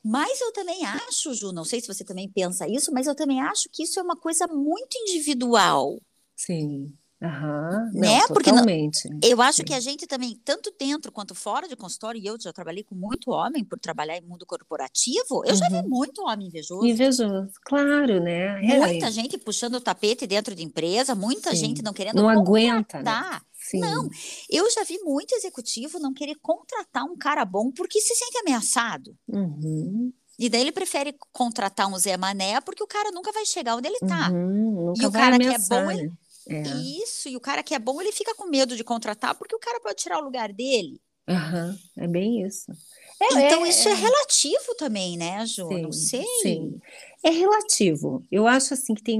Mas 0.03 0.39
eu 0.39 0.53
também 0.53 0.85
acho, 0.85 1.33
Ju, 1.33 1.51
não 1.51 1.65
sei 1.65 1.81
se 1.81 1.87
você 1.87 2.03
também 2.05 2.29
pensa 2.29 2.65
isso, 2.65 2.93
mas 2.93 3.07
eu 3.07 3.15
também 3.15 3.41
acho 3.41 3.67
que 3.69 3.83
isso 3.83 3.99
é 3.99 4.03
uma 4.03 4.15
coisa 4.15 4.47
muito 4.47 4.97
individual. 4.99 5.99
Sim. 6.33 6.93
Aham, 7.21 7.89
né? 7.93 8.19
Não, 8.19 8.27
Porque 8.27 8.51
totalmente. 8.51 9.09
Não, 9.09 9.19
eu 9.23 9.41
acho 9.41 9.63
que 9.63 9.73
a 9.73 9.79
gente 9.79 10.05
também, 10.05 10.39
tanto 10.45 10.71
dentro 10.79 11.11
quanto 11.11 11.33
fora 11.33 11.67
de 11.67 11.75
consultório, 11.75 12.21
e 12.21 12.27
eu 12.27 12.39
já 12.39 12.53
trabalhei 12.53 12.83
com 12.83 12.93
muito 12.93 13.31
homem 13.31 13.65
por 13.65 13.79
trabalhar 13.79 14.17
em 14.17 14.21
mundo 14.21 14.45
corporativo, 14.45 15.43
eu 15.43 15.51
uhum. 15.51 15.55
já 15.55 15.67
vi 15.67 15.77
uhum. 15.77 15.89
muito 15.89 16.21
homem 16.21 16.47
invejoso. 16.47 16.85
Invejoso, 16.85 17.49
claro, 17.65 18.21
né? 18.21 18.63
É. 18.63 18.77
Muita 18.77 19.09
gente 19.09 19.35
puxando 19.37 19.75
o 19.75 19.81
tapete 19.81 20.27
dentro 20.27 20.53
de 20.53 20.63
empresa, 20.63 21.15
muita 21.15 21.51
Sim. 21.51 21.57
gente 21.57 21.81
não 21.81 21.91
querendo 21.91 22.17
não 22.17 22.29
aguenta, 22.29 23.01
né? 23.01 23.41
Sim. 23.51 23.79
Não, 23.79 24.07
eu 24.49 24.69
já 24.71 24.83
vi 24.83 24.99
muito 24.99 25.33
executivo 25.33 25.99
não 25.99 26.13
querer 26.13 26.35
contratar 26.41 27.03
um 27.03 27.17
cara 27.17 27.43
bom 27.43 27.71
porque 27.71 27.99
se 27.99 28.13
sente 28.13 28.37
ameaçado. 28.37 29.17
Uhum. 29.27 30.13
E 30.39 30.49
daí 30.49 30.61
ele 30.61 30.71
prefere 30.71 31.15
contratar 31.33 31.91
um 31.91 31.97
Zé 31.97 32.15
Mané 32.15 32.61
porque 32.61 32.83
o 32.83 32.87
cara 32.87 33.09
nunca 33.11 33.31
vai 33.31 33.43
chegar 33.43 33.75
onde 33.75 33.87
ele 33.87 33.97
está. 34.01 34.29
Uhum, 34.31 34.93
e 34.95 35.05
o 35.05 35.11
cara 35.11 35.39
que 35.39 35.47
é 35.47 35.57
bom, 35.57 35.89
ele, 35.89 36.11
É. 36.49 36.61
Isso, 37.03 37.29
e 37.29 37.35
o 37.35 37.41
cara 37.41 37.63
que 37.63 37.73
é 37.75 37.79
bom, 37.79 38.01
ele 38.01 38.11
fica 38.11 38.33
com 38.35 38.47
medo 38.47 38.75
de 38.75 38.83
contratar 38.83 39.35
porque 39.35 39.55
o 39.55 39.59
cara 39.59 39.79
pode 39.79 39.95
tirar 39.95 40.19
o 40.19 40.23
lugar 40.23 40.51
dele. 40.53 41.01
Uhum, 41.27 41.77
é 41.97 42.07
bem 42.07 42.45
isso. 42.45 42.71
É, 43.19 43.45
então, 43.45 43.65
é, 43.65 43.69
isso 43.69 43.89
é, 43.89 43.91
é 43.91 43.95
relativo 43.95 44.75
também, 44.77 45.17
né, 45.17 45.43
Ju? 45.45 45.67
Sim, 45.67 45.81
Não 45.81 45.91
sei. 45.91 46.25
Sim. 46.41 46.79
É 47.23 47.31
relativo. 47.31 48.23
Eu 48.31 48.47
acho 48.47 48.75
assim 48.75 48.93
que 48.93 49.01
tem 49.01 49.19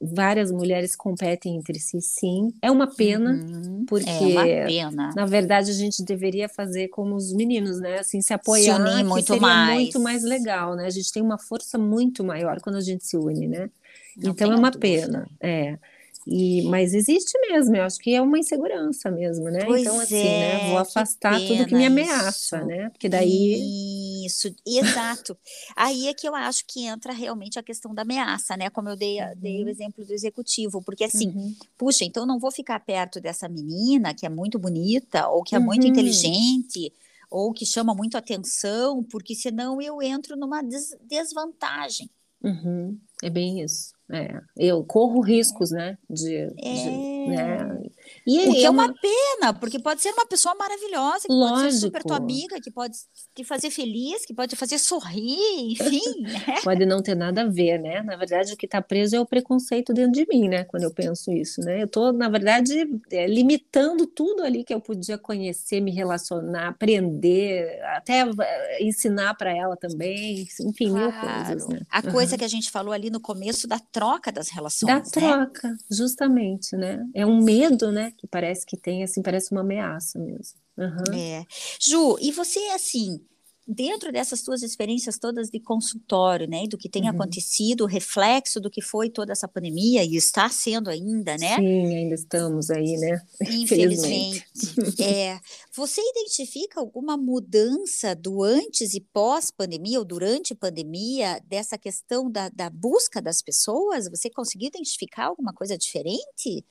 várias 0.00 0.50
mulheres 0.50 0.92
que 0.92 1.02
competem 1.02 1.56
entre 1.56 1.78
si, 1.78 2.00
sim. 2.00 2.52
É 2.62 2.70
uma 2.70 2.86
pena, 2.86 3.32
uhum. 3.32 3.84
porque 3.86 4.08
é 4.08 4.18
uma 4.18 4.42
pena. 4.42 5.10
na 5.14 5.26
verdade 5.26 5.70
a 5.70 5.74
gente 5.74 6.02
deveria 6.02 6.48
fazer 6.48 6.88
como 6.88 7.14
os 7.14 7.32
meninos, 7.34 7.78
né? 7.78 7.98
Assim, 7.98 8.22
se 8.22 8.32
apoiar, 8.32 8.76
se 8.76 8.80
unir 8.80 9.04
muito 9.04 9.26
seria 9.26 9.42
mais. 9.42 9.74
muito 9.74 10.00
mais 10.00 10.24
legal, 10.24 10.74
né? 10.74 10.86
A 10.86 10.90
gente 10.90 11.12
tem 11.12 11.22
uma 11.22 11.38
força 11.38 11.76
muito 11.76 12.24
maior 12.24 12.60
quando 12.62 12.76
a 12.76 12.80
gente 12.80 13.06
se 13.06 13.16
une, 13.16 13.46
né? 13.46 13.70
Não 14.16 14.32
então 14.32 14.50
é 14.50 14.56
uma 14.56 14.70
dúvida. 14.70 15.06
pena. 15.06 15.28
É. 15.40 15.78
E, 16.26 16.62
mas 16.62 16.94
existe 16.94 17.38
mesmo, 17.48 17.76
eu 17.76 17.82
acho 17.82 17.98
que 17.98 18.14
é 18.14 18.20
uma 18.20 18.38
insegurança 18.38 19.10
mesmo, 19.10 19.44
né? 19.50 19.64
Pois 19.66 19.82
então, 19.82 20.00
assim, 20.00 20.16
é, 20.16 20.58
né? 20.62 20.68
Vou 20.70 20.78
afastar 20.78 21.38
que 21.38 21.48
tudo 21.48 21.66
que 21.66 21.74
me 21.74 21.84
ameaça, 21.84 22.56
isso. 22.58 22.66
né? 22.66 22.88
Porque 22.88 23.08
daí. 23.10 24.24
Isso, 24.24 24.54
exato. 24.66 25.36
Aí 25.76 26.08
é 26.08 26.14
que 26.14 26.26
eu 26.26 26.34
acho 26.34 26.64
que 26.66 26.86
entra 26.86 27.12
realmente 27.12 27.58
a 27.58 27.62
questão 27.62 27.94
da 27.94 28.02
ameaça, 28.02 28.56
né? 28.56 28.70
Como 28.70 28.88
eu 28.88 28.96
dei, 28.96 29.20
uhum. 29.20 29.34
dei 29.36 29.58
o 29.58 29.64
uhum. 29.64 29.68
exemplo 29.68 30.04
do 30.04 30.14
executivo, 30.14 30.82
porque 30.82 31.04
assim, 31.04 31.28
uhum. 31.28 31.54
puxa, 31.76 32.04
então 32.04 32.24
não 32.24 32.38
vou 32.38 32.50
ficar 32.50 32.80
perto 32.80 33.20
dessa 33.20 33.46
menina 33.46 34.14
que 34.14 34.24
é 34.24 34.30
muito 34.30 34.58
bonita, 34.58 35.28
ou 35.28 35.42
que 35.42 35.54
é 35.54 35.58
uhum. 35.58 35.64
muito 35.66 35.86
inteligente, 35.86 36.90
ou 37.30 37.52
que 37.52 37.66
chama 37.66 37.94
muito 37.94 38.16
atenção, 38.16 39.02
porque 39.02 39.34
senão 39.34 39.80
eu 39.82 40.00
entro 40.00 40.36
numa 40.36 40.62
des 40.62 40.96
desvantagem. 41.02 42.08
Uhum. 42.42 42.98
É 43.22 43.30
bem 43.30 43.62
isso. 43.62 43.93
É, 44.12 44.40
eu 44.56 44.84
corro 44.84 45.20
riscos, 45.20 45.70
né? 45.70 45.96
De, 46.08 46.34
é. 46.36 46.48
de 46.48 47.28
né? 47.28 47.82
E 48.26 48.40
o 48.40 48.52
que 48.52 48.64
é 48.64 48.70
uma... 48.70 48.84
uma... 48.84 48.94
pena, 48.94 49.54
porque 49.54 49.78
pode 49.78 50.02
ser 50.02 50.10
uma 50.10 50.26
pessoa 50.26 50.54
maravilhosa, 50.54 51.26
que 51.26 51.32
Lógico. 51.32 51.60
pode 51.60 51.72
ser 51.72 51.78
super 51.80 52.02
tua 52.02 52.16
amiga, 52.16 52.60
que 52.60 52.70
pode 52.70 52.94
te 53.34 53.44
fazer 53.44 53.70
feliz, 53.70 54.24
que 54.24 54.34
pode 54.34 54.50
te 54.50 54.56
fazer 54.56 54.78
sorrir, 54.78 55.72
enfim. 55.72 56.22
Né? 56.22 56.60
pode 56.62 56.86
não 56.86 57.02
ter 57.02 57.14
nada 57.14 57.42
a 57.42 57.48
ver, 57.48 57.78
né? 57.78 58.02
Na 58.02 58.16
verdade, 58.16 58.52
o 58.52 58.56
que 58.56 58.66
está 58.66 58.80
preso 58.80 59.16
é 59.16 59.20
o 59.20 59.26
preconceito 59.26 59.92
dentro 59.92 60.12
de 60.12 60.26
mim, 60.30 60.48
né? 60.48 60.64
Quando 60.64 60.84
eu 60.84 60.90
penso 60.90 61.32
isso, 61.32 61.60
né? 61.60 61.82
Eu 61.82 61.86
estou, 61.86 62.12
na 62.12 62.28
verdade, 62.28 62.88
é, 63.10 63.26
limitando 63.26 64.06
tudo 64.06 64.42
ali 64.42 64.64
que 64.64 64.74
eu 64.74 64.80
podia 64.80 65.18
conhecer, 65.18 65.80
me 65.80 65.90
relacionar, 65.90 66.68
aprender, 66.68 67.80
até 67.96 68.22
eh, 68.22 68.84
ensinar 68.84 69.34
para 69.34 69.56
ela 69.56 69.76
também, 69.76 70.46
enfim, 70.60 70.90
claro. 70.90 71.12
mil 71.12 71.20
coisas. 71.20 71.68
Né? 71.68 71.80
A 71.90 72.02
coisa 72.02 72.38
que 72.38 72.44
a 72.44 72.48
gente 72.48 72.70
falou 72.70 72.92
ali 72.92 73.10
no 73.10 73.20
começo 73.20 73.66
da 73.66 73.78
troca 73.78 74.30
das 74.30 74.48
relações. 74.48 74.92
Da 74.92 74.98
né? 74.98 75.04
troca, 75.10 75.76
justamente, 75.90 76.76
né? 76.76 77.04
É 77.14 77.24
um 77.26 77.42
medo, 77.42 77.90
né? 77.94 78.12
Que 78.16 78.26
parece 78.26 78.66
que 78.66 78.76
tem, 78.76 79.02
assim, 79.02 79.22
parece 79.22 79.52
uma 79.52 79.62
ameaça 79.62 80.18
mesmo. 80.18 80.58
Uhum. 80.76 81.18
É. 81.18 81.44
Ju, 81.80 82.18
e 82.20 82.32
você, 82.32 82.58
assim, 82.74 83.20
dentro 83.66 84.12
dessas 84.12 84.40
suas 84.40 84.62
experiências 84.62 85.18
todas 85.18 85.48
de 85.48 85.58
consultório, 85.58 86.46
né, 86.46 86.64
do 86.68 86.76
que 86.76 86.88
tem 86.88 87.04
uhum. 87.04 87.10
acontecido, 87.10 87.84
o 87.84 87.86
reflexo 87.86 88.60
do 88.60 88.70
que 88.70 88.82
foi 88.82 89.08
toda 89.08 89.32
essa 89.32 89.48
pandemia 89.48 90.04
e 90.04 90.16
está 90.16 90.48
sendo 90.48 90.90
ainda, 90.90 91.36
né? 91.38 91.56
Sim, 91.56 91.96
ainda 91.96 92.14
estamos 92.14 92.70
aí, 92.70 92.96
né? 92.98 93.22
Infelizmente. 93.50 94.44
é. 95.00 95.40
Você 95.74 96.00
identifica 96.00 96.78
alguma 96.78 97.16
mudança 97.16 98.14
do 98.14 98.42
antes 98.42 98.94
e 98.94 99.00
pós-pandemia 99.00 99.98
ou 99.98 100.04
durante 100.04 100.54
pandemia 100.54 101.40
dessa 101.46 101.78
questão 101.78 102.30
da, 102.30 102.48
da 102.48 102.68
busca 102.68 103.20
das 103.20 103.40
pessoas? 103.40 104.08
Você 104.08 104.28
conseguiu 104.30 104.68
identificar 104.68 105.26
alguma 105.26 105.52
coisa 105.52 105.76
diferente? 105.78 106.64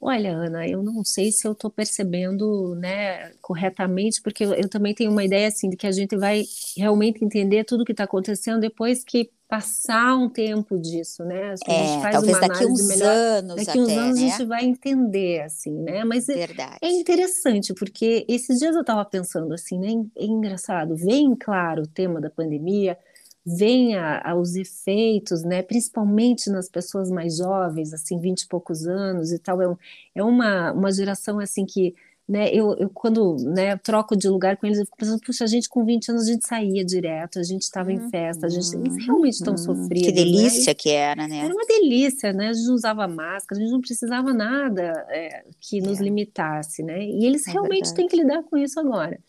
Olha, 0.00 0.32
Ana, 0.32 0.68
eu 0.68 0.82
não 0.82 1.04
sei 1.04 1.32
se 1.32 1.46
eu 1.46 1.52
estou 1.52 1.70
percebendo, 1.70 2.74
né, 2.76 3.32
corretamente, 3.40 4.20
porque 4.22 4.44
eu, 4.44 4.54
eu, 4.54 4.68
também 4.68 4.94
tenho 4.94 5.10
uma 5.10 5.24
ideia 5.24 5.48
assim 5.48 5.68
de 5.68 5.76
que 5.76 5.86
a 5.86 5.92
gente 5.92 6.16
vai 6.16 6.44
realmente 6.76 7.24
entender 7.24 7.64
tudo 7.64 7.82
o 7.82 7.84
que 7.84 7.92
está 7.92 8.04
acontecendo 8.04 8.60
depois 8.60 9.04
que 9.04 9.30
passar 9.48 10.16
um 10.16 10.28
tempo 10.28 10.78
disso, 10.78 11.24
né? 11.24 11.40
É, 11.40 11.52
a 11.52 11.56
gente 11.56 11.98
é, 11.98 12.00
faz 12.00 12.12
talvez 12.14 12.36
uma 12.36 12.48
daqui 12.48 12.66
uns 12.66 12.88
melhor, 12.88 13.08
anos 13.08 13.56
daqui 13.64 13.78
uns 13.78 13.88
até, 13.88 13.98
anos 13.98 14.20
né? 14.20 14.26
a 14.26 14.30
gente 14.30 14.44
vai 14.44 14.64
entender, 14.64 15.40
assim, 15.42 15.72
né? 15.72 16.04
Mas 16.04 16.28
é, 16.28 16.48
é, 16.82 16.90
interessante 16.90 17.72
porque 17.74 18.24
esses 18.28 18.58
dias 18.58 18.74
eu 18.74 18.80
estava 18.80 19.04
pensando 19.04 19.54
assim, 19.54 19.78
né? 19.78 20.04
É 20.16 20.24
engraçado, 20.24 20.96
vem 20.96 21.34
claro 21.36 21.82
o 21.82 21.86
tema 21.86 22.20
da 22.20 22.28
pandemia 22.28 22.98
venha 23.46 24.18
aos 24.24 24.56
efeitos, 24.56 25.44
né, 25.44 25.62
principalmente 25.62 26.50
nas 26.50 26.68
pessoas 26.68 27.08
mais 27.12 27.36
jovens, 27.36 27.92
assim, 27.94 28.18
vinte 28.18 28.42
e 28.42 28.48
poucos 28.48 28.88
anos 28.88 29.30
e 29.30 29.38
tal, 29.38 29.62
é, 29.62 29.68
um, 29.68 29.76
é 30.16 30.22
uma, 30.22 30.72
uma 30.72 30.92
geração, 30.92 31.38
assim, 31.38 31.64
que, 31.64 31.94
né, 32.28 32.48
eu, 32.52 32.74
eu 32.74 32.90
quando, 32.90 33.36
né, 33.36 33.76
troco 33.76 34.16
de 34.16 34.28
lugar 34.28 34.56
com 34.56 34.66
eles, 34.66 34.80
eu 34.80 34.84
fico 34.84 34.96
pensando, 34.96 35.20
puxa, 35.20 35.44
a 35.44 35.46
gente 35.46 35.68
com 35.68 35.84
20 35.84 36.10
anos, 36.10 36.28
a 36.28 36.32
gente 36.32 36.44
saía 36.44 36.84
direto, 36.84 37.38
a 37.38 37.44
gente 37.44 37.62
estava 37.62 37.92
em 37.92 38.10
festa, 38.10 38.46
a 38.46 38.48
gente, 38.48 38.74
eles 38.74 39.06
realmente 39.06 39.34
estão 39.34 39.52
uhum. 39.52 39.58
sofridos, 39.58 40.08
Que 40.08 40.12
delícia 40.12 40.72
né? 40.72 40.74
que 40.74 40.90
era, 40.90 41.28
né? 41.28 41.38
Era 41.44 41.54
uma 41.54 41.66
delícia, 41.66 42.32
né, 42.32 42.48
a 42.48 42.52
gente 42.52 42.66
não 42.66 42.74
usava 42.74 43.06
máscara, 43.06 43.60
a 43.60 43.62
gente 43.62 43.72
não 43.72 43.80
precisava 43.80 44.34
nada 44.34 45.06
é, 45.08 45.44
que 45.60 45.80
nos 45.80 46.00
é. 46.00 46.02
limitasse, 46.02 46.82
né, 46.82 47.00
e 47.00 47.24
eles 47.24 47.46
é 47.46 47.52
realmente 47.52 47.90
verdade. 47.90 47.94
têm 47.94 48.08
que 48.08 48.16
lidar 48.16 48.42
com 48.42 48.56
isso 48.56 48.80
agora. 48.80 49.20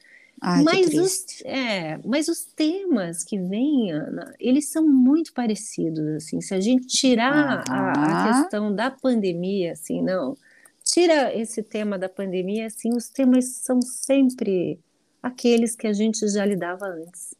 Ai, 0.42 0.64
mas, 0.64 0.94
os, 0.94 1.26
é, 1.46 1.98
mas 2.06 2.28
os 2.28 2.46
temas 2.46 3.24
que 3.24 3.40
vêm, 3.40 3.92
Ana, 3.92 4.36
eles 4.40 4.70
são 4.70 4.88
muito 4.88 5.34
parecidos, 5.34 6.08
assim, 6.16 6.40
se 6.42 6.54
a 6.54 6.60
gente 6.60 6.86
tirar 6.86 7.64
a, 7.68 7.92
a, 7.92 8.42
questão 8.42 8.74
da 8.74 8.92
pandemia, 8.92 9.72
assim, 9.72 10.02
não, 10.02 10.38
tira 10.84 11.36
esse 11.36 11.64
tema 11.64 11.98
da 11.98 12.08
pandemia, 12.08 12.68
assim, 12.68 12.96
os 12.96 13.10
temas 13.10 13.46
são 13.46 13.82
sempre 13.82 14.80
aqueles 15.22 15.76
que 15.76 15.88
a 15.88 15.94
gente 15.94 16.28
já 16.28 16.46
lidava 16.46 16.86
antes, 16.86 17.34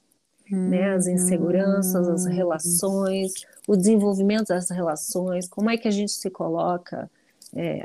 hum, 0.52 0.70
né, 0.70 0.96
as 0.96 1.06
inseguranças, 1.06 2.08
as 2.08 2.26
hum. 2.26 2.32
relações, 2.32 3.34
o 3.68 3.76
desenvolvimento 3.76 4.48
das 4.48 4.72
relações, 4.72 5.48
como 5.48 5.70
é 5.70 5.78
que 5.78 5.88
a 5.88 5.92
gente 5.92 6.12
se 6.12 6.32
coloca, 6.32 7.10
é, 7.56 7.80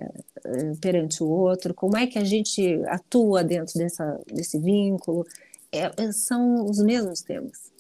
é, 0.44 0.72
perante 0.80 1.22
o 1.22 1.28
outro, 1.28 1.74
como 1.74 1.96
é 1.96 2.06
que 2.06 2.18
a 2.18 2.24
gente 2.24 2.80
atua 2.86 3.44
dentro 3.44 3.78
dessa, 3.78 4.20
desse 4.26 4.58
vínculo, 4.58 5.24
é, 5.70 5.90
é 5.96 6.12
são 6.12 6.64
os 6.64 6.78
mesmos 6.78 7.22
temas. 7.22 7.72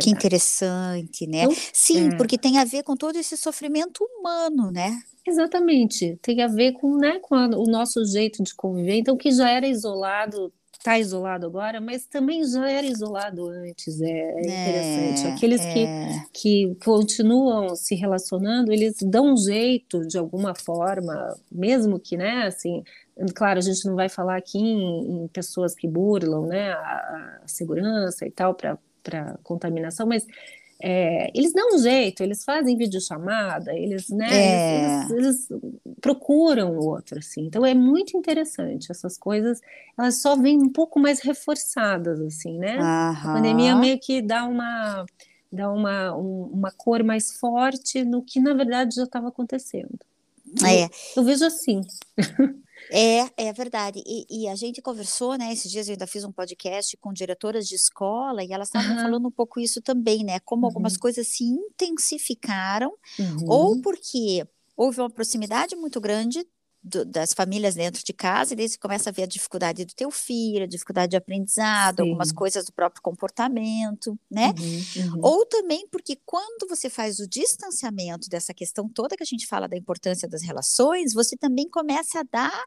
Que 0.00 0.10
interessante, 0.10 1.26
né? 1.26 1.44
Então, 1.44 1.56
Sim, 1.72 2.08
é. 2.08 2.16
porque 2.16 2.36
tem 2.36 2.58
a 2.58 2.64
ver 2.64 2.82
com 2.82 2.96
todo 2.96 3.16
esse 3.16 3.36
sofrimento 3.36 4.04
humano, 4.04 4.70
né? 4.70 5.00
Exatamente, 5.26 6.18
tem 6.20 6.42
a 6.42 6.48
ver 6.48 6.72
com, 6.72 6.96
né, 6.96 7.18
com 7.20 7.34
a, 7.34 7.46
o 7.46 7.64
nosso 7.64 8.04
jeito 8.04 8.42
de 8.42 8.54
conviver, 8.54 8.96
então 8.96 9.16
que 9.16 9.30
já 9.30 9.48
era 9.48 9.66
isolado 9.66 10.52
está 10.80 10.98
isolado 10.98 11.46
agora, 11.46 11.78
mas 11.78 12.06
também 12.06 12.42
já 12.42 12.68
era 12.68 12.86
isolado 12.86 13.48
antes. 13.48 14.00
É, 14.00 14.08
é 14.08 14.40
interessante. 14.40 15.26
É, 15.26 15.32
Aqueles 15.34 15.60
é. 15.60 15.72
Que, 15.72 16.30
que 16.32 16.74
continuam 16.82 17.76
se 17.76 17.94
relacionando, 17.94 18.72
eles 18.72 18.96
dão 19.02 19.34
um 19.34 19.36
jeito 19.36 20.06
de 20.06 20.16
alguma 20.16 20.54
forma, 20.54 21.36
mesmo 21.52 22.00
que, 22.00 22.16
né, 22.16 22.46
assim, 22.46 22.82
claro, 23.34 23.58
a 23.58 23.62
gente 23.62 23.84
não 23.86 23.94
vai 23.94 24.08
falar 24.08 24.36
aqui 24.36 24.58
em, 24.58 25.24
em 25.24 25.28
pessoas 25.28 25.74
que 25.74 25.86
burlam, 25.86 26.46
né, 26.46 26.72
a, 26.72 27.40
a 27.44 27.46
segurança 27.46 28.26
e 28.26 28.30
tal 28.30 28.54
para 28.54 28.78
contaminação, 29.42 30.06
mas 30.06 30.26
é, 30.82 31.30
eles 31.34 31.52
dão 31.52 31.74
um 31.74 31.78
jeito, 31.78 32.22
eles 32.22 32.44
fazem 32.44 32.76
videochamada, 32.76 33.72
eles, 33.74 34.08
né, 34.08 34.28
é. 34.30 35.06
eles, 35.10 35.10
eles, 35.10 35.48
procuram 36.00 36.78
o 36.78 36.86
outro, 36.86 37.18
assim. 37.18 37.42
Então 37.46 37.64
é 37.64 37.74
muito 37.74 38.16
interessante. 38.16 38.90
Essas 38.90 39.18
coisas, 39.18 39.60
elas 39.98 40.20
só 40.22 40.36
vêm 40.36 40.58
um 40.58 40.70
pouco 40.70 40.98
mais 40.98 41.20
reforçadas, 41.20 42.20
assim, 42.20 42.58
né? 42.58 42.78
A 42.80 43.20
pandemia 43.22 43.76
meio 43.76 43.98
que 43.98 44.22
dá 44.22 44.44
uma 44.44 45.04
dá 45.52 45.70
uma, 45.70 46.16
um, 46.16 46.44
uma 46.52 46.70
cor 46.70 47.02
mais 47.02 47.32
forte 47.32 48.04
no 48.04 48.22
que 48.22 48.38
na 48.38 48.54
verdade 48.54 48.94
já 48.94 49.02
estava 49.02 49.28
acontecendo. 49.28 49.98
É. 50.64 50.84
Eu, 50.84 50.90
eu 51.16 51.24
vejo 51.24 51.44
assim. 51.44 51.80
É, 52.90 53.48
é 53.48 53.52
verdade. 53.52 54.02
E, 54.06 54.26
e, 54.28 54.48
a 54.48 54.54
gente 54.54 54.82
conversou, 54.82 55.36
né? 55.36 55.52
Esses 55.52 55.70
dias 55.70 55.88
eu 55.88 55.92
ainda 55.92 56.06
fiz 56.06 56.24
um 56.24 56.32
podcast 56.32 56.96
com 56.96 57.12
diretoras 57.12 57.68
de 57.68 57.74
escola 57.74 58.42
e 58.42 58.52
elas 58.52 58.68
estavam 58.68 58.96
uhum. 58.96 59.02
falando 59.02 59.28
um 59.28 59.30
pouco 59.30 59.60
isso 59.60 59.80
também, 59.80 60.24
né? 60.24 60.40
Como 60.40 60.62
uhum. 60.62 60.68
algumas 60.68 60.96
coisas 60.96 61.26
se 61.28 61.44
intensificaram, 61.44 62.92
uhum. 63.18 63.48
ou 63.48 63.80
porque 63.80 64.46
houve 64.76 65.00
uma 65.00 65.10
proximidade 65.10 65.76
muito 65.76 66.00
grande 66.00 66.46
do, 66.82 67.04
das 67.04 67.32
famílias 67.32 67.74
dentro 67.74 68.02
de 68.02 68.12
casa, 68.12 68.52
e 68.52 68.56
daí 68.56 68.68
você 68.68 68.78
começa 68.78 69.10
a 69.10 69.12
ver 69.12 69.24
a 69.24 69.26
dificuldade 69.26 69.84
do 69.84 69.94
teu 69.94 70.10
filho, 70.10 70.64
a 70.64 70.66
dificuldade 70.66 71.10
de 71.10 71.16
aprendizado, 71.16 71.96
Sim. 71.96 72.02
algumas 72.02 72.32
coisas 72.32 72.64
do 72.64 72.72
próprio 72.72 73.02
comportamento, 73.02 74.18
né? 74.30 74.54
Uhum, 74.58 75.02
uhum. 75.02 75.20
Ou 75.22 75.46
também 75.46 75.86
porque 75.88 76.18
quando 76.24 76.68
você 76.68 76.88
faz 76.88 77.18
o 77.18 77.28
distanciamento 77.28 78.28
dessa 78.28 78.54
questão 78.54 78.88
toda 78.88 79.16
que 79.16 79.22
a 79.22 79.26
gente 79.26 79.46
fala 79.46 79.68
da 79.68 79.76
importância 79.76 80.26
das 80.26 80.42
relações, 80.42 81.12
você 81.12 81.36
também 81.36 81.68
começa 81.68 82.20
a 82.20 82.22
dar 82.22 82.64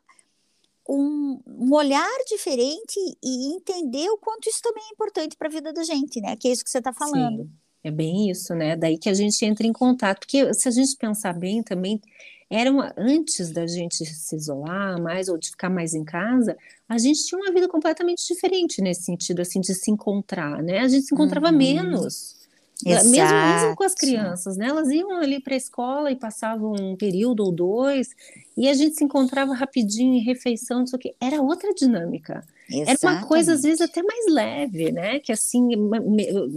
um, 0.88 1.39
um, 1.47 1.74
olhar 1.74 2.11
diferente 2.28 2.99
e 3.24 3.55
entender 3.55 4.09
o 4.09 4.18
quanto 4.18 4.49
isso 4.49 4.61
também 4.61 4.84
é 4.84 4.93
importante 4.93 5.36
para 5.38 5.47
a 5.47 5.51
vida 5.51 5.74
da 5.74 5.84
gente, 5.84 6.20
né? 6.22 6.36
Que 6.36 6.49
é 6.49 6.51
isso 6.51 6.64
que 6.64 6.70
você 6.70 6.80
está 6.80 6.93
falando. 6.93 7.43
Sim, 7.43 7.51
é 7.84 7.91
bem 7.91 8.30
isso, 8.30 8.53
né? 8.53 8.76
Daí 8.76 8.97
que 8.97 9.09
a 9.09 9.14
gente 9.14 9.43
entra 9.45 9.66
em 9.66 9.74
contato, 9.74 10.20
porque 10.20 10.53
se 10.53 10.68
a 10.68 10.72
gente 10.72 10.95
pensar 10.97 11.34
bem 11.34 11.64
também, 11.64 12.01
era 12.50 12.72
uma, 12.72 12.94
antes 12.98 13.52
da 13.52 13.66
gente 13.66 14.06
se 14.06 14.36
isolar 14.36 15.02
mais 15.02 15.28
ou 15.28 15.38
de 15.38 15.50
ficar 15.50 15.70
mais 15.70 15.94
em 15.94 16.04
casa, 16.04 16.58
a 16.88 16.98
gente 16.98 17.26
tinha 17.26 17.39
uma 17.39 17.52
vida 17.52 17.68
completamente 17.68 18.26
diferente 18.28 18.82
nesse 18.82 19.04
sentido, 19.04 19.41
assim, 19.41 19.60
de 19.60 19.74
se 19.74 19.89
encontrar, 19.89 20.62
né? 20.62 20.80
A 20.80 20.88
gente 20.88 21.06
se 21.06 21.14
encontrava 21.14 21.50
uhum. 21.50 21.58
menos. 21.58 22.44
Mesmo, 22.86 23.12
mesmo, 23.12 23.76
com 23.76 23.84
as 23.84 23.94
crianças, 23.94 24.58
né? 24.58 24.68
Elas 24.68 24.89
iam 24.89 25.12
ali 25.18 25.39
para 25.39 25.54
a 25.54 25.58
escola 25.58 26.12
e 26.12 26.16
passavam 26.16 26.74
um 26.74 26.98
período 26.98 27.44
ou 27.44 27.52
dois, 27.52 28.10
e 28.58 28.68
a 28.68 28.74
gente 28.74 28.96
se 28.96 29.04
encontrava 29.04 29.54
rapidinho 29.54 30.16
em 30.16 30.24
refeição, 30.24 30.80
não 30.80 30.88
sei 30.88 30.98
o 30.98 31.00
quê. 31.00 31.16
Era 31.20 31.41
outra 31.41 31.74
dinâmica. 31.74 32.44
Exatamente. 32.70 33.06
Era 33.06 33.14
uma 33.14 33.28
coisa, 33.28 33.54
às 33.54 33.62
vezes, 33.62 33.80
até 33.80 34.04
mais 34.04 34.26
leve, 34.28 34.91
né? 34.91 35.20
Que 35.20 35.32
assim, 35.32 35.70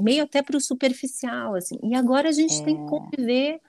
meio 0.02 0.24
até 0.24 0.42
para 0.42 0.56
o 0.56 0.60
superficial, 0.60 1.54
assim. 1.54 1.78
E 1.82 1.94
agora 1.94 2.28
a 2.28 2.32
gente 2.32 2.60
é. 2.60 2.64
tem 2.64 2.76
que 2.76 2.82
é. 2.82 2.88
conviver 2.88 3.60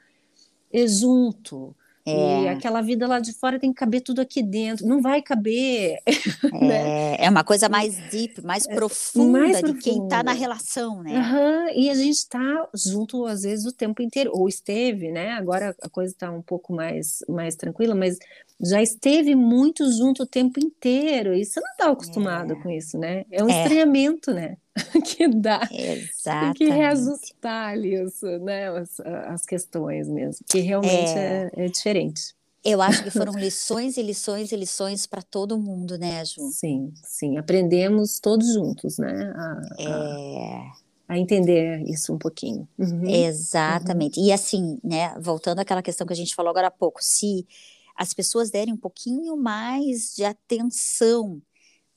eh, 0.73 0.87
junto. 0.87 1.75
É. 2.09 2.43
E 2.43 2.47
aquela 2.47 2.81
vida 2.81 3.05
lá 3.05 3.19
de 3.19 3.33
fora 3.33 3.59
tem 3.59 3.73
que 3.73 3.79
caber 3.79 4.01
tudo 4.01 4.21
aqui 4.21 4.41
dentro. 4.41 4.87
Não 4.87 5.01
vai 5.01 5.21
caber. 5.21 5.97
É, 6.53 6.59
né? 6.59 7.15
é 7.19 7.29
uma 7.29 7.43
coisa 7.43 7.67
mais 7.67 7.97
deep, 8.09 8.41
mais 8.41 8.65
é, 8.67 8.73
profunda 8.73 9.39
mais 9.39 9.61
de 9.61 9.73
quem 9.75 10.03
está 10.03 10.23
na 10.23 10.31
relação, 10.31 11.03
né? 11.03 11.19
Uhum. 11.19 11.69
E 11.75 11.89
a 11.89 11.95
gente 11.95 12.15
está 12.15 12.67
junto, 12.73 13.25
às 13.25 13.41
vezes, 13.41 13.65
o 13.65 13.71
tempo 13.71 14.01
inteiro. 14.01 14.31
Ou 14.33 14.47
esteve, 14.47 15.11
né? 15.11 15.31
Agora 15.31 15.75
a 15.81 15.89
coisa 15.89 16.13
está 16.13 16.31
um 16.31 16.41
pouco 16.41 16.73
mais, 16.73 17.19
mais 17.27 17.55
tranquila, 17.55 17.93
mas 17.93 18.17
já 18.59 18.81
esteve 18.81 19.35
muito 19.35 19.89
junto 19.91 20.23
o 20.23 20.27
tempo 20.27 20.59
inteiro. 20.59 21.33
E 21.33 21.43
você 21.45 21.59
não 21.59 21.71
está 21.71 21.91
acostumado 21.91 22.53
é. 22.53 22.55
com 22.61 22.69
isso, 22.69 22.97
né? 22.97 23.25
É 23.31 23.43
um 23.43 23.49
é. 23.49 23.63
estranhamento, 23.63 24.33
né? 24.33 24.57
que 25.05 25.27
dá. 25.27 25.67
Exatamente. 25.71 26.59
Tem 26.59 26.67
que 26.67 26.73
reajustar 26.73 27.69
ali 27.69 27.95
isso, 27.95 28.25
né? 28.39 28.69
As, 28.69 28.99
as 28.99 29.45
questões 29.45 30.07
mesmo, 30.07 30.45
que 30.47 30.59
realmente 30.59 31.11
é, 31.17 31.49
é, 31.55 31.65
é 31.65 31.67
diferente. 31.67 32.35
Eu 32.63 32.81
acho 32.81 33.03
que 33.03 33.09
foram 33.09 33.33
lições 33.39 33.97
e 33.97 34.01
lições 34.01 34.51
e 34.51 34.55
lições 34.55 35.05
para 35.05 35.21
todo 35.21 35.57
mundo, 35.57 35.97
né, 35.97 36.23
Ju? 36.25 36.49
Sim, 36.51 36.91
sim. 37.03 37.37
Aprendemos 37.37 38.19
todos 38.19 38.53
juntos, 38.53 38.97
né? 38.97 39.33
A, 39.35 39.61
é. 39.79 39.87
A, 39.87 40.71
a 41.09 41.17
entender 41.17 41.81
isso 41.87 42.13
um 42.13 42.17
pouquinho. 42.17 42.67
Uhum. 42.77 43.07
Exatamente. 43.07 44.19
Uhum. 44.19 44.25
E 44.25 44.31
assim, 44.31 44.79
né, 44.83 45.15
voltando 45.19 45.59
àquela 45.59 45.81
questão 45.81 46.05
que 46.05 46.13
a 46.13 46.15
gente 46.15 46.35
falou 46.35 46.49
agora 46.49 46.67
há 46.67 46.71
pouco, 46.71 46.99
se 47.01 47.47
as 47.95 48.13
pessoas 48.13 48.51
derem 48.51 48.73
um 48.73 48.77
pouquinho 48.77 49.35
mais 49.37 50.13
de 50.15 50.23
atenção 50.23 51.41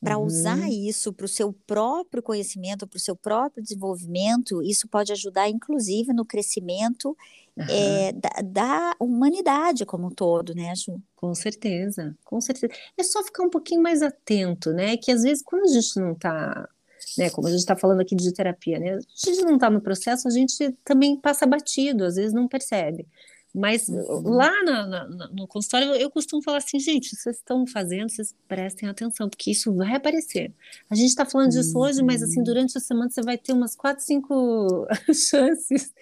para 0.01 0.18
uhum. 0.18 0.24
usar 0.24 0.70
isso 0.70 1.12
para 1.12 1.26
o 1.26 1.28
seu 1.28 1.53
próprio 1.66 2.22
conhecimento, 2.22 2.86
para 2.86 2.96
o 2.96 3.01
seu 3.01 3.14
próprio 3.14 3.62
desenvolvimento, 3.62 4.62
isso 4.62 4.88
pode 4.88 5.12
ajudar, 5.12 5.48
inclusive, 5.48 6.12
no 6.12 6.24
crescimento 6.24 7.16
uhum. 7.57 7.66
é, 7.68 8.12
da, 8.12 8.30
da, 8.42 8.96
humanidade 8.98 9.84
como 9.84 10.07
um 10.07 10.11
todo, 10.11 10.55
né, 10.55 10.74
Ju? 10.74 11.01
Com 11.14 11.34
certeza, 11.34 12.16
com 12.24 12.40
certeza. 12.40 12.72
É 12.96 13.03
só 13.03 13.22
ficar 13.22 13.44
um 13.44 13.51
pouquinho 13.51 13.82
mais 13.82 14.01
atento, 14.01 14.72
né? 14.72 14.96
Que 14.96 15.12
às 15.12 15.22
vezes, 15.22 15.42
quando 15.42 15.64
a 15.64 15.72
gente 15.72 16.01
não 16.01 16.12
está 16.12 16.68
né, 17.16 17.30
como 17.30 17.48
a 17.48 17.51
gente 17.51 17.61
está 17.61 17.76
falando 17.76 18.01
aqui 18.01 18.14
de 18.14 18.32
terapia, 18.32 18.78
né? 18.78 18.94
A 18.94 19.26
gente 19.26 19.42
não 19.42 19.55
está 19.55 19.70
no 19.70 19.80
processo, 19.80 20.28
a 20.28 20.30
gente 20.30 20.72
também 20.84 21.16
passa 21.16 21.46
batido, 21.46 22.05
às 22.05 22.16
vezes 22.16 22.32
não 22.32 22.46
percebe. 22.46 23.07
Mas 23.55 23.88
uhum. 23.88 24.22
lá 24.22 24.62
na, 24.62 24.86
na, 24.86 25.28
no 25.28 25.46
consultório 25.48 25.92
eu, 25.94 26.09
costumo 26.09 26.42
falar 26.42 26.59
assim, 26.59 26.78
gente, 26.78 27.16
vocês 27.16 27.36
estão 27.36 27.66
fazendo, 27.66 28.09
vocês 28.09 28.34
prestem 28.46 28.88
atenção, 28.88 29.28
porque 29.28 29.51
isso 29.51 29.74
vai 29.74 29.96
aparecer. 29.96 30.53
A 30.88 30.94
gente 30.94 31.09
está 31.09 31.26
falando 31.26 31.51
disso 31.51 31.76
uhum. 31.76 31.84
hoje, 31.84 32.03
mas 32.03 32.22
assim, 32.22 32.38
uhum. 32.38 32.44
durante 32.44 32.78
a 32.78 32.80
semana 32.80 33.11
você 33.11 33.22
vai 33.22 33.36
ter 33.36 33.53
umas 33.53 33.74
quatro, 33.74 34.05
cinco 34.05 34.86
chances 35.12 35.92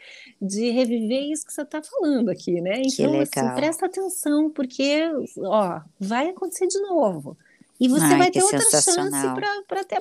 de 0.41 0.71
reviver 0.71 1.31
isso 1.33 1.47
que 1.47 1.53
você 1.53 1.63
está 1.63 1.83
falando 1.83 2.29
aqui, 2.29 2.61
né? 2.61 2.83
Então, 2.85 3.19
assim, 3.21 3.55
presta 3.55 3.87
atenção, 3.87 4.51
porque 4.51 5.11
ó, 5.39 5.81
vai 5.99 6.29
acontecer 6.29 6.67
de 6.67 6.79
novo. 6.81 7.37
E 7.81 7.89
você 7.89 8.05
Ai, 8.05 8.19
vai 8.19 8.31
ter 8.31 8.43
outra 8.43 8.61
chance 8.61 8.93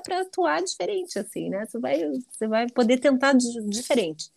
para 0.03 0.21
atuar 0.21 0.63
diferente, 0.63 1.19
assim, 1.19 1.49
né? 1.49 1.65
Você 1.65 1.79
vai, 1.79 1.99
você 2.31 2.47
vai 2.47 2.67
poder 2.69 2.97
tentar 2.97 3.33
de, 3.33 3.63
diferente. 3.69 4.31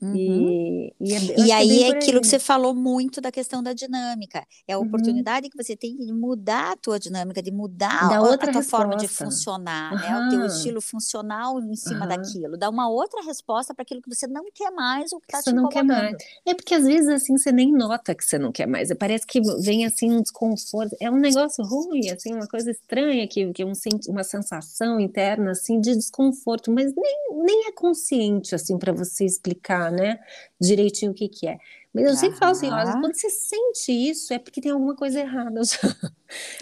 Uhum. 0.00 0.14
E, 0.14 0.94
e, 1.00 1.14
é, 1.14 1.40
e 1.40 1.52
aí 1.52 1.82
é 1.84 1.90
aquilo 1.90 2.20
que 2.20 2.26
você 2.26 2.38
falou 2.38 2.74
muito 2.74 3.20
da 3.20 3.32
questão 3.32 3.62
da 3.62 3.72
dinâmica. 3.72 4.46
É 4.68 4.74
a 4.74 4.78
uhum. 4.78 4.86
oportunidade 4.86 5.48
que 5.48 5.56
você 5.56 5.74
tem 5.74 5.96
de 5.96 6.12
mudar 6.12 6.72
a 6.72 6.76
tua 6.76 6.98
dinâmica, 6.98 7.42
de 7.42 7.50
mudar 7.50 8.12
a, 8.12 8.34
a, 8.34 8.52
tua 8.52 8.62
forma 8.62 8.96
de 8.96 9.08
funcionar, 9.08 9.92
uhum. 9.92 9.98
né? 9.98 10.26
O 10.26 10.28
teu 10.30 10.46
estilo 10.46 10.80
funcional 10.80 11.60
em 11.60 11.76
cima 11.76 12.06
daquilo. 12.06 12.56
Dar 12.56 12.68
uma 12.68 12.88
outra 12.88 13.22
resposta 13.22 13.74
para 13.74 13.82
aquilo 13.82 14.02
que 14.02 14.14
você 14.14 14.26
não 14.26 14.44
quer 14.52 14.70
mais 14.70 15.12
ou 15.12 15.20
que 15.20 15.26
está 15.28 15.42
te 15.42 15.54
não. 15.54 15.68
Quer 15.68 15.82
mais. 15.82 16.16
É 16.44 16.54
porque 16.54 16.74
às 16.74 16.84
vezes 16.84 17.08
assim 17.08 17.36
você 17.36 17.50
nem 17.50 17.72
nota 17.72 18.14
que 18.14 18.24
você 18.24 18.38
não 18.38 18.52
quer 18.52 18.66
mais. 18.66 18.92
Parece 18.98 19.26
que 19.26 19.40
vem 19.60 19.86
assim 19.86 20.12
um 20.12 20.20
desconforto. 20.20 20.94
É 21.00 21.10
um 21.10 21.18
negócio 21.18 21.64
ruim, 21.64 22.10
assim, 22.10 22.34
uma 22.34 22.46
coisa 22.46 22.70
estranha 22.70 23.26
que, 23.26 23.52
que 23.52 23.62
é 23.62 23.66
um, 23.66 23.72
uma 24.08 24.24
sensação 24.24 25.00
interna 25.00 25.52
assim 25.52 25.80
de 25.80 25.94
desconforto, 25.94 26.70
mas 26.70 26.92
nem, 26.94 27.44
nem 27.44 27.68
é 27.68 27.72
consciente 27.72 28.54
assim 28.54 28.78
para 28.78 28.92
você 28.92 29.24
explicar 29.24 29.85
né, 29.90 30.18
direitinho 30.60 31.12
o 31.12 31.14
que 31.14 31.28
que 31.28 31.46
é. 31.46 31.58
Mas 31.96 32.04
eu 32.04 32.14
sempre 32.14 32.38
falo 32.38 32.52
assim, 32.52 32.70
olha, 32.70 32.92
quando 32.92 33.14
você 33.14 33.30
sente 33.30 33.90
isso, 33.90 34.30
é 34.34 34.38
porque 34.38 34.60
tem 34.60 34.70
alguma 34.70 34.94
coisa 34.94 35.18
errada 35.18 35.62
já. 35.64 35.78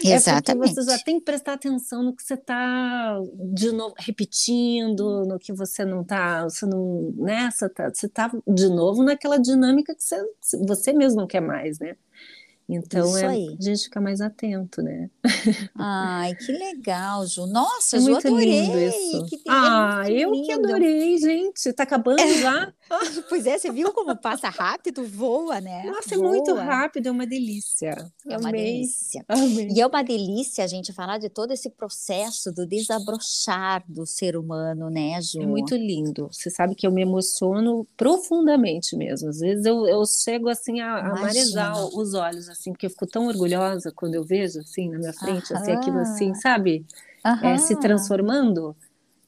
Exatamente. 0.01 0.71
É 0.71 0.73
porque 0.73 0.81
você 0.81 0.97
já 0.97 1.03
tem 1.03 1.19
que 1.19 1.25
prestar 1.25 1.53
atenção 1.53 2.03
no 2.03 2.15
que 2.15 2.23
você 2.23 2.35
está, 2.35 3.19
de 3.53 3.69
novo, 3.73 3.93
repetindo, 3.97 5.25
no 5.25 5.37
que 5.37 5.51
você 5.51 5.83
não 5.83 6.03
está, 6.03 6.43
você 6.43 6.65
não, 6.65 7.13
né, 7.17 7.49
você 7.51 7.65
está 7.65 8.29
tá, 8.29 8.37
de 8.47 8.69
novo 8.69 9.03
naquela 9.03 9.37
dinâmica 9.37 9.93
que 9.93 10.03
você, 10.03 10.23
você 10.65 10.93
mesmo 10.93 11.19
não 11.19 11.27
quer 11.27 11.41
mais, 11.41 11.79
né? 11.79 11.97
Então 12.67 13.15
é 13.15 13.25
a 13.27 13.33
gente 13.61 13.83
fica 13.83 14.01
mais 14.01 14.21
atento, 14.21 14.81
né? 14.81 15.09
Ai, 15.77 16.33
que 16.33 16.51
legal, 16.51 17.25
Ju. 17.27 17.45
Nossa, 17.53 17.97
é 17.97 17.99
Ju, 17.99 18.15
adorei. 18.15 18.61
Lindo 18.61 18.79
isso. 18.79 19.25
Que 19.27 19.41
ah, 19.47 20.03
eu 20.09 20.31
lindo. 20.31 20.47
que 20.47 20.51
adorei, 20.51 21.17
gente. 21.19 21.71
Tá 21.73 21.83
acabando 21.83 22.21
é. 22.21 22.41
já? 22.41 22.73
pois 23.29 23.45
é, 23.45 23.57
você 23.57 23.71
viu 23.71 23.91
como 23.93 24.15
passa 24.15 24.49
rápido, 24.49 25.03
voa, 25.05 25.59
né? 25.59 25.83
Nossa, 25.85 26.15
voa. 26.15 26.27
é 26.27 26.29
muito 26.29 26.53
rápido, 26.53 27.07
é 27.07 27.11
uma 27.11 27.25
delícia. 27.25 28.11
É 28.27 28.37
uma 28.37 28.49
Amei. 28.49 28.73
delícia. 28.73 29.25
Amei. 29.27 29.69
E 29.69 29.81
é 29.81 29.87
uma 29.87 30.03
delícia 30.03 30.63
a 30.63 30.67
gente 30.67 30.93
falar 30.93 31.17
de 31.17 31.29
todo 31.29 31.51
esse 31.51 31.69
processo 31.69 32.51
do 32.51 32.65
desabrochar 32.65 33.83
do 33.87 34.05
ser 34.05 34.37
humano, 34.37 34.89
né, 34.89 35.19
Ju? 35.21 35.41
É 35.41 35.45
muito 35.45 35.75
lindo. 35.75 36.29
Você 36.31 36.49
sabe 36.49 36.75
que 36.75 36.85
eu 36.85 36.91
me 36.91 37.01
emociono 37.01 37.85
profundamente 37.97 38.95
mesmo. 38.95 39.29
Às 39.29 39.39
vezes 39.39 39.65
eu, 39.65 39.87
eu 39.87 40.05
chego 40.05 40.49
assim 40.49 40.79
a, 40.81 40.97
a 40.97 41.15
marejar 41.15 41.85
os 41.95 42.13
olhos 42.13 42.49
assim, 42.49 42.71
porque 42.71 42.85
eu 42.85 42.91
fico 42.91 43.07
tão 43.07 43.27
orgulhosa 43.27 43.91
quando 43.91 44.15
eu 44.15 44.23
vejo 44.23 44.59
assim 44.59 44.89
na 44.89 44.97
minha 44.99 45.13
frente, 45.13 45.51
Aham. 45.53 45.61
assim, 45.61 45.71
aquilo 45.71 45.99
assim, 45.99 46.33
sabe? 46.35 46.85
é, 47.41 47.57
se 47.57 47.75
transformando. 47.75 48.75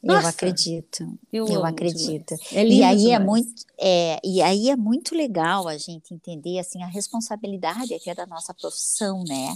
Nossa, 0.08 0.28
eu 0.28 0.30
acredito. 0.30 1.20
Eu, 1.32 1.48
eu 1.48 1.66
acredito. 1.66 2.36
É 2.52 2.64
lindo 2.64 2.76
e 2.76 2.84
aí 2.84 2.98
demais. 2.98 3.14
é 3.14 3.20
muito, 3.20 3.66
é, 3.80 4.20
e 4.24 4.42
aí 4.42 4.70
é 4.70 4.76
muito 4.76 5.16
legal 5.16 5.68
a 5.68 5.78
gente 5.78 6.14
entender 6.14 6.60
assim 6.60 6.82
a 6.84 6.88
responsabilidade 6.88 7.94
até 7.94 8.16
da 8.16 8.26
nossa 8.26 8.54
profissão, 8.54 9.24
né? 9.24 9.56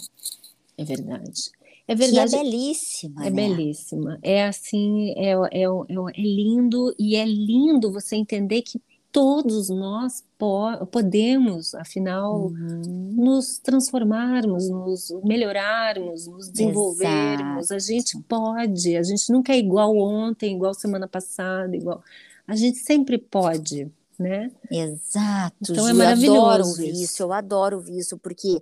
É 0.77 0.83
verdade. 0.83 1.51
É 1.87 1.95
verdade. 1.95 2.31
Que 2.31 2.37
é 2.37 2.43
belíssima. 2.43 3.25
É 3.25 3.29
né? 3.29 3.47
belíssima. 3.47 4.19
É 4.21 4.45
assim, 4.45 5.11
é, 5.17 5.31
é, 5.31 5.63
é, 5.63 5.63
é 5.63 6.21
lindo 6.21 6.95
e 6.97 7.15
é 7.15 7.25
lindo 7.25 7.91
você 7.91 8.15
entender 8.15 8.61
que 8.61 8.81
todos 9.11 9.69
nós 9.69 10.23
po 10.37 10.85
podemos, 10.87 11.75
afinal, 11.75 12.47
uhum. 12.47 13.13
nos 13.15 13.59
transformarmos, 13.59 14.69
nos 14.69 15.11
melhorarmos, 15.23 16.27
nos 16.27 16.49
desenvolvermos. 16.49 17.65
Exato. 17.65 17.73
A 17.73 17.79
gente 17.79 18.17
pode, 18.23 18.95
a 18.95 19.03
gente 19.03 19.31
nunca 19.31 19.53
é 19.53 19.57
igual 19.57 19.95
ontem, 19.97 20.55
igual 20.55 20.73
semana 20.73 21.07
passada, 21.07 21.75
igual. 21.75 22.03
A 22.47 22.55
gente 22.55 22.77
sempre 22.79 23.17
pode 23.17 23.91
né? 24.21 24.51
Exato. 24.69 25.55
Então 25.69 25.87
é 25.87 25.93
maravilhoso. 25.93 26.37
Eu 26.37 26.45
adoro 26.45 26.67
ouvir 26.67 26.91
isso, 26.91 27.23
eu 27.23 27.33
adoro 27.33 27.77
ouvir 27.77 27.97
isso, 27.97 28.17
porque 28.17 28.59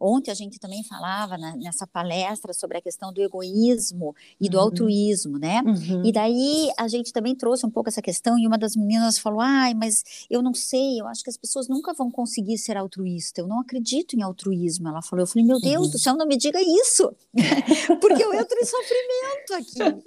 ontem 0.00 0.30
a 0.30 0.34
gente 0.34 0.58
também 0.58 0.82
falava 0.84 1.36
na, 1.36 1.56
nessa 1.56 1.86
palestra 1.86 2.52
sobre 2.52 2.78
a 2.78 2.80
questão 2.80 3.12
do 3.12 3.20
egoísmo 3.20 4.14
e 4.40 4.48
do 4.48 4.56
uhum. 4.56 4.64
altruísmo, 4.64 5.38
né? 5.38 5.62
Uhum. 5.64 6.04
E 6.04 6.12
daí 6.12 6.70
a 6.78 6.88
gente 6.88 7.12
também 7.12 7.34
trouxe 7.34 7.66
um 7.66 7.70
pouco 7.70 7.88
essa 7.88 8.02
questão 8.02 8.38
e 8.38 8.46
uma 8.46 8.56
das 8.56 8.76
meninas 8.76 9.18
falou: 9.18 9.40
ai, 9.40 9.74
mas 9.74 10.04
eu 10.30 10.42
não 10.42 10.54
sei, 10.54 11.00
eu 11.00 11.06
acho 11.06 11.22
que 11.22 11.30
as 11.30 11.36
pessoas 11.36 11.68
nunca 11.68 11.92
vão 11.92 12.10
conseguir 12.10 12.58
ser 12.58 12.76
altruísta, 12.76 13.40
eu 13.40 13.46
não 13.46 13.60
acredito 13.60 14.14
em 14.14 14.22
altruísmo. 14.22 14.88
Ela 14.88 15.02
falou, 15.02 15.22
eu 15.22 15.26
falei, 15.26 15.46
meu 15.46 15.60
Deus 15.60 15.86
uhum. 15.86 15.92
do 15.92 15.98
céu, 15.98 16.16
não 16.16 16.26
me 16.26 16.36
diga 16.36 16.60
isso, 16.60 17.14
porque 18.00 18.22
eu 18.22 18.32
entro 18.34 18.56
em 18.58 18.64
sofrimento 18.64 19.54
aqui. 19.54 20.02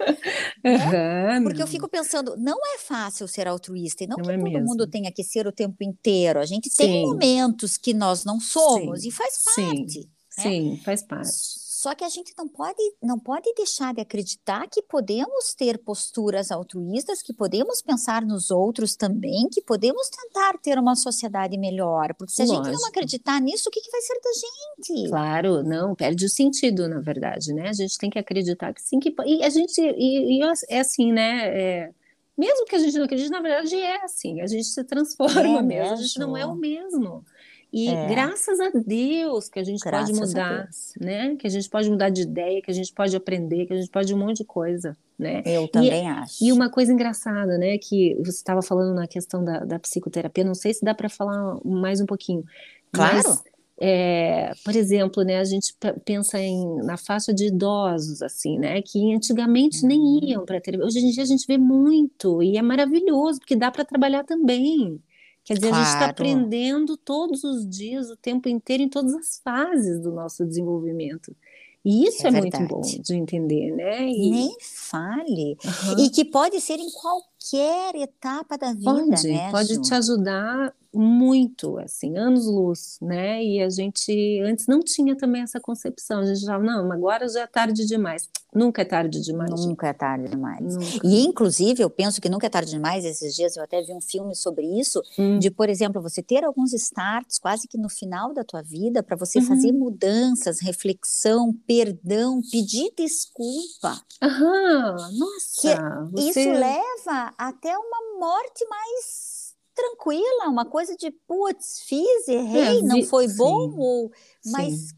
Né? 0.66 1.40
Porque 1.42 1.62
eu 1.62 1.66
fico 1.66 1.88
pensando, 1.88 2.36
não 2.36 2.58
é 2.74 2.78
fácil 2.78 3.28
ser 3.28 3.46
altruísta, 3.46 4.04
e 4.04 4.06
não, 4.06 4.16
não 4.16 4.24
que 4.24 4.30
é 4.30 4.36
todo 4.36 4.44
mesmo. 4.44 4.66
mundo 4.66 4.85
tenha 4.86 5.12
que 5.12 5.24
ser 5.24 5.46
o 5.46 5.52
tempo 5.52 5.82
inteiro. 5.82 6.38
A 6.38 6.46
gente 6.46 6.70
tem 6.74 6.92
Sim. 6.92 7.02
momentos 7.02 7.76
que 7.76 7.94
nós 7.94 8.24
não 8.24 8.40
somos 8.40 9.00
Sim. 9.02 9.08
e 9.08 9.10
faz 9.10 9.42
parte. 9.44 9.92
Sim. 9.92 10.10
Né? 10.38 10.42
Sim, 10.42 10.80
faz 10.84 11.02
parte. 11.02 11.66
Só 11.86 11.94
que 11.94 12.02
a 12.02 12.08
gente 12.08 12.32
não 12.36 12.48
pode, 12.48 12.82
não 13.02 13.18
pode 13.18 13.52
deixar 13.54 13.94
de 13.94 14.00
acreditar 14.00 14.66
que 14.68 14.82
podemos 14.82 15.54
ter 15.54 15.78
posturas 15.78 16.50
altruístas, 16.50 17.22
que 17.22 17.32
podemos 17.32 17.80
pensar 17.80 18.22
nos 18.22 18.50
outros 18.50 18.96
também, 18.96 19.48
que 19.52 19.62
podemos 19.62 20.08
tentar 20.08 20.58
ter 20.58 20.78
uma 20.78 20.96
sociedade 20.96 21.56
melhor. 21.56 22.14
Porque 22.14 22.32
se 22.32 22.42
a 22.42 22.44
Lógico. 22.46 22.64
gente 22.64 22.80
não 22.80 22.88
acreditar 22.88 23.40
nisso, 23.40 23.68
o 23.68 23.70
que, 23.70 23.80
que 23.80 23.90
vai 23.90 24.00
ser 24.00 24.14
da 24.14 24.30
gente? 24.32 25.08
Claro, 25.10 25.62
não, 25.62 25.94
perde 25.94 26.24
o 26.24 26.30
sentido, 26.30 26.88
na 26.88 27.00
verdade, 27.00 27.52
né? 27.52 27.68
A 27.68 27.74
gente 27.74 27.98
tem 27.98 28.10
que 28.10 28.18
acreditar 28.18 28.72
que 28.72 28.82
sim, 28.82 28.98
que 28.98 29.14
e 29.24 29.44
a 29.44 29.48
gente 29.48 29.80
e, 29.80 30.40
e 30.40 30.42
é 30.70 30.80
assim, 30.80 31.12
né? 31.12 31.46
É 31.46 31.90
mesmo 32.36 32.66
que 32.66 32.76
a 32.76 32.78
gente 32.78 32.96
não 32.96 33.04
acredite, 33.04 33.30
na 33.30 33.40
verdade 33.40 33.76
é 33.76 34.04
assim, 34.04 34.40
a 34.40 34.46
gente 34.46 34.64
se 34.64 34.84
transforma 34.84 35.58
é 35.58 35.62
mesmo, 35.62 35.92
a 35.92 35.96
gente 35.96 36.18
não 36.18 36.36
é 36.36 36.44
o 36.44 36.54
mesmo. 36.54 37.24
E 37.72 37.88
é. 37.88 38.06
graças 38.06 38.60
a 38.60 38.70
Deus 38.70 39.48
que 39.48 39.58
a 39.58 39.64
gente 39.64 39.80
graças 39.80 40.16
pode 40.16 40.28
mudar, 40.28 40.68
né? 41.00 41.36
Que 41.36 41.46
a 41.46 41.50
gente 41.50 41.68
pode 41.68 41.90
mudar 41.90 42.08
de 42.08 42.22
ideia, 42.22 42.62
que 42.62 42.70
a 42.70 42.74
gente 42.74 42.92
pode 42.92 43.14
aprender, 43.14 43.66
que 43.66 43.72
a 43.72 43.76
gente 43.76 43.90
pode 43.90 44.14
um 44.14 44.18
monte 44.18 44.38
de 44.38 44.44
coisa, 44.44 44.96
né? 45.18 45.42
Eu 45.44 45.68
também 45.68 46.04
e, 46.04 46.08
acho. 46.08 46.44
E 46.44 46.52
uma 46.52 46.70
coisa 46.70 46.92
engraçada, 46.92 47.58
né? 47.58 47.76
Que 47.76 48.14
você 48.18 48.38
estava 48.38 48.62
falando 48.62 48.94
na 48.94 49.06
questão 49.06 49.44
da, 49.44 49.60
da 49.60 49.78
psicoterapia, 49.78 50.44
não 50.44 50.54
sei 50.54 50.72
se 50.72 50.84
dá 50.84 50.94
para 50.94 51.08
falar 51.08 51.58
mais 51.64 52.00
um 52.00 52.06
pouquinho. 52.06 52.44
Claro. 52.92 53.16
Mas, 53.16 53.44
é, 53.78 54.52
por 54.64 54.74
exemplo, 54.74 55.22
né, 55.22 55.38
a 55.38 55.44
gente 55.44 55.74
pensa 56.04 56.38
em, 56.40 56.76
na 56.76 56.96
faixa 56.96 57.32
de 57.32 57.48
idosos, 57.48 58.22
assim, 58.22 58.58
né, 58.58 58.80
que 58.80 59.14
antigamente 59.14 59.84
nem 59.84 59.98
uhum. 59.98 60.20
iam 60.22 60.44
para 60.46 60.60
terapia. 60.60 60.86
Hoje 60.86 61.00
em 61.00 61.10
dia 61.10 61.22
a 61.22 61.26
gente 61.26 61.46
vê 61.46 61.58
muito 61.58 62.42
e 62.42 62.56
é 62.56 62.62
maravilhoso 62.62 63.38
porque 63.40 63.54
dá 63.54 63.70
para 63.70 63.84
trabalhar 63.84 64.24
também. 64.24 65.00
Quer 65.44 65.54
dizer, 65.54 65.68
claro. 65.68 65.82
a 65.82 65.84
gente 65.84 65.94
está 65.94 66.06
aprendendo 66.06 66.96
todos 66.96 67.44
os 67.44 67.68
dias, 67.68 68.10
o 68.10 68.16
tempo 68.16 68.48
inteiro, 68.48 68.82
em 68.82 68.88
todas 68.88 69.14
as 69.14 69.40
fases 69.44 70.00
do 70.00 70.10
nosso 70.10 70.44
desenvolvimento. 70.44 71.36
E 71.84 72.04
isso 72.04 72.26
é, 72.26 72.30
é 72.30 72.40
muito 72.40 72.58
bom 72.66 72.80
de 72.80 73.14
entender, 73.14 73.70
né? 73.70 74.08
E... 74.08 74.30
Nem 74.30 74.56
fale. 74.60 75.56
Uhum. 75.64 76.04
E 76.04 76.10
que 76.10 76.24
pode 76.24 76.60
ser 76.60 76.80
em 76.80 76.90
qualquer 76.90 77.94
etapa 77.94 78.58
da 78.58 78.72
vida, 78.72 78.92
pode, 78.92 79.28
né? 79.28 79.50
Pode 79.52 79.74
Ju? 79.74 79.82
te 79.82 79.94
ajudar 79.94 80.74
muito, 80.98 81.78
assim, 81.78 82.16
anos-luz, 82.16 82.98
né? 83.00 83.42
E 83.42 83.62
a 83.62 83.68
gente 83.68 84.40
antes 84.44 84.66
não 84.66 84.80
tinha 84.80 85.16
também 85.16 85.42
essa 85.42 85.60
concepção. 85.60 86.20
A 86.20 86.24
gente 86.24 86.44
falava, 86.44 86.64
não, 86.64 86.92
agora 86.92 87.28
já 87.28 87.42
é 87.42 87.46
tarde 87.46 87.86
demais. 87.86 88.28
Nunca 88.54 88.82
é 88.82 88.84
tarde 88.84 89.20
demais. 89.20 89.50
Nunca 89.50 89.88
é 89.88 89.92
tarde 89.92 90.28
demais. 90.28 90.76
Nunca. 90.76 91.06
E, 91.06 91.26
inclusive, 91.26 91.82
eu 91.82 91.90
penso 91.90 92.20
que 92.20 92.28
nunca 92.28 92.46
é 92.46 92.50
tarde 92.50 92.70
demais. 92.70 93.04
Esses 93.04 93.34
dias 93.34 93.54
eu 93.56 93.62
até 93.62 93.82
vi 93.82 93.92
um 93.92 94.00
filme 94.00 94.34
sobre 94.34 94.64
isso, 94.66 95.02
hum. 95.18 95.38
de, 95.38 95.50
por 95.50 95.68
exemplo, 95.68 96.00
você 96.00 96.22
ter 96.22 96.42
alguns 96.42 96.72
starts 96.72 97.38
quase 97.38 97.68
que 97.68 97.76
no 97.76 97.90
final 97.90 98.32
da 98.32 98.42
tua 98.42 98.62
vida 98.62 99.02
para 99.02 99.16
você 99.16 99.40
uhum. 99.40 99.46
fazer 99.46 99.72
mudanças, 99.72 100.60
reflexão, 100.62 101.52
perdão, 101.66 102.40
pedir 102.50 102.90
desculpa. 102.96 104.00
Aham, 104.22 104.96
nossa! 105.18 106.10
você... 106.10 106.40
Isso 106.40 106.50
leva 106.50 107.34
até 107.36 107.76
uma 107.76 108.18
morte 108.18 108.66
mais 108.68 109.35
tranquila, 109.76 110.48
uma 110.48 110.64
coisa 110.64 110.96
de 110.96 111.10
putz, 111.28 111.82
fiz, 111.86 112.26
errei, 112.26 112.80
é, 112.80 112.82
não 112.82 113.02
foi 113.02 113.28
sim, 113.28 113.36
bom, 113.36 113.74
ou 113.76 114.10
mas 114.44 114.94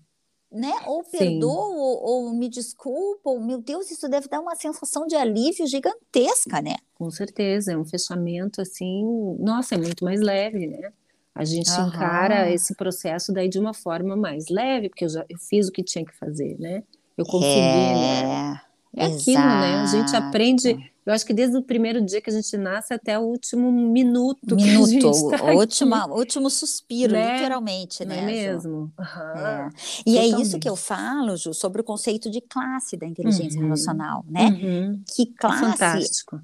né, 0.51 0.73
ou 0.87 1.05
perdoo, 1.05 1.77
ou, 1.77 2.03
ou, 2.03 2.33
me 2.33 2.49
desculpa, 2.49 3.29
ou 3.29 3.41
meu 3.41 3.61
Deus, 3.61 3.91
isso 3.91 4.09
deve 4.09 4.29
dar 4.29 4.41
uma 4.41 4.57
sensação 4.57 5.07
de 5.07 5.15
alívio 5.15 5.67
gigantesca, 5.67 6.63
né? 6.63 6.77
Com 6.95 7.11
certeza, 7.11 7.73
é 7.73 7.77
um 7.77 7.85
fechamento 7.85 8.63
assim, 8.63 9.05
nossa, 9.39 9.75
é 9.75 9.79
muito 9.79 10.03
mais 10.05 10.21
leve, 10.21 10.67
né? 10.67 10.91
A 11.35 11.45
gente 11.45 11.71
Aham. 11.71 11.89
encara 11.89 12.51
esse 12.51 12.75
processo 12.75 13.33
daí 13.33 13.49
de 13.49 13.59
uma 13.59 13.75
forma 13.75 14.17
mais 14.17 14.49
leve, 14.49 14.89
porque 14.89 15.05
eu 15.05 15.09
já 15.09 15.25
eu 15.29 15.39
fiz 15.39 15.69
o 15.69 15.73
que 15.73 15.85
tinha 15.85 16.05
que 16.05 16.17
fazer, 16.17 16.59
né? 16.59 16.83
Eu 17.17 17.27
consegui, 17.27 17.55
é, 17.55 17.95
né? 17.95 18.61
É 18.97 19.05
aquilo, 19.05 19.43
né? 19.61 19.83
A 19.83 19.87
gente 19.87 20.17
aprende 20.17 20.93
eu 21.09 21.15
acho 21.15 21.25
que 21.25 21.33
desde 21.33 21.57
o 21.57 21.63
primeiro 21.63 22.03
dia 22.05 22.21
que 22.21 22.29
a 22.29 22.33
gente 22.33 22.55
nasce 22.59 22.93
até 22.93 23.19
o 23.19 23.23
último 23.23 23.73
minuto. 23.73 24.55
Minuto, 24.55 25.11
o 25.11 25.31
tá 25.31 25.43
última, 25.55 26.07
último 26.07 26.51
suspiro, 26.51 27.15
né? 27.15 27.37
literalmente, 27.37 28.05
Não 28.05 28.15
né? 28.15 28.21
é 28.21 28.27
mesmo? 28.27 28.71
Uhum. 28.71 29.39
É. 29.39 29.71
E 30.05 30.13
Totalmente. 30.13 30.35
é 30.35 30.43
isso 30.43 30.59
que 30.59 30.69
eu 30.69 30.77
falo, 30.77 31.35
Ju, 31.35 31.55
sobre 31.55 31.81
o 31.81 31.85
conceito 31.85 32.31
de 32.31 32.43
classe 32.43 32.95
da 32.99 33.07
inteligência 33.07 33.59
uhum. 33.59 33.65
relacional, 33.65 34.23
né? 34.29 34.49
Uhum. 34.49 35.03
Que 35.15 35.25
classe. 35.33 35.65
É 35.65 35.71
fantástico. 35.71 36.41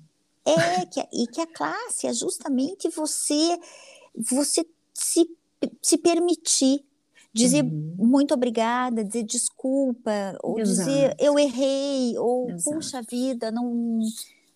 É, 0.46 0.86
que, 0.86 1.06
e 1.12 1.26
que 1.26 1.42
a 1.42 1.46
classe 1.46 2.06
é 2.06 2.14
justamente 2.14 2.88
você, 2.88 3.58
você 4.16 4.64
se, 4.94 5.28
se 5.82 5.98
permitir 5.98 6.82
dizer 7.34 7.64
uhum. 7.64 7.96
muito 7.98 8.32
obrigada, 8.32 9.04
dizer 9.04 9.24
desculpa, 9.24 10.38
ou 10.42 10.58
Exato. 10.58 10.88
dizer 10.88 11.16
eu 11.18 11.38
errei, 11.38 12.16
ou 12.16 12.48
Exato. 12.48 12.76
puxa 12.76 13.02
vida, 13.02 13.50
não 13.50 14.00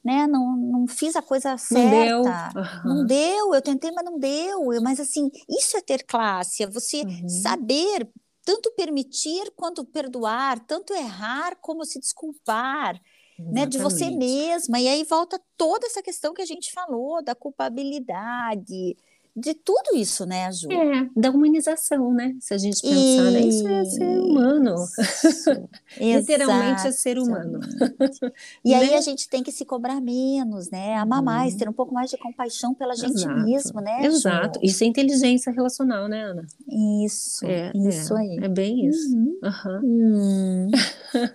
né? 0.09 0.27
Não, 0.27 0.57
não 0.57 0.87
fiz 0.87 1.15
a 1.15 1.21
coisa 1.21 1.59
certa. 1.59 1.85
Não 1.85 1.91
deu. 1.91 2.23
Uhum. 2.23 2.83
Não 2.87 3.07
deu, 3.07 3.55
eu 3.55 3.61
tentei, 3.61 3.91
mas 3.93 4.05
não 4.07 4.19
deu. 4.19 4.81
Mas 4.83 4.99
assim, 4.99 5.31
isso 5.47 5.77
é 5.77 5.83
ter 5.83 6.03
classe, 6.05 6.63
é 6.63 6.67
você 6.67 7.03
uhum. 7.03 7.29
saber 7.29 8.09
tanto 8.43 8.73
permitir 8.75 9.53
quanto 9.55 9.85
perdoar, 9.85 10.59
tanto 10.61 10.95
errar 10.95 11.57
como 11.61 11.85
se 11.85 12.01
desculpar. 12.01 12.99
Né, 13.41 13.67
de 13.67 13.79
você 13.79 14.11
mesma, 14.11 14.81
e 14.81 14.89
aí 14.89 15.05
volta 15.05 15.41
toda 15.57 15.87
essa 15.87 16.03
questão 16.03 16.35
que 16.35 16.43
a 16.43 16.45
gente 16.45 16.73
falou 16.73 17.23
da 17.23 17.37
culpabilidade, 17.37 18.97
de 19.39 19.55
tudo 19.55 19.97
isso, 19.97 20.27
né, 20.27 20.51
Ju? 20.53 20.71
É, 20.71 21.09
da 21.17 21.31
humanização, 21.31 22.13
né? 22.13 22.35
Se 22.41 22.55
a 22.55 22.59
gente 22.59 22.83
pensar, 22.83 23.31
né? 23.31 23.41
Isso 23.41 23.69
é 23.69 23.85
ser 23.85 24.19
humano. 24.21 24.75
Literalmente 26.01 26.87
é 26.87 26.93
ser 26.93 27.19
humano. 27.19 27.61
e 28.65 28.75
aí 28.75 28.91
né? 28.91 28.97
a 28.97 29.01
gente 29.01 29.29
tem 29.29 29.43
que 29.43 29.53
se 29.53 29.65
cobrar 29.65 30.01
menos, 30.01 30.71
né? 30.71 30.97
Amar 30.97 31.21
hum. 31.21 31.25
mais, 31.25 31.55
ter 31.55 31.69
um 31.69 31.73
pouco 31.73 31.95
mais 31.95 32.11
de 32.11 32.17
compaixão 32.17 32.75
pela 32.75 32.95
gente 32.95 33.15
Exato. 33.15 33.45
mesmo, 33.45 33.81
né? 33.81 34.05
Exato. 34.05 34.59
Ju? 34.61 34.67
Isso 34.67 34.85
é 34.85 34.87
inteligência 34.87 35.53
relacional, 35.53 36.09
né, 36.09 36.23
Ana? 36.25 36.47
Isso, 37.05 37.47
é, 37.47 37.73
isso 37.75 38.17
é. 38.17 38.21
aí. 38.21 38.39
É 38.43 38.49
bem 38.49 38.87
isso. 38.87 39.17
Uhum. 39.17 39.39
Uhum. 39.43 39.81
Hum. 39.85 40.71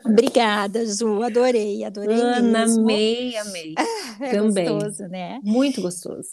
Obrigada, 0.06 0.86
Ju. 0.86 1.24
Adorei, 1.24 1.84
adorei 1.84 2.20
Ana, 2.20 2.60
mesmo. 2.60 2.84
amei, 2.84 3.38
amei. 3.38 3.74
É 4.20 4.32
Também. 4.32 4.70
gostoso, 4.70 5.08
né? 5.08 5.40
Muito 5.44 5.82
gostoso. 5.82 6.30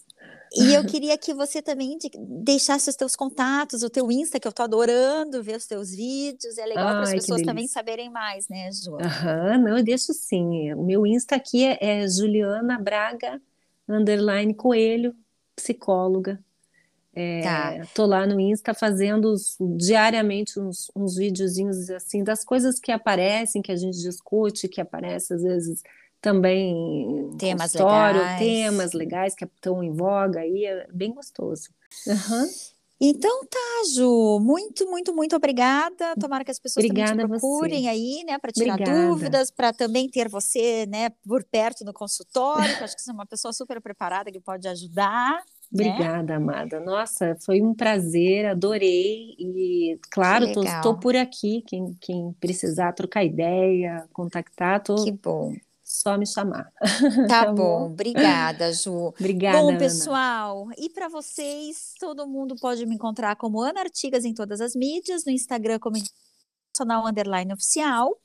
E 0.53 0.75
eu 0.75 0.85
queria 0.85 1.17
que 1.17 1.33
você 1.33 1.63
também 1.63 1.97
deixasse 2.43 2.91
os 2.91 2.97
teus 2.97 3.15
contatos, 3.15 3.83
o 3.83 3.91
teu 3.91 4.11
Insta, 4.11 4.41
que 4.41 4.49
eu 4.49 4.53
tô 4.53 4.63
adorando 4.63 5.43
ver 5.43 5.57
os 5.57 5.67
teus 5.67 5.91
vídeos. 5.95 6.59
É 6.59 6.67
legal 6.67 6.89
para 6.89 7.03
as 7.03 7.13
pessoas 7.13 7.43
também 7.43 7.69
saberem 7.69 8.11
mais, 8.11 8.49
né, 8.49 8.71
Ju? 8.73 8.97
Aham, 8.97 9.59
não, 9.59 9.79
eu 9.79 9.85
deixo 9.85 10.13
sim. 10.13 10.73
O 10.75 10.83
meu 10.83 11.07
Insta 11.07 11.37
aqui 11.37 11.65
é, 11.65 11.79
é 11.81 12.09
Juliana 12.09 12.79
Braga, 12.79 13.41
underline 13.89 14.53
Coelho, 14.53 15.15
psicóloga. 15.55 16.43
É, 17.15 17.43
tá. 17.43 17.87
Tô 17.95 18.07
lá 18.07 18.27
no 18.27 18.41
Insta 18.41 18.73
fazendo 18.73 19.33
os, 19.33 19.57
diariamente 19.77 20.59
uns, 20.59 20.91
uns 20.95 21.17
videozinhos 21.17 21.91
assim 21.91 22.23
das 22.23 22.45
coisas 22.45 22.79
que 22.79 22.93
aparecem, 22.93 23.63
que 23.63 23.73
a 23.73 23.77
gente 23.77 23.99
discute, 23.99 24.69
que 24.69 24.81
aparece 24.81 25.35
às 25.35 25.43
vezes 25.43 25.83
também 26.21 27.31
temas 27.39 27.73
legais. 27.73 28.39
temas 28.39 28.93
legais 28.93 29.35
que 29.35 29.45
estão 29.45 29.83
em 29.83 29.93
voga 29.93 30.41
aí, 30.41 30.67
é 30.67 30.87
bem 30.93 31.15
gostoso. 31.15 31.71
Uhum. 32.07 32.47
Então 33.03 33.41
tá, 33.47 33.83
Ju, 33.95 34.39
muito, 34.43 34.87
muito, 34.91 35.15
muito 35.15 35.35
obrigada. 35.35 36.15
Tomara 36.21 36.45
que 36.45 36.51
as 36.51 36.59
pessoas 36.59 36.85
obrigada 36.85 37.13
também 37.13 37.27
te 37.27 37.41
procurem 37.41 37.89
aí, 37.89 38.23
né, 38.27 38.39
para 38.39 38.53
tirar 38.53 38.75
obrigada. 38.75 39.09
dúvidas, 39.09 39.51
para 39.51 39.73
também 39.73 40.07
ter 40.07 40.29
você, 40.29 40.85
né, 40.85 41.09
por 41.27 41.43
perto 41.43 41.83
no 41.83 41.95
consultório, 41.95 42.77
que 42.77 42.85
acho 42.85 42.95
que 42.95 43.01
você 43.01 43.11
é 43.11 43.15
uma 43.15 43.25
pessoa 43.25 43.55
super 43.55 43.81
preparada 43.81 44.31
que 44.31 44.39
pode 44.39 44.69
ajudar. 44.69 45.43
Né? 45.73 45.89
Obrigada, 45.89 46.39
né? 46.39 46.45
amada. 46.45 46.79
Nossa, 46.79 47.35
foi 47.41 47.63
um 47.63 47.73
prazer, 47.73 48.45
adorei. 48.45 49.35
E, 49.39 49.99
claro, 50.11 50.45
estou 50.45 50.99
por 50.99 51.17
aqui. 51.17 51.63
Quem, 51.67 51.97
quem 52.03 52.37
precisar 52.39 52.93
trocar 52.93 53.25
ideia, 53.25 54.07
contactar, 54.13 54.83
tô, 54.83 54.97
que 55.05 55.13
bom 55.13 55.55
só 55.91 56.17
me 56.17 56.27
chamar. 56.27 56.73
Tá, 57.27 57.47
tá 57.47 57.53
bom? 57.53 57.55
bom? 57.55 57.87
obrigada, 57.87 58.73
Ju. 58.73 59.09
Obrigada. 59.09 59.59
Bom, 59.59 59.77
pessoal, 59.77 60.65
Ana. 60.65 60.75
e 60.79 60.89
para 60.89 61.09
vocês, 61.09 61.95
todo 61.99 62.27
mundo 62.27 62.55
pode 62.57 62.87
me 62.87 62.95
encontrar 62.95 63.35
como 63.37 63.61
Ana 63.61 63.81
Artigas 63.81 64.25
em 64.25 64.33
todas 64.33 64.61
as 64.61 64.75
mídias, 64.75 65.25
no 65.25 65.33
Instagram 65.33 65.79
como 65.79 65.97
Nacional 66.73 67.07
Underline 67.07 67.53
Oficial. 67.53 68.17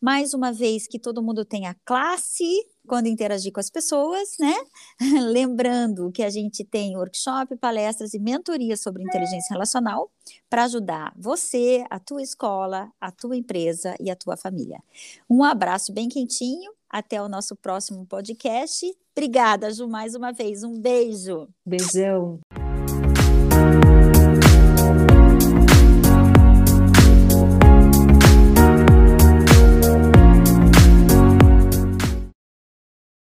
Mais 0.00 0.32
uma 0.32 0.52
vez 0.52 0.86
que 0.86 0.98
todo 0.98 1.20
mundo 1.20 1.44
tenha 1.44 1.74
classe 1.84 2.44
quando 2.86 3.08
interagir 3.08 3.52
com 3.52 3.58
as 3.58 3.68
pessoas, 3.68 4.36
né? 4.38 4.54
Lembrando 5.32 6.12
que 6.12 6.22
a 6.22 6.30
gente 6.30 6.64
tem 6.64 6.96
workshop, 6.96 7.56
palestras 7.56 8.14
e 8.14 8.20
mentorias 8.20 8.80
sobre 8.80 9.02
inteligência 9.02 9.52
relacional 9.52 10.08
para 10.48 10.64
ajudar 10.64 11.12
você, 11.16 11.84
a 11.90 11.98
tua 11.98 12.22
escola, 12.22 12.88
a 13.00 13.10
tua 13.10 13.36
empresa 13.36 13.96
e 13.98 14.08
a 14.08 14.14
tua 14.14 14.36
família. 14.36 14.80
Um 15.28 15.42
abraço 15.42 15.92
bem 15.92 16.08
quentinho 16.08 16.77
até 16.90 17.20
o 17.22 17.28
nosso 17.28 17.56
próximo 17.56 18.06
podcast. 18.06 18.86
Obrigada, 19.16 19.70
Ju, 19.70 19.88
mais 19.88 20.14
uma 20.14 20.32
vez. 20.32 20.62
Um 20.62 20.80
beijo. 20.80 21.48
Beijão. 21.66 22.38